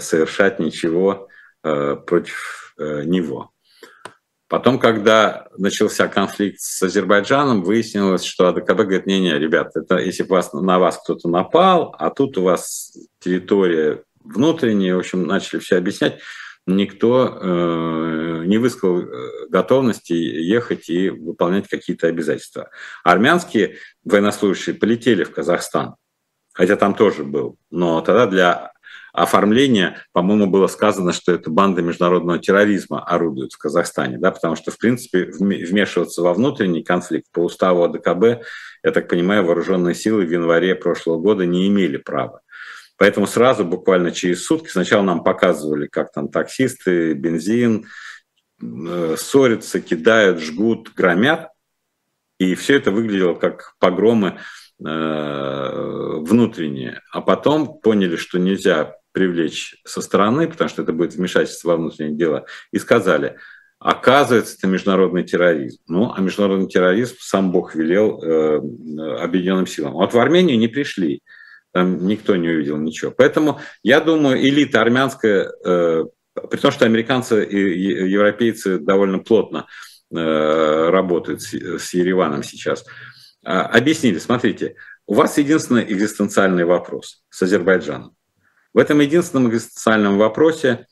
совершать 0.00 0.58
ничего 0.58 1.28
э, 1.62 1.96
против 1.96 2.74
э, 2.78 3.02
него. 3.04 3.50
Потом, 4.48 4.78
когда 4.78 5.48
начался 5.58 6.08
конфликт 6.08 6.60
с 6.60 6.82
Азербайджаном, 6.82 7.62
выяснилось, 7.62 8.24
что 8.24 8.48
АДКБ 8.48 8.76
говорит, 8.76 9.06
не-не, 9.06 9.38
ребят, 9.38 9.72
это 9.76 9.98
если 9.98 10.22
вас, 10.22 10.52
на 10.54 10.78
вас 10.78 10.98
кто-то 11.02 11.28
напал, 11.28 11.94
а 11.98 12.08
тут 12.08 12.38
у 12.38 12.44
вас 12.44 12.96
территория 13.20 14.04
внутренняя, 14.24 14.94
в 14.94 15.00
общем, 15.00 15.26
начали 15.26 15.60
все 15.60 15.76
объяснять, 15.76 16.20
никто 16.66 17.38
э, 17.40 18.44
не 18.46 18.56
высказал 18.56 19.04
готовности 19.50 20.12
ехать 20.12 20.88
и 20.88 21.10
выполнять 21.10 21.68
какие-то 21.68 22.06
обязательства. 22.06 22.70
Армянские 23.04 23.76
военнослужащие 24.04 24.74
полетели 24.74 25.24
в 25.24 25.32
Казахстан, 25.32 25.96
хотя 26.54 26.76
там 26.76 26.94
тоже 26.94 27.24
был, 27.24 27.58
но 27.70 28.00
тогда 28.00 28.26
для 28.26 28.72
оформления, 29.22 30.02
по-моему, 30.12 30.46
было 30.46 30.66
сказано, 30.66 31.12
что 31.12 31.32
это 31.32 31.50
банда 31.50 31.82
международного 31.82 32.38
терроризма 32.38 33.04
орудует 33.04 33.52
в 33.52 33.58
Казахстане, 33.58 34.18
да, 34.18 34.30
потому 34.30 34.56
что, 34.56 34.70
в 34.70 34.78
принципе, 34.78 35.24
вмешиваться 35.24 36.22
во 36.22 36.32
внутренний 36.34 36.82
конфликт 36.82 37.26
по 37.32 37.40
уставу 37.40 37.84
АДКБ, 37.84 38.44
я 38.84 38.90
так 38.92 39.08
понимаю, 39.08 39.44
вооруженные 39.44 39.94
силы 39.94 40.24
в 40.24 40.30
январе 40.30 40.74
прошлого 40.74 41.18
года 41.18 41.44
не 41.46 41.68
имели 41.68 41.96
права. 41.96 42.40
Поэтому 42.96 43.26
сразу, 43.26 43.64
буквально 43.64 44.10
через 44.10 44.44
сутки, 44.44 44.68
сначала 44.68 45.02
нам 45.02 45.22
показывали, 45.22 45.86
как 45.86 46.12
там 46.12 46.28
таксисты, 46.28 47.14
бензин, 47.14 47.86
э, 48.60 49.14
ссорятся, 49.16 49.80
кидают, 49.80 50.40
жгут, 50.40 50.92
громят. 50.94 51.50
И 52.38 52.54
все 52.54 52.76
это 52.76 52.90
выглядело 52.90 53.34
как 53.34 53.74
погромы 53.78 54.40
э, 54.84 56.14
внутренние. 56.20 57.00
А 57.12 57.20
потом 57.20 57.80
поняли, 57.80 58.16
что 58.16 58.38
нельзя 58.38 58.97
привлечь 59.18 59.74
со 59.84 60.00
стороны, 60.00 60.46
потому 60.46 60.70
что 60.70 60.82
это 60.82 60.92
будет 60.92 61.14
вмешательство 61.14 61.70
во 61.70 61.76
внутреннее 61.76 62.16
дело, 62.16 62.46
и 62.72 62.78
сказали, 62.78 63.36
Оказывается, 63.80 64.56
это 64.58 64.66
международный 64.66 65.22
терроризм. 65.22 65.80
Ну, 65.86 66.12
а 66.12 66.20
международный 66.20 66.66
терроризм 66.66 67.14
сам 67.20 67.52
Бог 67.52 67.76
велел 67.76 68.20
э, 68.20 68.56
объединенным 69.20 69.68
силам. 69.68 69.92
Вот 69.92 70.14
в 70.14 70.18
Армению 70.18 70.58
не 70.58 70.66
пришли, 70.66 71.22
там 71.72 72.04
никто 72.08 72.34
не 72.34 72.48
увидел 72.48 72.76
ничего. 72.76 73.12
Поэтому 73.12 73.60
я 73.84 74.00
думаю, 74.00 74.40
элита 74.40 74.80
армянская, 74.80 75.52
э, 75.64 76.04
при 76.50 76.58
том, 76.58 76.72
что 76.72 76.86
американцы 76.86 77.44
и 77.44 78.10
европейцы 78.10 78.80
довольно 78.80 79.20
плотно 79.20 79.68
э, 80.10 80.88
работают 80.90 81.42
с, 81.42 81.54
с 81.54 81.94
Ереваном 81.94 82.42
сейчас, 82.42 82.84
э, 83.44 83.48
объяснили, 83.48 84.18
смотрите, 84.18 84.74
у 85.06 85.14
вас 85.14 85.38
единственный 85.38 85.84
экзистенциальный 85.84 86.64
вопрос 86.64 87.22
с 87.30 87.42
Азербайджаном. 87.42 88.17
В 88.74 88.78
этом 88.78 89.00
единственном 89.00 89.48
экзистенциальном 89.50 90.18
вопросе 90.18 90.86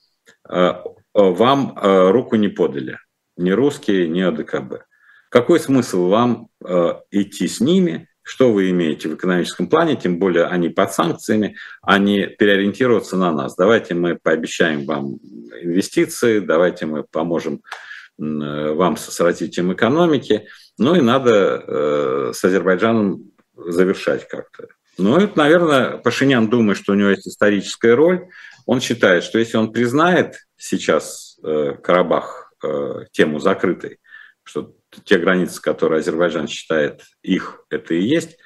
э, 0.48 0.72
вам 1.14 1.76
э, 1.76 2.10
руку 2.10 2.36
не 2.36 2.48
подали. 2.48 2.98
Ни 3.36 3.50
русские, 3.50 4.08
ни 4.08 4.20
АДКБ. 4.20 4.84
Какой 5.28 5.60
смысл 5.60 6.08
вам 6.08 6.48
э, 6.64 6.94
идти 7.10 7.48
с 7.48 7.60
ними? 7.60 8.08
Что 8.22 8.52
вы 8.52 8.70
имеете 8.70 9.08
в 9.08 9.14
экономическом 9.14 9.68
плане? 9.68 9.96
Тем 9.96 10.18
более 10.18 10.46
они 10.46 10.68
под 10.68 10.92
санкциями, 10.92 11.56
а 11.82 11.98
не 11.98 12.26
переориентироваться 12.26 13.16
на 13.16 13.30
нас. 13.30 13.54
Давайте 13.54 13.94
мы 13.94 14.18
пообещаем 14.20 14.84
вам 14.84 15.18
инвестиции, 15.60 16.40
давайте 16.40 16.86
мы 16.86 17.04
поможем 17.04 17.62
вам 18.18 18.96
с 18.96 19.20
развитием 19.20 19.72
экономики. 19.72 20.48
Ну 20.76 20.96
и 20.96 21.02
надо 21.02 22.32
с 22.32 22.42
Азербайджаном 22.42 23.30
завершать 23.54 24.26
как-то. 24.26 24.68
Ну, 24.98 25.16
это, 25.18 25.36
наверное, 25.36 25.98
Пашинян 25.98 26.48
думает, 26.48 26.78
что 26.78 26.92
у 26.92 26.96
него 26.96 27.10
есть 27.10 27.28
историческая 27.28 27.94
роль. 27.94 28.28
Он 28.64 28.80
считает, 28.80 29.24
что 29.24 29.38
если 29.38 29.56
он 29.56 29.72
признает 29.72 30.36
сейчас 30.56 31.38
э, 31.44 31.74
Карабах 31.82 32.52
э, 32.62 33.04
тему 33.12 33.38
закрытой, 33.38 33.98
что 34.42 34.74
те 35.04 35.18
границы, 35.18 35.60
которые 35.60 36.00
Азербайджан 36.00 36.48
считает 36.48 37.02
их, 37.22 37.64
это 37.68 37.94
и 37.94 38.02
есть, 38.02 38.38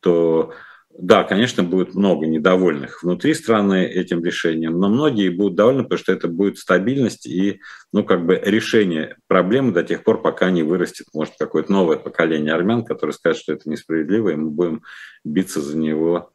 то 0.00 0.54
да, 0.98 1.24
конечно, 1.24 1.62
будет 1.62 1.94
много 1.94 2.26
недовольных 2.26 3.02
внутри 3.02 3.34
страны 3.34 3.86
этим 3.86 4.22
решением, 4.22 4.78
но 4.78 4.88
многие 4.88 5.30
будут 5.30 5.56
довольны, 5.56 5.84
потому 5.84 5.98
что 5.98 6.12
это 6.12 6.28
будет 6.28 6.58
стабильность 6.58 7.26
и 7.26 7.60
ну, 7.92 8.04
как 8.04 8.26
бы 8.26 8.40
решение 8.42 9.16
проблемы 9.26 9.72
до 9.72 9.82
тех 9.82 10.04
пор, 10.04 10.20
пока 10.20 10.50
не 10.50 10.62
вырастет, 10.62 11.06
может, 11.14 11.34
какое-то 11.38 11.72
новое 11.72 11.96
поколение 11.96 12.54
армян, 12.54 12.84
которое 12.84 13.12
скажет, 13.12 13.42
что 13.42 13.52
это 13.54 13.70
несправедливо, 13.70 14.30
и 14.30 14.36
мы 14.36 14.50
будем 14.50 14.82
биться 15.24 15.60
за 15.60 15.78
него 15.78 16.32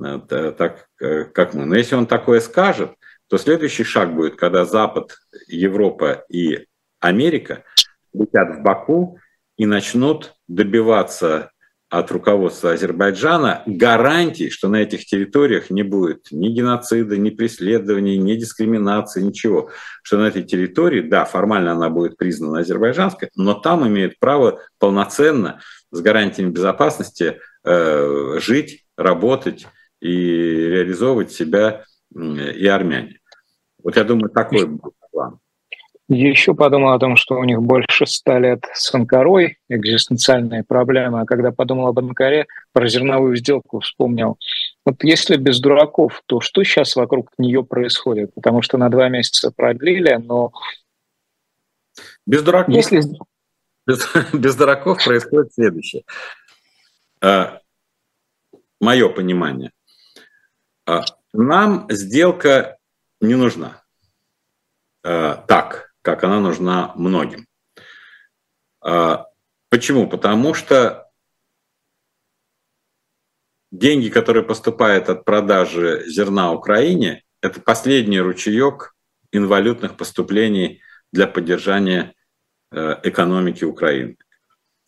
э, 0.00 0.20
так, 0.28 0.86
э, 1.00 1.24
как 1.24 1.54
мы. 1.54 1.64
Но 1.64 1.74
если 1.74 1.96
он 1.96 2.06
такое 2.06 2.40
скажет, 2.40 2.92
то 3.28 3.36
следующий 3.36 3.84
шаг 3.84 4.14
будет, 4.14 4.36
когда 4.36 4.64
Запад, 4.64 5.16
Европа 5.48 6.24
и 6.28 6.66
Америка 7.00 7.64
летят 8.12 8.56
в 8.56 8.62
Баку 8.62 9.18
и 9.56 9.66
начнут 9.66 10.34
добиваться 10.46 11.50
от 11.90 12.10
руководства 12.10 12.72
Азербайджана 12.72 13.62
гарантий, 13.64 14.50
что 14.50 14.68
на 14.68 14.76
этих 14.76 15.06
территориях 15.06 15.70
не 15.70 15.82
будет 15.82 16.28
ни 16.30 16.48
геноцида, 16.48 17.16
ни 17.16 17.30
преследований, 17.30 18.18
ни 18.18 18.34
дискриминации, 18.34 19.22
ничего. 19.22 19.70
Что 20.02 20.18
на 20.18 20.28
этой 20.28 20.42
территории, 20.42 21.00
да, 21.00 21.24
формально 21.24 21.72
она 21.72 21.88
будет 21.88 22.16
признана 22.16 22.60
азербайджанской, 22.60 23.30
но 23.36 23.54
там 23.54 23.88
имеют 23.88 24.18
право 24.18 24.60
полноценно 24.78 25.60
с 25.90 26.00
гарантиями 26.00 26.50
безопасности 26.50 27.40
э, 27.64 28.38
жить, 28.38 28.84
работать 28.96 29.66
и 30.00 30.10
реализовывать 30.10 31.32
себя 31.32 31.84
и 32.14 32.66
армяне. 32.66 33.20
Вот 33.82 33.96
я 33.96 34.04
думаю, 34.04 34.30
такой 34.30 34.66
будет 34.66 34.94
план. 35.10 35.38
Еще 36.08 36.54
подумал 36.54 36.94
о 36.94 36.98
том, 36.98 37.16
что 37.16 37.34
у 37.34 37.44
них 37.44 37.60
больше 37.60 38.06
ста 38.06 38.38
лет 38.38 38.64
с 38.72 38.94
Анкарой, 38.94 39.58
экзистенциальные 39.68 40.64
проблемы. 40.64 41.20
А 41.20 41.26
когда 41.26 41.52
подумал 41.52 41.88
об 41.88 41.98
Анкаре, 41.98 42.46
про 42.72 42.88
зерновую 42.88 43.36
сделку 43.36 43.80
вспомнил. 43.80 44.38
Вот 44.86 45.04
если 45.04 45.36
без 45.36 45.60
дураков, 45.60 46.22
то 46.24 46.40
что 46.40 46.64
сейчас 46.64 46.96
вокруг 46.96 47.30
нее 47.36 47.62
происходит? 47.62 48.32
Потому 48.32 48.62
что 48.62 48.78
на 48.78 48.88
два 48.88 49.10
месяца 49.10 49.50
продлили, 49.50 50.14
но... 50.14 50.52
Без 52.24 52.42
дураков, 52.42 52.74
если... 52.74 53.02
без, 53.86 54.08
без 54.32 54.56
дураков 54.56 55.04
происходит 55.04 55.52
следующее. 55.52 56.04
А, 57.20 57.60
мое 58.80 59.10
понимание. 59.10 59.72
А, 60.86 61.04
нам 61.34 61.86
сделка 61.90 62.78
не 63.20 63.34
нужна. 63.34 63.82
А, 65.04 65.34
так, 65.46 65.87
как 66.08 66.24
она 66.24 66.40
нужна 66.40 66.92
многим. 66.96 67.46
А, 68.80 69.26
почему? 69.68 70.08
Потому 70.08 70.54
что 70.54 71.06
деньги, 73.70 74.08
которые 74.08 74.42
поступают 74.42 75.10
от 75.10 75.26
продажи 75.26 76.04
зерна 76.06 76.50
Украине, 76.50 77.24
это 77.42 77.60
последний 77.60 78.20
ручеек 78.20 78.96
инвалютных 79.32 79.98
поступлений 79.98 80.80
для 81.12 81.26
поддержания 81.26 82.14
э, 82.72 82.96
экономики 83.02 83.64
Украины. 83.64 84.16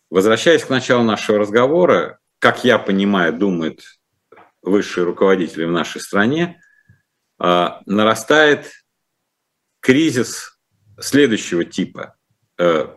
Возвращаясь 0.09 0.63
к 0.63 0.71
началу 0.71 1.03
нашего 1.03 1.37
разговора, 1.37 2.17
как 2.39 2.63
я 2.63 2.79
понимаю, 2.79 3.31
думают 3.31 3.83
высшие 4.63 5.03
руководители 5.03 5.65
в 5.65 5.71
нашей 5.71 6.01
стране, 6.01 6.59
а, 7.37 7.83
нарастает 7.85 8.71
кризис 9.81 10.50
следующего 11.01 11.65
типа. 11.65 12.15
Э, 12.57 12.95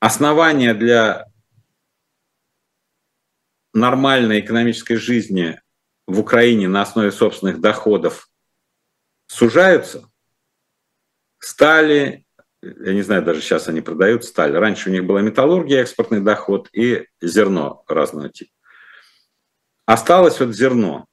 основания 0.00 0.74
для 0.74 1.26
нормальной 3.72 4.40
экономической 4.40 4.96
жизни 4.96 5.60
в 6.06 6.20
Украине 6.20 6.68
на 6.68 6.82
основе 6.82 7.12
собственных 7.12 7.60
доходов 7.60 8.28
сужаются. 9.26 10.08
Стали, 11.38 12.26
я 12.60 12.92
не 12.92 13.02
знаю, 13.02 13.22
даже 13.22 13.40
сейчас 13.40 13.68
они 13.68 13.80
продают 13.80 14.24
сталь. 14.24 14.52
Раньше 14.52 14.90
у 14.90 14.92
них 14.92 15.04
была 15.04 15.20
металлургия, 15.22 15.82
экспортный 15.82 16.20
доход 16.20 16.68
и 16.72 17.06
зерно 17.20 17.84
разного 17.88 18.28
типа. 18.28 18.52
Осталось 19.86 20.38
вот 20.38 20.54
зерно. 20.54 21.06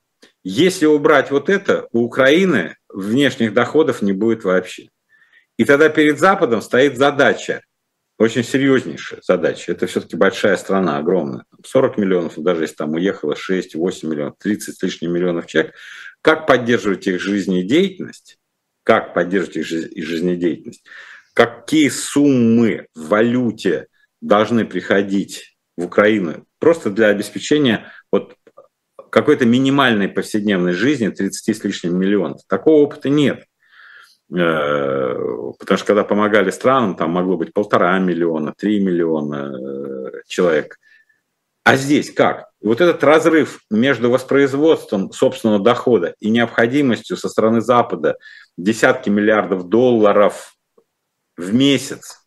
Если 0.44 0.86
убрать 0.86 1.32
вот 1.32 1.50
это, 1.50 1.88
у 1.92 2.04
Украины 2.04 2.79
внешних 2.90 3.54
доходов 3.54 4.02
не 4.02 4.14
будет 4.14 4.44
вообще. 4.44 4.90
И 5.58 5.66
тогда 5.66 5.90
перед 5.90 6.20
Западом 6.20 6.62
стоит 6.62 6.98
задача, 6.98 7.62
очень 8.18 8.44
серьезнейшая 8.44 9.22
задача. 9.24 9.72
Это 9.72 9.88
все-таки 9.88 10.18
большая 10.18 10.58
страна, 10.58 10.98
огромная. 10.98 11.46
40 11.66 11.98
миллионов, 11.98 12.34
даже 12.38 12.64
если 12.64 12.76
там 12.76 12.94
уехало 12.94 13.36
6, 13.36 13.76
8 13.76 14.10
миллионов, 14.10 14.36
30 14.40 14.78
с 14.78 14.84
лишним 14.84 15.14
миллионов 15.14 15.48
человек. 15.48 15.74
Как 16.22 16.46
поддерживать 16.46 17.08
их 17.08 17.22
жизнедеятельность? 17.22 18.38
Как 18.84 19.14
поддерживать 19.14 19.58
их 19.58 20.06
жизнедеятельность? 20.06 20.84
Какие 21.34 21.88
суммы 21.88 22.88
в 22.94 23.08
валюте 23.08 23.88
должны 24.20 24.66
приходить 24.66 25.58
в 25.78 25.86
Украину 25.86 26.46
просто 26.60 26.90
для 26.90 27.08
обеспечения 27.08 27.92
вот 28.12 28.36
какой-то 29.10 29.46
минимальной 29.46 30.08
повседневной 30.08 30.74
жизни 30.74 31.10
30 31.10 31.58
с 31.58 31.64
лишним 31.64 31.98
миллионов. 31.98 32.42
Такого 32.48 32.82
опыта 32.82 33.10
нет. 33.10 33.46
Э, 34.32 35.14
потому 35.58 35.78
что 35.78 35.88
когда 35.88 36.04
помогали 36.04 36.52
странам, 36.52 36.96
там 36.96 37.12
могло 37.12 37.38
быть 37.38 37.54
полтора 37.54 37.98
миллиона, 38.00 38.54
три 38.58 38.80
миллиона 38.80 39.54
э, 39.54 40.22
человек. 40.28 40.78
А 41.64 41.76
здесь 41.76 42.12
как? 42.12 42.50
вот 42.62 42.82
этот 42.82 43.04
разрыв 43.04 43.62
между 43.70 44.10
воспроизводством 44.10 45.12
собственного 45.12 45.64
дохода 45.64 46.16
и 46.20 46.30
необходимостью 46.30 47.18
со 47.18 47.30
стороны 47.30 47.62
Запада 47.62 48.18
десятки 48.58 49.10
миллиардов 49.10 49.70
долларов 49.70 50.56
в 51.38 51.54
месяц 51.54 52.26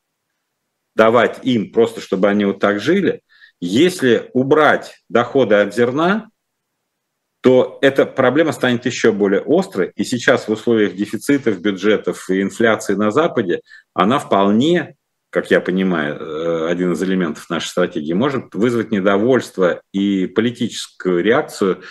давать 0.94 1.40
им 1.42 1.72
просто, 1.72 2.00
чтобы 2.00 2.28
они 2.28 2.44
вот 2.44 2.60
так 2.60 2.80
жили, 2.80 3.22
если 3.60 4.30
убрать 4.32 5.02
доходы 5.08 5.56
от 5.56 5.74
зерна, 5.74 6.28
то 7.42 7.78
эта 7.82 8.06
проблема 8.06 8.52
станет 8.52 8.86
еще 8.86 9.10
более 9.10 9.42
острой. 9.44 9.92
И 9.96 10.04
сейчас 10.04 10.46
в 10.46 10.52
условиях 10.52 10.94
дефицитов 10.94 11.60
бюджетов 11.60 12.30
и 12.30 12.40
инфляции 12.40 12.94
на 12.94 13.10
Западе 13.10 13.62
она 13.94 14.20
вполне, 14.20 14.94
как 15.28 15.50
я 15.50 15.60
понимаю, 15.60 16.16
э, 16.20 16.68
один 16.70 16.92
из 16.92 17.02
элементов 17.02 17.50
нашей 17.50 17.66
стратегии, 17.66 18.12
может 18.12 18.54
вызвать 18.54 18.92
недовольство 18.92 19.82
и 19.92 20.26
политическую 20.26 21.20
реакцию 21.24 21.82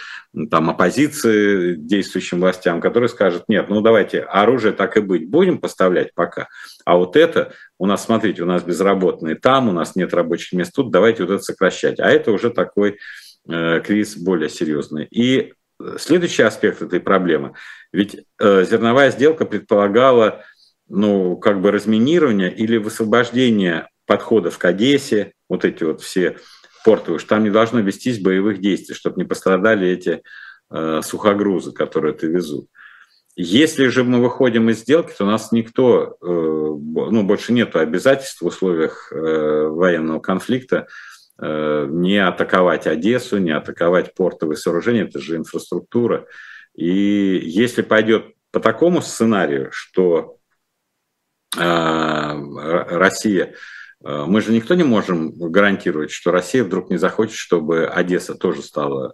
там, 0.49 0.69
оппозиции 0.69 1.75
действующим 1.75 2.39
властям, 2.39 2.79
которые 2.79 3.09
скажут, 3.09 3.43
нет, 3.49 3.67
ну 3.67 3.81
давайте 3.81 4.21
оружие 4.21 4.71
так 4.71 4.95
и 4.95 5.01
быть, 5.01 5.29
будем 5.29 5.57
поставлять 5.57 6.13
пока. 6.13 6.47
А 6.85 6.95
вот 6.95 7.17
это, 7.17 7.51
у 7.77 7.85
нас, 7.85 8.05
смотрите, 8.05 8.43
у 8.43 8.45
нас 8.45 8.63
безработные 8.63 9.35
там, 9.35 9.67
у 9.67 9.73
нас 9.73 9.97
нет 9.97 10.13
рабочих 10.13 10.53
мест 10.53 10.71
тут, 10.73 10.91
давайте 10.91 11.25
вот 11.25 11.33
это 11.33 11.43
сокращать. 11.43 11.99
А 11.99 12.09
это 12.09 12.31
уже 12.31 12.51
такой 12.51 12.99
кризис 13.47 14.17
более 14.17 14.49
серьезный. 14.49 15.05
И 15.05 15.53
следующий 15.97 16.43
аспект 16.43 16.81
этой 16.81 16.99
проблемы. 16.99 17.53
Ведь 17.91 18.25
э, 18.39 18.65
зерновая 18.65 19.11
сделка 19.11 19.45
предполагала 19.45 20.43
ну, 20.87 21.37
как 21.37 21.61
бы 21.61 21.71
разминирование 21.71 22.53
или 22.53 22.77
высвобождение 22.77 23.87
подходов 24.05 24.57
к 24.57 24.65
Одессе, 24.65 25.33
вот 25.49 25.65
эти 25.65 25.83
вот 25.83 26.01
все 26.01 26.37
порты, 26.83 27.17
что 27.19 27.29
там 27.29 27.43
не 27.43 27.49
должно 27.49 27.79
вестись 27.79 28.19
боевых 28.19 28.59
действий, 28.59 28.95
чтобы 28.95 29.21
не 29.21 29.27
пострадали 29.27 29.87
эти 29.87 30.21
э, 30.69 31.01
сухогрузы, 31.03 31.71
которые 31.71 32.13
это 32.13 32.27
везут. 32.27 32.67
Если 33.37 33.87
же 33.87 34.03
мы 34.03 34.21
выходим 34.21 34.69
из 34.69 34.79
сделки, 34.79 35.13
то 35.17 35.23
у 35.23 35.27
нас 35.27 35.51
никто, 35.53 36.17
э, 36.21 36.25
ну, 36.25 37.23
больше 37.23 37.53
нет 37.53 37.75
обязательств 37.75 38.41
в 38.41 38.45
условиях 38.45 39.11
э, 39.11 39.67
военного 39.67 40.19
конфликта 40.19 40.77
э, 40.77 40.87
не 41.41 42.17
атаковать 42.17 42.85
Одессу, 42.87 43.39
не 43.39 43.51
атаковать 43.51 44.13
портовые 44.13 44.57
сооружения, 44.57 45.05
это 45.05 45.19
же 45.19 45.37
инфраструктура. 45.37 46.27
И 46.75 47.41
если 47.43 47.81
пойдет 47.81 48.35
по 48.51 48.59
такому 48.59 49.01
сценарию, 49.01 49.69
что 49.71 50.37
Россия 51.57 53.55
мы 54.03 54.41
же 54.41 54.51
никто 54.51 54.73
не 54.73 54.83
можем 54.83 55.31
гарантировать, 55.31 56.11
что 56.11 56.31
Россия 56.31 56.63
вдруг 56.63 56.89
не 56.89 56.97
захочет, 56.97 57.35
чтобы 57.35 57.85
Одесса 57.85 58.35
тоже 58.35 58.63
стала 58.63 59.13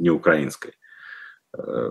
не 0.00 0.10
украинской. 0.10 0.74
Э, 1.56 1.90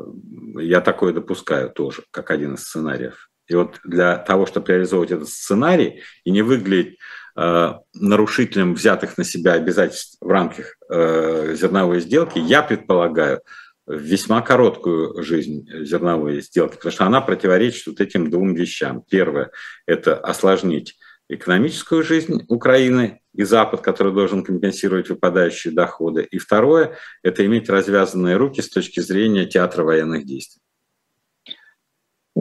я 0.59 0.81
такое 0.81 1.13
допускаю 1.13 1.69
тоже, 1.69 2.03
как 2.11 2.31
один 2.31 2.55
из 2.55 2.63
сценариев. 2.63 3.28
И 3.49 3.55
вот 3.55 3.79
для 3.83 4.17
того, 4.17 4.45
чтобы 4.45 4.67
реализовывать 4.67 5.11
этот 5.11 5.27
сценарий 5.27 6.03
и 6.23 6.31
не 6.31 6.41
выглядеть 6.41 6.97
э, 7.35 7.73
нарушителем 7.93 8.75
взятых 8.75 9.17
на 9.17 9.23
себя 9.23 9.53
обязательств 9.53 10.17
в 10.21 10.29
рамках 10.29 10.75
э, 10.89 11.55
зерновой 11.55 11.99
сделки, 11.99 12.39
я 12.39 12.61
предполагаю 12.61 13.41
весьма 13.87 14.41
короткую 14.41 15.23
жизнь 15.23 15.67
зерновой 15.83 16.41
сделки, 16.41 16.75
потому 16.75 16.91
что 16.91 17.05
она 17.05 17.21
противоречит 17.21 17.87
вот 17.87 17.99
этим 18.01 18.29
двум 18.29 18.53
вещам. 18.53 19.03
Первое– 19.09 19.51
это 19.87 20.15
осложнить 20.15 20.95
экономическую 21.27 22.03
жизнь 22.03 22.45
Украины 22.47 23.21
и 23.33 23.43
Запад, 23.43 23.81
который 23.81 24.13
должен 24.13 24.43
компенсировать 24.43 25.09
выпадающие 25.09 25.73
доходы. 25.73 26.23
И 26.29 26.37
второе– 26.37 26.97
это 27.23 27.45
иметь 27.45 27.69
развязанные 27.69 28.37
руки 28.37 28.61
с 28.61 28.69
точки 28.69 28.99
зрения 28.99 29.45
театра 29.45 29.83
военных 29.83 30.25
действий. 30.25 30.61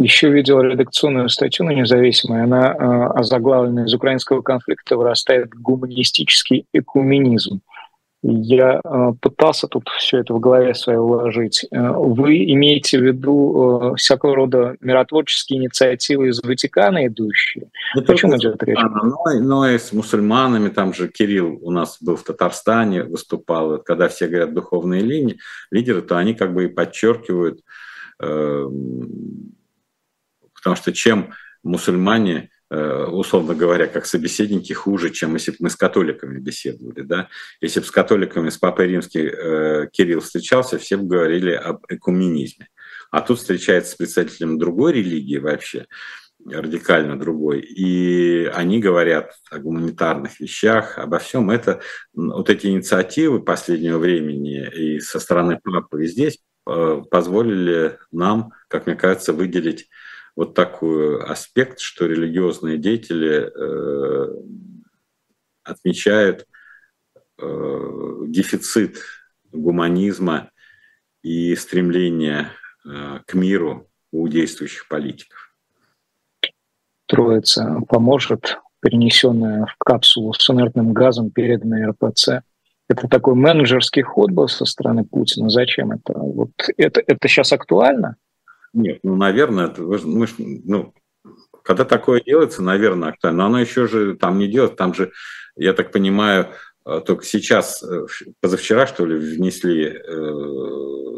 Еще 0.00 0.30
видел 0.30 0.60
редакционную 0.60 1.28
статью 1.28 1.66
на 1.66 1.70
независимой, 1.70 2.44
она 2.44 2.72
э, 2.72 3.18
озаглавлена 3.18 3.84
из 3.84 3.94
украинского 3.94 4.42
конфликта 4.42 4.96
вырастает 4.96 5.50
гуманистический 5.54 6.66
экуменизм. 6.72 7.60
Я 8.22 8.80
э, 8.84 9.12
пытался 9.20 9.68
тут 9.68 9.88
все 9.96 10.18
это 10.18 10.34
в 10.34 10.40
голове 10.40 10.74
своей 10.74 10.98
уложить. 10.98 11.64
Э, 11.70 11.92
вы 11.92 12.44
имеете 12.52 12.98
в 12.98 13.02
виду 13.02 13.92
э, 13.92 13.96
всякого 13.96 14.36
рода 14.36 14.76
миротворческие 14.80 15.60
инициативы 15.60 16.28
из 16.28 16.42
Ватикана 16.42 17.06
идущие? 17.06 17.70
Ну, 17.94 18.02
Почему 18.02 18.36
идет 18.36 18.62
речь? 18.62 18.78
Но, 18.78 19.40
но 19.40 19.68
и 19.68 19.78
с 19.78 19.92
мусульманами, 19.92 20.68
там 20.68 20.94
же 20.94 21.08
Кирилл 21.08 21.58
у 21.62 21.70
нас 21.70 21.98
был 22.00 22.16
в 22.16 22.22
Татарстане, 22.22 23.04
выступал. 23.04 23.78
Когда 23.78 24.08
все 24.08 24.28
говорят 24.28 24.52
духовные 24.54 25.02
линии, 25.02 25.38
лидеры, 25.70 26.02
то 26.02 26.18
они 26.18 26.34
как 26.34 26.54
бы 26.54 26.64
и 26.64 26.68
подчеркивают, 26.68 27.60
потому 30.68 30.76
что 30.76 30.92
чем 30.92 31.32
мусульмане 31.62 32.50
Э, 32.70 33.06
условно 33.06 33.54
говоря, 33.54 33.86
как 33.86 34.04
собеседники 34.04 34.74
хуже, 34.74 35.08
чем 35.10 35.34
если 35.34 35.52
бы 35.52 35.56
мы 35.60 35.70
с 35.70 35.76
католиками 35.76 36.38
беседовали. 36.38 37.00
Да? 37.00 37.28
Если 37.62 37.80
бы 37.80 37.86
с 37.86 37.90
католиками, 37.90 38.50
с 38.50 38.58
Папой 38.58 38.88
Римским 38.88 39.22
э, 39.22 39.88
Кирилл 39.90 40.20
встречался, 40.20 40.78
все 40.78 40.98
бы 40.98 41.06
говорили 41.06 41.52
об 41.52 41.84
экуменизме. 41.88 42.68
А 43.10 43.22
тут 43.22 43.38
встречается 43.38 43.92
с 43.92 43.94
представителем 43.94 44.58
другой 44.58 44.92
религии 44.92 45.38
вообще, 45.38 45.86
радикально 46.44 47.18
другой, 47.18 47.60
и 47.60 48.44
они 48.54 48.80
говорят 48.80 49.32
о 49.50 49.58
гуманитарных 49.58 50.38
вещах, 50.38 50.98
обо 50.98 51.18
всем 51.18 51.50
это. 51.50 51.80
Вот 52.12 52.50
эти 52.50 52.66
инициативы 52.66 53.42
последнего 53.42 53.98
времени 53.98 54.68
и 54.68 55.00
со 55.00 55.20
стороны 55.20 55.58
папы 55.62 56.04
и 56.04 56.06
здесь 56.06 56.38
э, 56.66 57.02
позволили 57.10 57.98
нам, 58.12 58.52
как 58.68 58.86
мне 58.86 58.94
кажется, 58.94 59.32
выделить 59.32 59.88
вот 60.38 60.54
такой 60.54 61.20
аспект, 61.24 61.80
что 61.80 62.06
религиозные 62.06 62.78
деятели 62.78 63.50
э, 63.50 64.34
отмечают 65.64 66.46
э, 67.38 68.24
дефицит 68.28 68.98
гуманизма 69.50 70.52
и 71.24 71.56
стремление 71.56 72.52
э, 72.86 73.18
к 73.26 73.34
миру 73.34 73.90
у 74.12 74.28
действующих 74.28 74.86
политиков. 74.86 75.52
Троица 77.06 77.80
поможет, 77.88 78.58
перенесенная 78.80 79.66
в 79.66 79.74
капсулу 79.76 80.34
с 80.34 80.48
инертным 80.48 80.92
газом, 80.92 81.32
переданная 81.32 81.88
РПЦ. 81.88 82.42
Это 82.88 83.08
такой 83.08 83.34
менеджерский 83.34 84.02
ход 84.02 84.30
был 84.30 84.46
со 84.46 84.66
стороны 84.66 85.04
Путина. 85.04 85.50
Зачем 85.50 85.90
это? 85.90 86.16
Вот 86.16 86.52
это, 86.76 87.02
это 87.04 87.26
сейчас 87.26 87.52
актуально? 87.52 88.18
Нет, 88.72 89.00
ну, 89.02 89.16
наверное, 89.16 89.66
это, 89.66 89.82
мы, 89.82 90.26
ну, 90.38 90.94
когда 91.62 91.84
такое 91.84 92.20
делается, 92.20 92.62
наверное, 92.62 93.10
актуально. 93.10 93.38
Но 93.38 93.46
оно 93.46 93.60
еще 93.60 93.86
же 93.86 94.16
там 94.16 94.38
не 94.38 94.48
делается, 94.48 94.76
там 94.76 94.94
же, 94.94 95.12
я 95.56 95.72
так 95.72 95.92
понимаю, 95.92 96.48
э, 96.86 97.00
только 97.04 97.24
сейчас, 97.24 97.82
э, 97.82 98.06
позавчера, 98.40 98.86
что 98.86 99.04
ли, 99.04 99.16
внесли 99.16 99.84
э, 99.84 100.32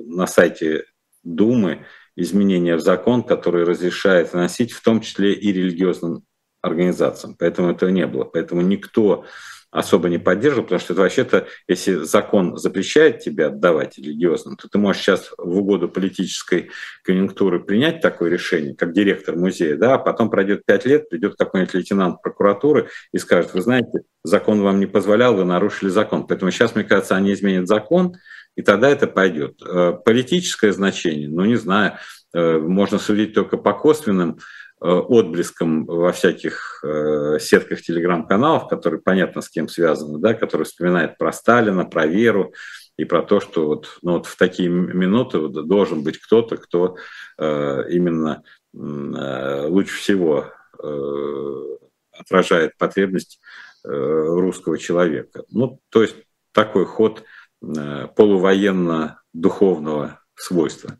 на 0.07 0.27
сайте 0.27 0.85
Думы 1.23 1.85
изменения 2.17 2.77
в 2.77 2.81
закон, 2.81 3.23
который 3.23 3.65
разрешает 3.65 4.33
носить 4.33 4.73
в 4.73 4.83
том 4.83 5.03
числе 5.03 5.35
и 5.35 5.53
религиозным 5.53 6.25
организациям. 6.63 7.37
Поэтому 7.39 7.71
этого 7.71 7.91
не 7.91 8.07
было. 8.07 8.25
Поэтому 8.25 8.63
никто 8.63 9.27
особо 9.71 10.09
не 10.09 10.19
поддерживал, 10.19 10.65
потому 10.65 10.81
что 10.81 10.93
это 10.93 11.03
вообще-то, 11.03 11.47
если 11.69 11.95
закон 11.95 12.57
запрещает 12.57 13.21
тебе 13.21 13.47
отдавать 13.47 13.99
религиозным, 13.99 14.57
то 14.57 14.69
ты 14.69 14.79
можешь 14.79 15.03
сейчас 15.03 15.33
в 15.39 15.59
угоду 15.59 15.89
политической 15.89 16.71
конъюнктуры 17.05 17.61
принять 17.61 18.01
такое 18.01 18.31
решение, 18.31 18.75
как 18.75 18.93
директор 18.93 19.37
музея, 19.37 19.77
да, 19.77 19.95
а 19.95 19.99
потом 19.99 20.29
пройдет 20.31 20.67
пять 20.67 20.85
лет, 20.87 21.09
придет 21.09 21.37
какой-нибудь 21.37 21.75
лейтенант 21.75 22.21
прокуратуры 22.21 22.89
и 23.13 23.19
скажет, 23.19 23.55
вы 23.55 23.61
знаете, 23.61 24.01
закон 24.25 24.61
вам 24.61 24.81
не 24.81 24.87
позволял, 24.87 25.37
вы 25.37 25.45
нарушили 25.45 25.89
закон. 25.89 26.27
Поэтому 26.27 26.51
сейчас, 26.51 26.75
мне 26.75 26.85
кажется, 26.85 27.15
они 27.15 27.33
изменят 27.33 27.69
закон, 27.69 28.17
и 28.57 28.63
тогда 28.63 28.91
это 28.91 29.07
пойдет. 29.07 29.63
Э, 29.65 29.95
политическое 30.05 30.73
значение, 30.73 31.29
ну 31.29 31.45
не 31.45 31.57
знаю, 31.57 31.95
э, 32.35 32.59
можно 32.59 32.99
судить 32.99 33.35
только 33.35 33.57
по 33.57 33.73
косвенным 33.73 34.39
отблеском 34.81 35.85
во 35.85 36.13
всяких 36.13 36.83
э, 36.83 37.39
сетках 37.39 37.83
телеграм-каналов, 37.83 38.69
которые 38.69 39.01
понятно 39.01 39.43
с 39.43 39.51
кем 39.51 39.69
связаны, 39.69 40.19
да, 40.19 40.33
которые 40.33 40.65
вспоминают 40.65 41.19
про 41.19 41.33
Сталина, 41.33 41.85
про 41.85 42.07
веру 42.07 42.55
и 42.97 43.05
про 43.05 43.23
то, 43.23 43.41
что 43.41 43.67
вот, 43.67 43.99
ну, 44.03 44.13
вот 44.13 44.25
в 44.27 44.37
такие 44.37 44.71
минуты 44.71 45.39
вот 45.39 45.67
должен 45.67 46.03
быть 46.03 46.19
кто-то, 46.19 46.57
кто 46.57 46.97
э, 47.39 47.85
именно 47.91 48.43
э, 48.75 49.67
лучше 49.69 49.99
всего 49.99 50.47
э, 50.83 51.77
отражает 52.19 52.79
потребность 52.79 53.39
э, 53.85 53.91
русского 53.91 54.79
человека. 54.79 55.45
Ну, 55.51 55.79
то 55.91 56.01
есть 56.03 56.17
такой 56.53 56.87
ход 56.87 57.23
э, 57.63 58.09
полувоенно-духовного 58.17 60.21
свойства. 60.35 60.97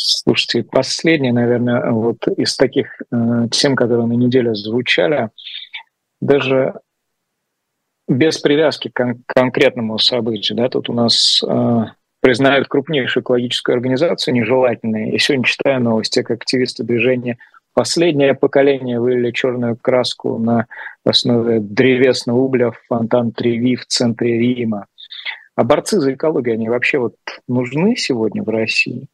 Слушайте, 0.00 0.62
последнее, 0.62 1.32
наверное, 1.32 1.90
вот 1.90 2.18
из 2.36 2.56
таких 2.56 3.02
э, 3.10 3.48
тем, 3.50 3.74
которые 3.74 4.06
на 4.06 4.12
неделе 4.12 4.54
звучали, 4.54 5.30
даже 6.20 6.74
без 8.06 8.38
привязки 8.38 8.90
к 8.90 8.96
кон- 8.96 9.24
конкретному 9.26 9.98
событию, 9.98 10.56
да, 10.56 10.68
тут 10.68 10.88
у 10.88 10.92
нас 10.92 11.42
э, 11.42 11.84
признают 12.20 12.68
крупнейшую 12.68 13.24
экологическую 13.24 13.74
организацию 13.74 14.34
нежелательной. 14.34 15.10
Я 15.10 15.18
сегодня 15.18 15.44
читаю 15.44 15.80
новости, 15.80 16.22
как 16.22 16.42
активисты 16.42 16.84
движения 16.84 17.36
«Последнее 17.74 18.34
поколение» 18.34 19.00
вылили 19.00 19.32
черную 19.32 19.76
краску 19.76 20.38
на 20.38 20.66
основе 21.04 21.58
древесного 21.58 22.38
угля 22.38 22.70
в 22.70 22.80
фонтан 22.86 23.32
Треви 23.32 23.74
в 23.74 23.84
центре 23.86 24.38
Рима. 24.38 24.86
А 25.56 25.64
борцы 25.64 25.98
за 25.98 26.14
экологию, 26.14 26.54
они 26.54 26.68
вообще 26.68 26.98
вот 26.98 27.16
нужны 27.48 27.96
сегодня 27.96 28.44
в 28.44 28.48
России? 28.48 29.08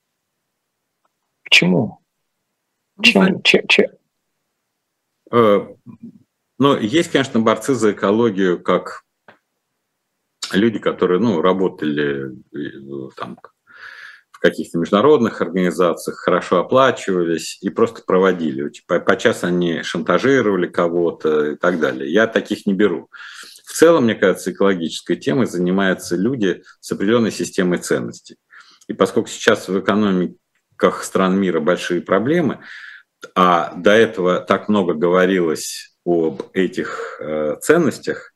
Чему? 1.51 2.01
Чем, 3.03 3.43
чем, 3.43 3.67
чем? 3.69 3.91
Ну, 6.59 6.79
есть, 6.79 7.11
конечно, 7.11 7.41
борцы 7.41 7.75
за 7.75 7.93
экологию, 7.93 8.63
как 8.63 9.03
люди, 10.53 10.79
которые 10.79 11.21
ну, 11.21 11.41
работали 11.41 12.33
э, 12.55 13.11
там, 13.17 13.39
в 14.31 14.39
каких-то 14.39 14.79
международных 14.79 15.41
организациях, 15.41 16.19
хорошо 16.19 16.61
оплачивались 16.61 17.59
и 17.61 17.71
просто 17.71 18.03
проводили. 18.07 18.71
По, 18.87 19.01
по 19.01 19.17
час 19.17 19.43
они 19.43 19.83
шантажировали 19.83 20.69
кого-то 20.69 21.53
и 21.53 21.57
так 21.57 21.81
далее. 21.81 22.13
Я 22.13 22.29
таких 22.29 22.67
не 22.67 22.75
беру. 22.75 23.11
В 23.65 23.73
целом, 23.73 24.05
мне 24.05 24.15
кажется, 24.15 24.53
экологической 24.53 25.17
темой 25.17 25.47
занимаются 25.47 26.15
люди 26.15 26.63
с 26.81 26.93
определенной 26.93 27.33
системой 27.33 27.79
ценностей. 27.79 28.37
И 28.87 28.93
поскольку 28.93 29.29
сейчас 29.29 29.67
в 29.67 29.81
экономике 29.81 30.37
стран 31.03 31.39
мира 31.39 31.61
большие 31.61 32.01
проблемы, 32.01 32.61
а 33.35 33.75
до 33.75 33.93
этого 33.93 34.41
так 34.41 34.69
много 34.69 34.95
говорилось 34.95 35.97
об 36.05 36.43
этих 36.53 37.19
э, 37.21 37.57
ценностях 37.61 38.33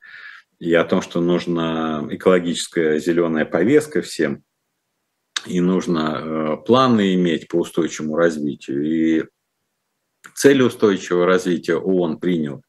и 0.58 0.72
о 0.74 0.84
том, 0.84 1.02
что 1.02 1.20
нужна 1.20 2.06
экологическая 2.10 2.98
зеленая 2.98 3.44
повестка 3.44 4.02
всем, 4.02 4.42
и 5.46 5.60
нужно 5.60 6.20
э, 6.20 6.56
планы 6.66 7.14
иметь 7.14 7.48
по 7.48 7.56
устойчивому 7.56 8.16
развитию. 8.16 8.84
И 8.84 9.24
цели 10.34 10.62
устойчивого 10.62 11.26
развития 11.26 11.76
ООН 11.76 12.18
принял. 12.18 12.62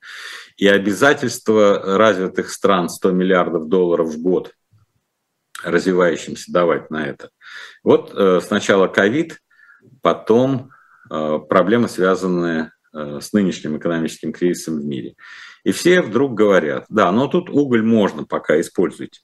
И 0.58 0.68
обязательства 0.68 1.98
развитых 1.98 2.50
стран 2.52 2.90
100 2.90 3.12
миллиардов 3.12 3.70
долларов 3.70 4.10
в 4.10 4.22
год 4.22 4.54
развивающимся 5.64 6.52
давать 6.52 6.90
на 6.90 7.08
это. 7.08 7.32
Вот 7.84 8.14
э, 8.14 8.40
сначала 8.42 8.88
ковид, 8.88 9.40
потом 10.02 10.72
э, 11.10 11.40
проблемы, 11.50 11.88
связанные 11.88 12.72
э, 12.94 13.20
с 13.22 13.34
нынешним 13.34 13.78
экономическим 13.78 14.34
кризисом 14.34 14.80
в 14.80 14.86
мире. 14.86 15.16
И 15.64 15.72
все 15.72 16.02
вдруг 16.02 16.34
говорят, 16.34 16.86
да, 16.90 17.12
но 17.12 17.28
тут 17.28 17.50
уголь 17.50 17.84
можно 17.84 18.24
пока 18.24 18.60
использовать. 18.60 19.24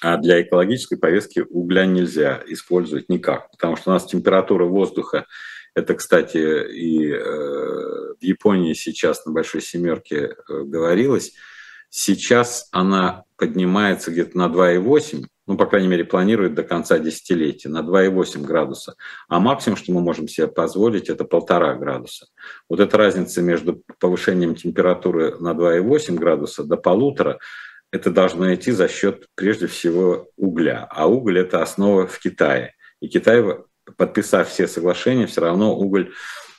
А 0.00 0.16
для 0.16 0.42
экологической 0.42 0.96
повестки 0.96 1.44
угля 1.48 1.86
нельзя 1.86 2.42
использовать 2.46 3.08
никак, 3.08 3.50
потому 3.52 3.76
что 3.76 3.90
у 3.90 3.92
нас 3.92 4.06
температура 4.06 4.64
воздуха, 4.64 5.26
это, 5.74 5.94
кстати, 5.94 6.70
и 6.70 7.12
в 7.12 8.16
Японии 8.20 8.74
сейчас 8.74 9.24
на 9.24 9.32
Большой 9.32 9.62
Семерке 9.62 10.34
говорилось, 10.48 11.32
сейчас 11.88 12.68
она 12.72 13.24
поднимается 13.36 14.10
где-то 14.10 14.36
на 14.36 14.46
2,8, 14.46 15.26
ну, 15.52 15.58
по 15.58 15.66
крайней 15.66 15.88
мере, 15.88 16.04
планирует 16.04 16.54
до 16.54 16.62
конца 16.62 16.98
десятилетия, 16.98 17.68
на 17.68 17.80
2,8 17.82 18.42
градуса. 18.42 18.94
А 19.28 19.38
максимум, 19.38 19.76
что 19.76 19.92
мы 19.92 20.00
можем 20.00 20.26
себе 20.26 20.48
позволить, 20.48 21.10
это 21.10 21.24
полтора 21.24 21.74
градуса. 21.74 22.28
Вот 22.70 22.80
эта 22.80 22.96
разница 22.96 23.42
между 23.42 23.82
повышением 24.00 24.54
температуры 24.54 25.36
на 25.38 25.52
2,8 25.52 26.14
градуса 26.14 26.64
до 26.64 26.78
полутора, 26.78 27.38
это 27.90 28.10
должно 28.10 28.54
идти 28.54 28.72
за 28.72 28.88
счет, 28.88 29.26
прежде 29.34 29.66
всего, 29.66 30.30
угля. 30.38 30.88
А 30.90 31.06
уголь– 31.06 31.38
это 31.40 31.60
основа 31.60 32.06
в 32.06 32.18
Китае. 32.18 32.74
И 33.00 33.08
Китай, 33.08 33.44
подписав 33.98 34.48
все 34.48 34.66
соглашения, 34.66 35.26
все 35.26 35.42
равно 35.42 35.76
уголь 35.76 36.12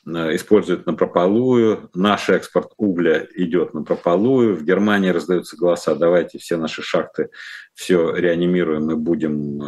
используют 0.06 0.86
на 0.86 0.94
прополую, 0.94 1.90
наш 1.94 2.30
экспорт 2.30 2.72
угля 2.78 3.26
идет 3.36 3.74
на 3.74 3.84
прополую, 3.84 4.56
в 4.56 4.64
Германии 4.64 5.10
раздаются 5.10 5.56
голоса, 5.56 5.96
давайте 5.96 6.40
все 6.40 6.58
наши 6.58 6.82
шахты 6.82 7.30
все 7.74 8.14
реанимируем 8.14 8.92
и 8.92 8.96
будем, 8.96 9.62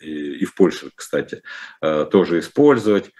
э, 0.00 0.04
и 0.04 0.44
в 0.44 0.54
Польше, 0.54 0.90
кстати, 0.94 1.42
э, 1.80 2.06
тоже 2.10 2.40
использовать. 2.40 3.10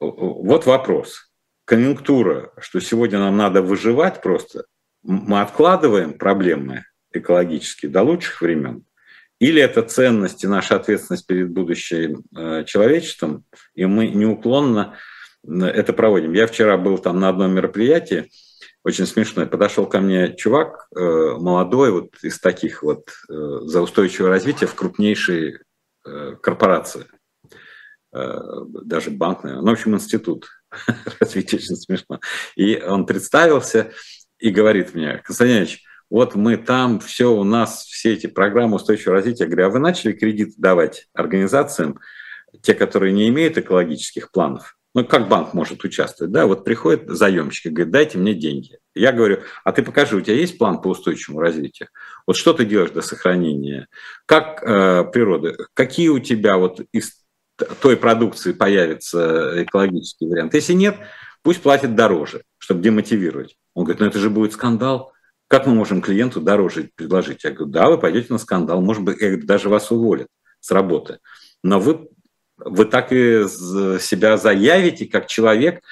Вот 0.00 0.66
вопрос. 0.66 1.30
Конъюнктура, 1.64 2.52
что 2.58 2.80
сегодня 2.80 3.18
нам 3.18 3.36
надо 3.36 3.62
выживать 3.62 4.22
просто, 4.22 4.64
мы 5.02 5.40
откладываем 5.40 6.18
проблемы 6.18 6.84
экологические 7.12 7.90
до 7.90 8.02
лучших 8.02 8.42
времен, 8.42 8.84
или 9.38 9.62
это 9.62 9.82
ценности, 9.82 10.46
наша 10.46 10.76
ответственность 10.76 11.26
перед 11.26 11.50
будущим 11.50 12.24
человечеством, 12.64 13.44
и 13.74 13.84
мы 13.86 14.08
неуклонно 14.08 14.96
это 15.46 15.92
проводим. 15.92 16.32
Я 16.32 16.46
вчера 16.46 16.76
был 16.76 16.98
там 16.98 17.20
на 17.20 17.28
одном 17.28 17.52
мероприятии, 17.52 18.30
очень 18.84 19.06
смешно. 19.06 19.46
Подошел 19.46 19.86
ко 19.86 20.00
мне 20.00 20.34
чувак 20.36 20.86
э, 20.94 21.00
молодой, 21.00 21.90
вот 21.90 22.14
из 22.22 22.38
таких 22.38 22.82
вот 22.82 23.08
э, 23.28 23.32
за 23.62 23.82
устойчивое 23.82 24.30
развитие 24.30 24.68
в 24.68 24.74
крупнейшей 24.74 25.58
э, 26.04 26.36
корпорации. 26.40 27.06
Даже 28.12 29.10
банк, 29.10 29.42
наверное. 29.42 29.62
Ну, 29.62 29.70
в 29.70 29.72
общем, 29.72 29.94
институт 29.94 30.48
развития, 31.20 31.56
очень 31.56 31.76
смешно. 31.76 32.20
И 32.54 32.80
он 32.80 33.04
представился 33.04 33.90
и 34.38 34.48
говорит 34.48 34.94
мне, 34.94 35.18
Константинович, 35.18 35.84
вот 36.08 36.34
мы 36.34 36.56
там, 36.56 37.00
все 37.00 37.32
у 37.32 37.42
нас, 37.42 37.84
все 37.84 38.14
эти 38.14 38.26
программы 38.26 38.76
устойчивого 38.76 39.16
развития. 39.16 39.44
Я 39.44 39.50
говорю, 39.50 39.66
а 39.66 39.70
вы 39.70 39.78
начали 39.80 40.12
кредит 40.12 40.54
давать 40.56 41.08
организациям, 41.12 41.98
те, 42.62 42.74
которые 42.74 43.12
не 43.12 43.28
имеют 43.28 43.58
экологических 43.58 44.30
планов? 44.30 44.76
Ну, 44.96 45.04
как 45.04 45.28
банк 45.28 45.52
может 45.52 45.84
участвовать? 45.84 46.32
Да, 46.32 46.46
вот 46.46 46.64
приходит 46.64 47.10
заемщик 47.10 47.66
и 47.66 47.68
говорит, 47.68 47.92
дайте 47.92 48.16
мне 48.16 48.32
деньги. 48.32 48.78
Я 48.94 49.12
говорю, 49.12 49.40
а 49.62 49.72
ты 49.72 49.82
покажи, 49.82 50.16
у 50.16 50.22
тебя 50.22 50.36
есть 50.36 50.56
план 50.56 50.80
по 50.80 50.88
устойчивому 50.88 51.42
развитию? 51.42 51.90
Вот 52.26 52.34
что 52.38 52.54
ты 52.54 52.64
делаешь 52.64 52.92
для 52.92 53.02
сохранения? 53.02 53.88
Как 54.24 54.62
э, 54.62 55.04
природа? 55.12 55.54
Какие 55.74 56.08
у 56.08 56.18
тебя 56.18 56.56
вот 56.56 56.80
из 56.92 57.26
той 57.82 57.98
продукции 57.98 58.54
появится 58.54 59.62
экологический 59.64 60.28
вариант? 60.28 60.54
Если 60.54 60.72
нет, 60.72 60.96
пусть 61.42 61.60
платит 61.60 61.94
дороже, 61.94 62.44
чтобы 62.56 62.80
демотивировать. 62.80 63.58
Он 63.74 63.84
говорит, 63.84 64.00
ну 64.00 64.06
это 64.06 64.18
же 64.18 64.30
будет 64.30 64.54
скандал. 64.54 65.12
Как 65.46 65.66
мы 65.66 65.74
можем 65.74 66.00
клиенту 66.00 66.40
дороже 66.40 66.88
предложить? 66.94 67.44
Я 67.44 67.50
говорю, 67.50 67.70
да, 67.70 67.90
вы 67.90 67.98
пойдете 67.98 68.28
на 68.30 68.38
скандал, 68.38 68.80
может 68.80 69.02
быть, 69.02 69.44
даже 69.44 69.68
вас 69.68 69.90
уволят 69.90 70.28
с 70.60 70.70
работы. 70.70 71.18
Но 71.62 71.80
вы 71.80 72.08
вы 72.58 72.84
так 72.86 73.12
и 73.12 73.44
себя 74.00 74.36
заявите 74.36 75.06
как 75.06 75.26
человек 75.26 75.82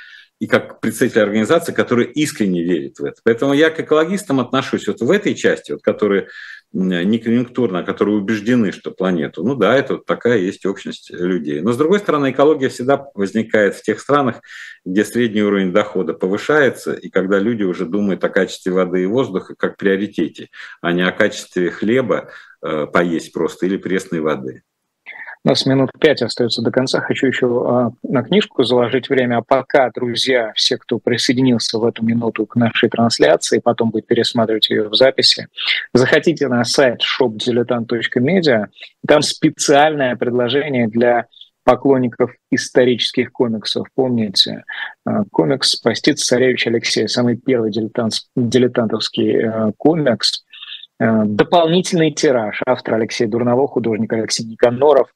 и 0.40 0.46
как 0.46 0.80
представитель 0.80 1.22
организации, 1.22 1.72
который 1.72 2.06
искренне 2.06 2.62
верит 2.62 2.98
в 2.98 3.04
это. 3.04 3.20
Поэтому 3.24 3.52
я 3.52 3.70
к 3.70 3.80
экологистам 3.80 4.40
отношусь 4.40 4.88
вот 4.88 5.00
в 5.00 5.10
этой 5.10 5.34
части, 5.34 5.72
вот, 5.72 5.82
которые 5.82 6.28
не 6.74 7.18
конъюнктурно, 7.18 7.78
а 7.78 7.82
которые 7.84 8.16
убеждены, 8.16 8.72
что 8.72 8.90
планету, 8.90 9.44
ну 9.44 9.54
да, 9.54 9.76
это 9.76 9.94
вот 9.94 10.06
такая 10.06 10.38
есть 10.38 10.66
общность 10.66 11.08
людей. 11.12 11.60
Но 11.60 11.72
с 11.72 11.76
другой 11.76 12.00
стороны, 12.00 12.32
экология 12.32 12.68
всегда 12.68 13.06
возникает 13.14 13.76
в 13.76 13.82
тех 13.82 14.00
странах, 14.00 14.40
где 14.84 15.04
средний 15.04 15.42
уровень 15.42 15.72
дохода 15.72 16.14
повышается, 16.14 16.92
и 16.92 17.10
когда 17.10 17.38
люди 17.38 17.62
уже 17.62 17.86
думают 17.86 18.24
о 18.24 18.28
качестве 18.28 18.72
воды 18.72 19.04
и 19.04 19.06
воздуха 19.06 19.54
как 19.56 19.76
приоритете, 19.76 20.48
а 20.80 20.90
не 20.92 21.06
о 21.06 21.12
качестве 21.12 21.70
хлеба 21.70 22.30
э, 22.60 22.86
поесть 22.92 23.32
просто 23.32 23.66
или 23.66 23.76
пресной 23.76 24.18
воды. 24.18 24.62
У 25.46 25.50
нас 25.50 25.66
минут 25.66 25.90
пять 26.00 26.22
остается 26.22 26.62
до 26.62 26.70
конца. 26.70 27.02
Хочу 27.02 27.26
еще 27.26 27.46
а, 27.46 27.90
на 28.02 28.22
книжку 28.22 28.62
заложить 28.62 29.10
время. 29.10 29.38
А 29.38 29.42
пока, 29.42 29.90
друзья, 29.90 30.52
все, 30.54 30.78
кто 30.78 30.98
присоединился 30.98 31.78
в 31.78 31.84
эту 31.84 32.02
минуту 32.02 32.46
к 32.46 32.56
нашей 32.56 32.88
трансляции, 32.88 33.58
потом 33.58 33.90
будет 33.90 34.06
пересматривать 34.06 34.70
ее 34.70 34.88
в 34.88 34.94
записи, 34.94 35.48
заходите 35.92 36.48
на 36.48 36.64
сайт 36.64 37.02
shopdiletant.media. 37.02 38.68
Там 39.06 39.20
специальное 39.20 40.16
предложение 40.16 40.88
для 40.88 41.26
поклонников 41.62 42.30
исторических 42.50 43.30
комиксов. 43.30 43.86
Помните, 43.94 44.64
а, 45.04 45.24
комикс 45.30 45.76
«Постиц 45.76 46.24
царевич 46.24 46.66
Алексей», 46.68 47.06
самый 47.06 47.36
первый 47.36 47.70
дилетант, 47.70 48.14
дилетантовский 48.34 49.46
а, 49.46 49.72
комикс, 49.76 50.43
Э, 50.43 50.43
дополнительный 51.00 52.12
тираж. 52.12 52.60
Автор 52.66 52.94
Алексей 52.94 53.26
Дурново, 53.26 53.66
художник 53.68 54.12
Алексей 54.12 54.44
Никаноров. 54.44 55.08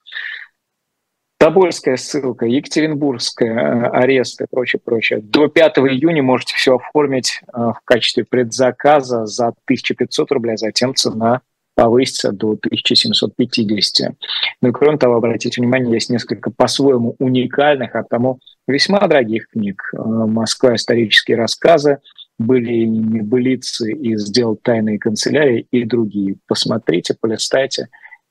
Тобольская 1.39 1.97
ссылка, 1.97 2.47
Екатеринбургская, 2.47 3.55
э, 3.55 3.87
арест 3.91 4.41
и 4.41 4.47
прочее, 4.51 4.81
прочее. 4.85 5.21
До 5.23 5.47
5 5.47 5.79
июня 5.79 6.21
можете 6.21 6.57
все 6.57 6.75
оформить 6.75 7.41
э, 7.47 7.57
в 7.57 7.81
качестве 7.85 8.25
предзаказа 8.25 9.25
за 9.25 9.47
1500 9.67 10.33
рублей, 10.33 10.55
а 10.55 10.57
затем 10.57 10.97
цена 10.97 11.43
повысится 11.77 12.33
до 12.33 12.55
1750. 12.55 14.17
Ну 14.63 14.69
и 14.69 14.73
кроме 14.73 14.99
того, 14.99 15.15
обратите 15.15 15.61
внимание, 15.61 15.93
есть 15.93 16.11
несколько 16.11 16.51
по-своему 16.51 17.15
уникальных, 17.21 17.95
а 17.95 18.03
потому 18.03 18.41
весьма 18.67 19.07
дорогих 19.07 19.49
книг. 19.49 19.93
«Москва. 19.95 20.75
Исторические 20.75 21.37
рассказы», 21.37 21.99
были 22.39 22.85
небылицы 22.85 23.93
и 23.93 24.17
сделал 24.17 24.57
тайные 24.57 24.99
канцелярии 24.99 25.67
и 25.71 25.85
другие. 25.85 26.37
Посмотрите, 26.47 27.17
полистайте 27.21 27.89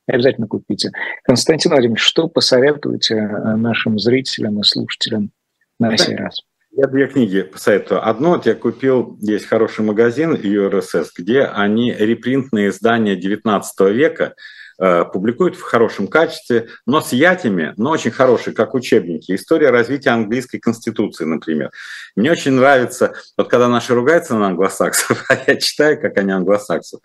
и 0.08 0.12
обязательно 0.14 0.48
купите. 0.48 0.92
Константин 1.24 1.72
Владимирович, 1.72 2.02
что 2.02 2.28
посоветуете 2.28 3.16
э, 3.16 3.56
нашим 3.56 4.00
зрителям 4.00 4.60
и 4.60 4.64
слушателям 4.64 5.32
на 5.80 5.98
сей 5.98 6.16
раз? 6.16 6.42
Я 6.72 6.88
две 6.88 7.08
книги 7.08 7.42
посоветую. 7.42 8.08
Одну 8.08 8.30
вот 8.30 8.46
я 8.46 8.54
купил, 8.54 9.18
есть 9.20 9.48
хороший 9.48 9.84
магазин 9.84 10.36
URSS, 10.36 11.08
где 11.18 11.42
они 11.42 11.92
репринтные 11.92 12.70
издания 12.70 13.16
19 13.16 13.80
века 13.96 14.36
публикуют 14.78 15.56
в 15.56 15.62
хорошем 15.62 16.08
качестве, 16.08 16.68
но 16.86 17.02
с 17.02 17.12
ятями, 17.12 17.74
но 17.78 17.92
очень 17.92 18.12
хорошие, 18.12 18.54
как 18.54 18.74
учебники. 18.76 19.36
История 19.36 19.72
развития 19.72 20.12
английской 20.12 20.60
конституции, 20.60 21.26
например. 21.26 21.72
Мне 22.16 22.32
очень 22.32 22.54
нравится, 22.54 23.14
вот 23.38 23.50
когда 23.50 23.68
наши 23.68 23.94
ругаются 23.94 24.36
на 24.36 24.48
англосаксов, 24.48 25.26
а 25.30 25.38
я 25.48 25.56
читаю, 25.56 26.00
как 26.00 26.18
они 26.18 26.32
англосаксов, 26.32 27.02
А, 27.02 27.04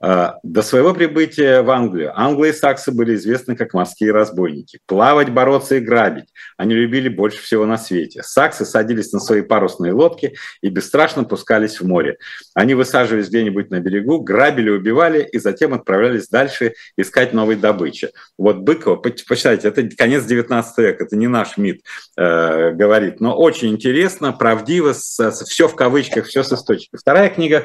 до 0.00 0.62
своего 0.62 0.92
прибытия 0.94 1.62
в 1.62 1.70
Англию 1.70 2.12
англы 2.14 2.50
и 2.50 2.52
саксы 2.52 2.92
были 2.92 3.14
известны 3.14 3.56
как 3.56 3.74
морские 3.74 4.12
разбойники. 4.12 4.80
Плавать, 4.86 5.30
бороться 5.30 5.76
и 5.76 5.80
грабить 5.80 6.28
они 6.56 6.74
любили 6.74 7.08
больше 7.08 7.42
всего 7.42 7.66
на 7.66 7.78
свете. 7.78 8.22
Саксы 8.22 8.64
садились 8.64 9.12
на 9.12 9.20
свои 9.20 9.42
парусные 9.42 9.92
лодки 9.92 10.34
и 10.60 10.68
бесстрашно 10.68 11.24
пускались 11.24 11.80
в 11.80 11.86
море. 11.86 12.18
Они 12.54 12.74
высаживались 12.74 13.28
где-нибудь 13.28 13.70
на 13.70 13.80
берегу, 13.80 14.20
грабили, 14.20 14.70
убивали 14.70 15.28
и 15.32 15.38
затем 15.38 15.74
отправлялись 15.74 16.28
дальше 16.28 16.74
искать 16.96 17.32
новой 17.32 17.56
добычи. 17.56 18.10
Вот 18.38 18.58
Быкова, 18.58 18.96
почитайте, 18.96 19.68
это 19.68 19.88
конец 19.96 20.24
19 20.24 20.78
века, 20.78 21.04
это 21.04 21.16
не 21.16 21.26
наш 21.26 21.56
МИД 21.56 21.82
э, 22.16 22.72
говорит, 22.72 23.20
но 23.20 23.36
очень 23.36 23.70
интересно, 23.70 24.32
правдиво, 24.32 24.92
с, 24.92 25.18
с, 25.18 25.44
все 25.44 25.68
в 25.68 25.74
кавычках, 25.74 26.26
все 26.26 26.42
с 26.42 26.52
источников. 26.52 27.00
Вторая 27.00 27.30
книга 27.30 27.64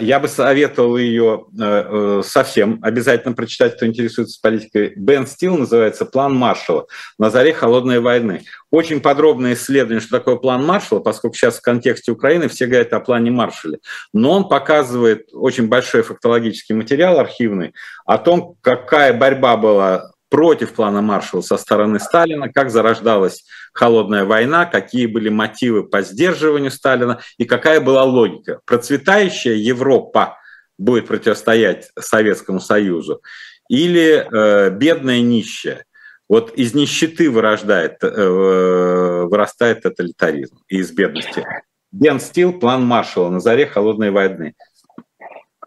я 0.00 0.18
бы 0.20 0.26
советовал 0.26 0.96
ее 0.96 1.44
э, 1.52 1.62
э, 1.62 2.22
совсем 2.24 2.78
обязательно 2.82 3.34
прочитать, 3.34 3.76
кто 3.76 3.86
интересуется 3.86 4.38
политикой. 4.42 4.94
Бен 4.96 5.26
Стил 5.26 5.58
называется 5.58 6.06
«План 6.06 6.34
Маршала. 6.34 6.86
На 7.18 7.28
заре 7.28 7.52
холодной 7.52 8.00
войны». 8.00 8.42
Очень 8.70 9.00
подробное 9.00 9.52
исследование, 9.52 10.00
что 10.00 10.18
такое 10.18 10.36
план 10.36 10.64
Маршала, 10.64 11.00
поскольку 11.00 11.36
сейчас 11.36 11.58
в 11.58 11.62
контексте 11.62 12.10
Украины 12.10 12.48
все 12.48 12.66
говорят 12.66 12.92
о 12.94 13.00
плане 13.00 13.30
Маршале. 13.30 13.78
Но 14.14 14.32
он 14.32 14.48
показывает 14.48 15.28
очень 15.34 15.68
большой 15.68 16.02
фактологический 16.02 16.74
материал 16.74 17.18
архивный 17.18 17.74
о 18.06 18.16
том, 18.16 18.56
какая 18.62 19.12
борьба 19.12 19.58
была 19.58 20.10
против 20.30 20.72
плана 20.72 21.02
Маршалла 21.02 21.42
со 21.42 21.56
стороны 21.56 22.00
Сталина, 22.00 22.50
как 22.52 22.70
зарождалась 22.70 23.44
холодная 23.76 24.24
война, 24.24 24.64
какие 24.64 25.06
были 25.06 25.28
мотивы 25.28 25.84
по 25.84 26.00
сдерживанию 26.00 26.70
Сталина 26.70 27.20
и 27.36 27.44
какая 27.44 27.80
была 27.80 28.04
логика. 28.04 28.60
Процветающая 28.64 29.54
Европа 29.54 30.38
будет 30.78 31.06
противостоять 31.06 31.90
Советскому 31.98 32.58
Союзу 32.58 33.22
или 33.68 34.26
э, 34.26 34.70
бедная 34.70 35.20
нищая. 35.20 35.84
Вот 36.28 36.54
из 36.54 36.74
нищеты 36.74 37.30
вырождает, 37.30 38.02
э, 38.02 39.26
вырастает 39.30 39.82
тоталитаризм 39.82 40.58
и 40.68 40.78
из 40.78 40.90
бедности. 40.92 41.44
Бен 41.92 42.18
Стил, 42.18 42.58
план 42.58 42.84
Маршалла 42.84 43.28
на 43.28 43.40
заре 43.40 43.66
холодной 43.66 44.10
войны. 44.10 44.54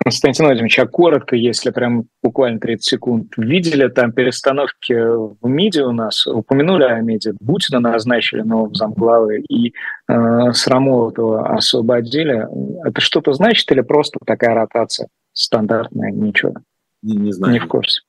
Константин 0.10 0.46
Владимирович, 0.46 0.80
а 0.80 0.88
коротко, 0.88 1.36
если 1.36 1.70
прям 1.70 2.06
буквально 2.24 2.60
30 2.60 2.84
секунд, 2.84 3.34
видели 3.38 3.88
там 3.90 4.12
перестановки 4.12 4.94
в 4.94 5.48
МИДе 5.48 5.84
у 5.84 5.92
нас, 5.92 6.26
упомянули 6.26 6.84
о 6.84 7.00
МИДе, 7.00 7.34
Бутина 7.40 7.80
назначили 7.80 8.42
новым 8.42 8.74
замглавы 8.74 9.42
и 9.48 9.70
э, 10.08 10.52
Срамолотова 10.54 11.56
освободили. 11.56 12.48
Это 12.88 13.02
что-то 13.02 13.34
значит 13.34 13.72
или 13.72 13.82
просто 13.82 14.18
такая 14.26 14.56
ротация 14.56 15.10
стандартная, 15.34 16.10
ничего? 16.10 16.56
Не, 17.04 17.16
не 17.16 17.32
знаю. 17.32 17.54
Не 17.54 17.60
в 17.60 17.68
курсе. 17.68 18.02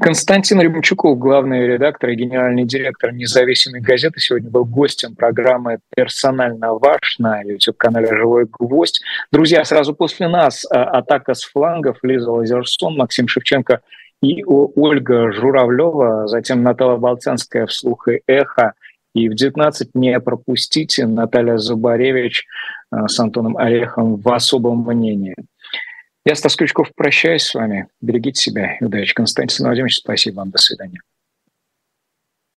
Константин 0.00 0.60
Рябчуков, 0.60 1.18
главный 1.18 1.66
редактор 1.66 2.10
и 2.10 2.16
генеральный 2.16 2.64
директор 2.64 3.12
независимой 3.12 3.80
газеты, 3.80 4.20
сегодня 4.20 4.50
был 4.50 4.64
гостем 4.64 5.14
программы 5.14 5.78
«Персонально 5.94 6.74
ваш» 6.74 7.18
на 7.18 7.42
YouTube-канале 7.42 8.08
«Живой 8.08 8.46
гвоздь». 8.50 9.02
Друзья, 9.30 9.64
сразу 9.64 9.94
после 9.94 10.28
нас 10.28 10.64
а, 10.70 10.84
атака 10.84 11.34
с 11.34 11.44
флангов 11.44 11.98
Лиза 12.02 12.30
Лазерсон, 12.30 12.96
Максим 12.96 13.28
Шевченко 13.28 13.80
и 14.22 14.42
Ольга 14.44 15.30
Журавлева, 15.32 16.26
затем 16.26 16.62
Наталья 16.62 16.96
Болцанская 16.96 17.66
вслух 17.66 18.08
и 18.08 18.22
эхо. 18.26 18.72
И 19.14 19.28
в 19.28 19.34
19 19.34 19.90
не 19.94 20.18
пропустите 20.18 21.06
Наталья 21.06 21.56
Зубаревич 21.56 22.46
а, 22.90 23.06
с 23.08 23.18
Антоном 23.20 23.56
Орехом 23.56 24.16
в 24.16 24.28
особом 24.32 24.84
мнении. 24.84 25.36
Я, 26.26 26.34
Стас 26.34 26.56
Крючков, 26.56 26.88
прощаюсь 26.94 27.42
с 27.42 27.54
вами. 27.54 27.88
Берегите 28.00 28.40
себя 28.40 28.78
и 28.80 28.84
удачи. 28.84 29.12
Константин 29.12 29.66
Владимирович, 29.66 29.96
спасибо 29.96 30.36
вам. 30.36 30.50
До 30.50 30.58
свидания. 30.58 31.00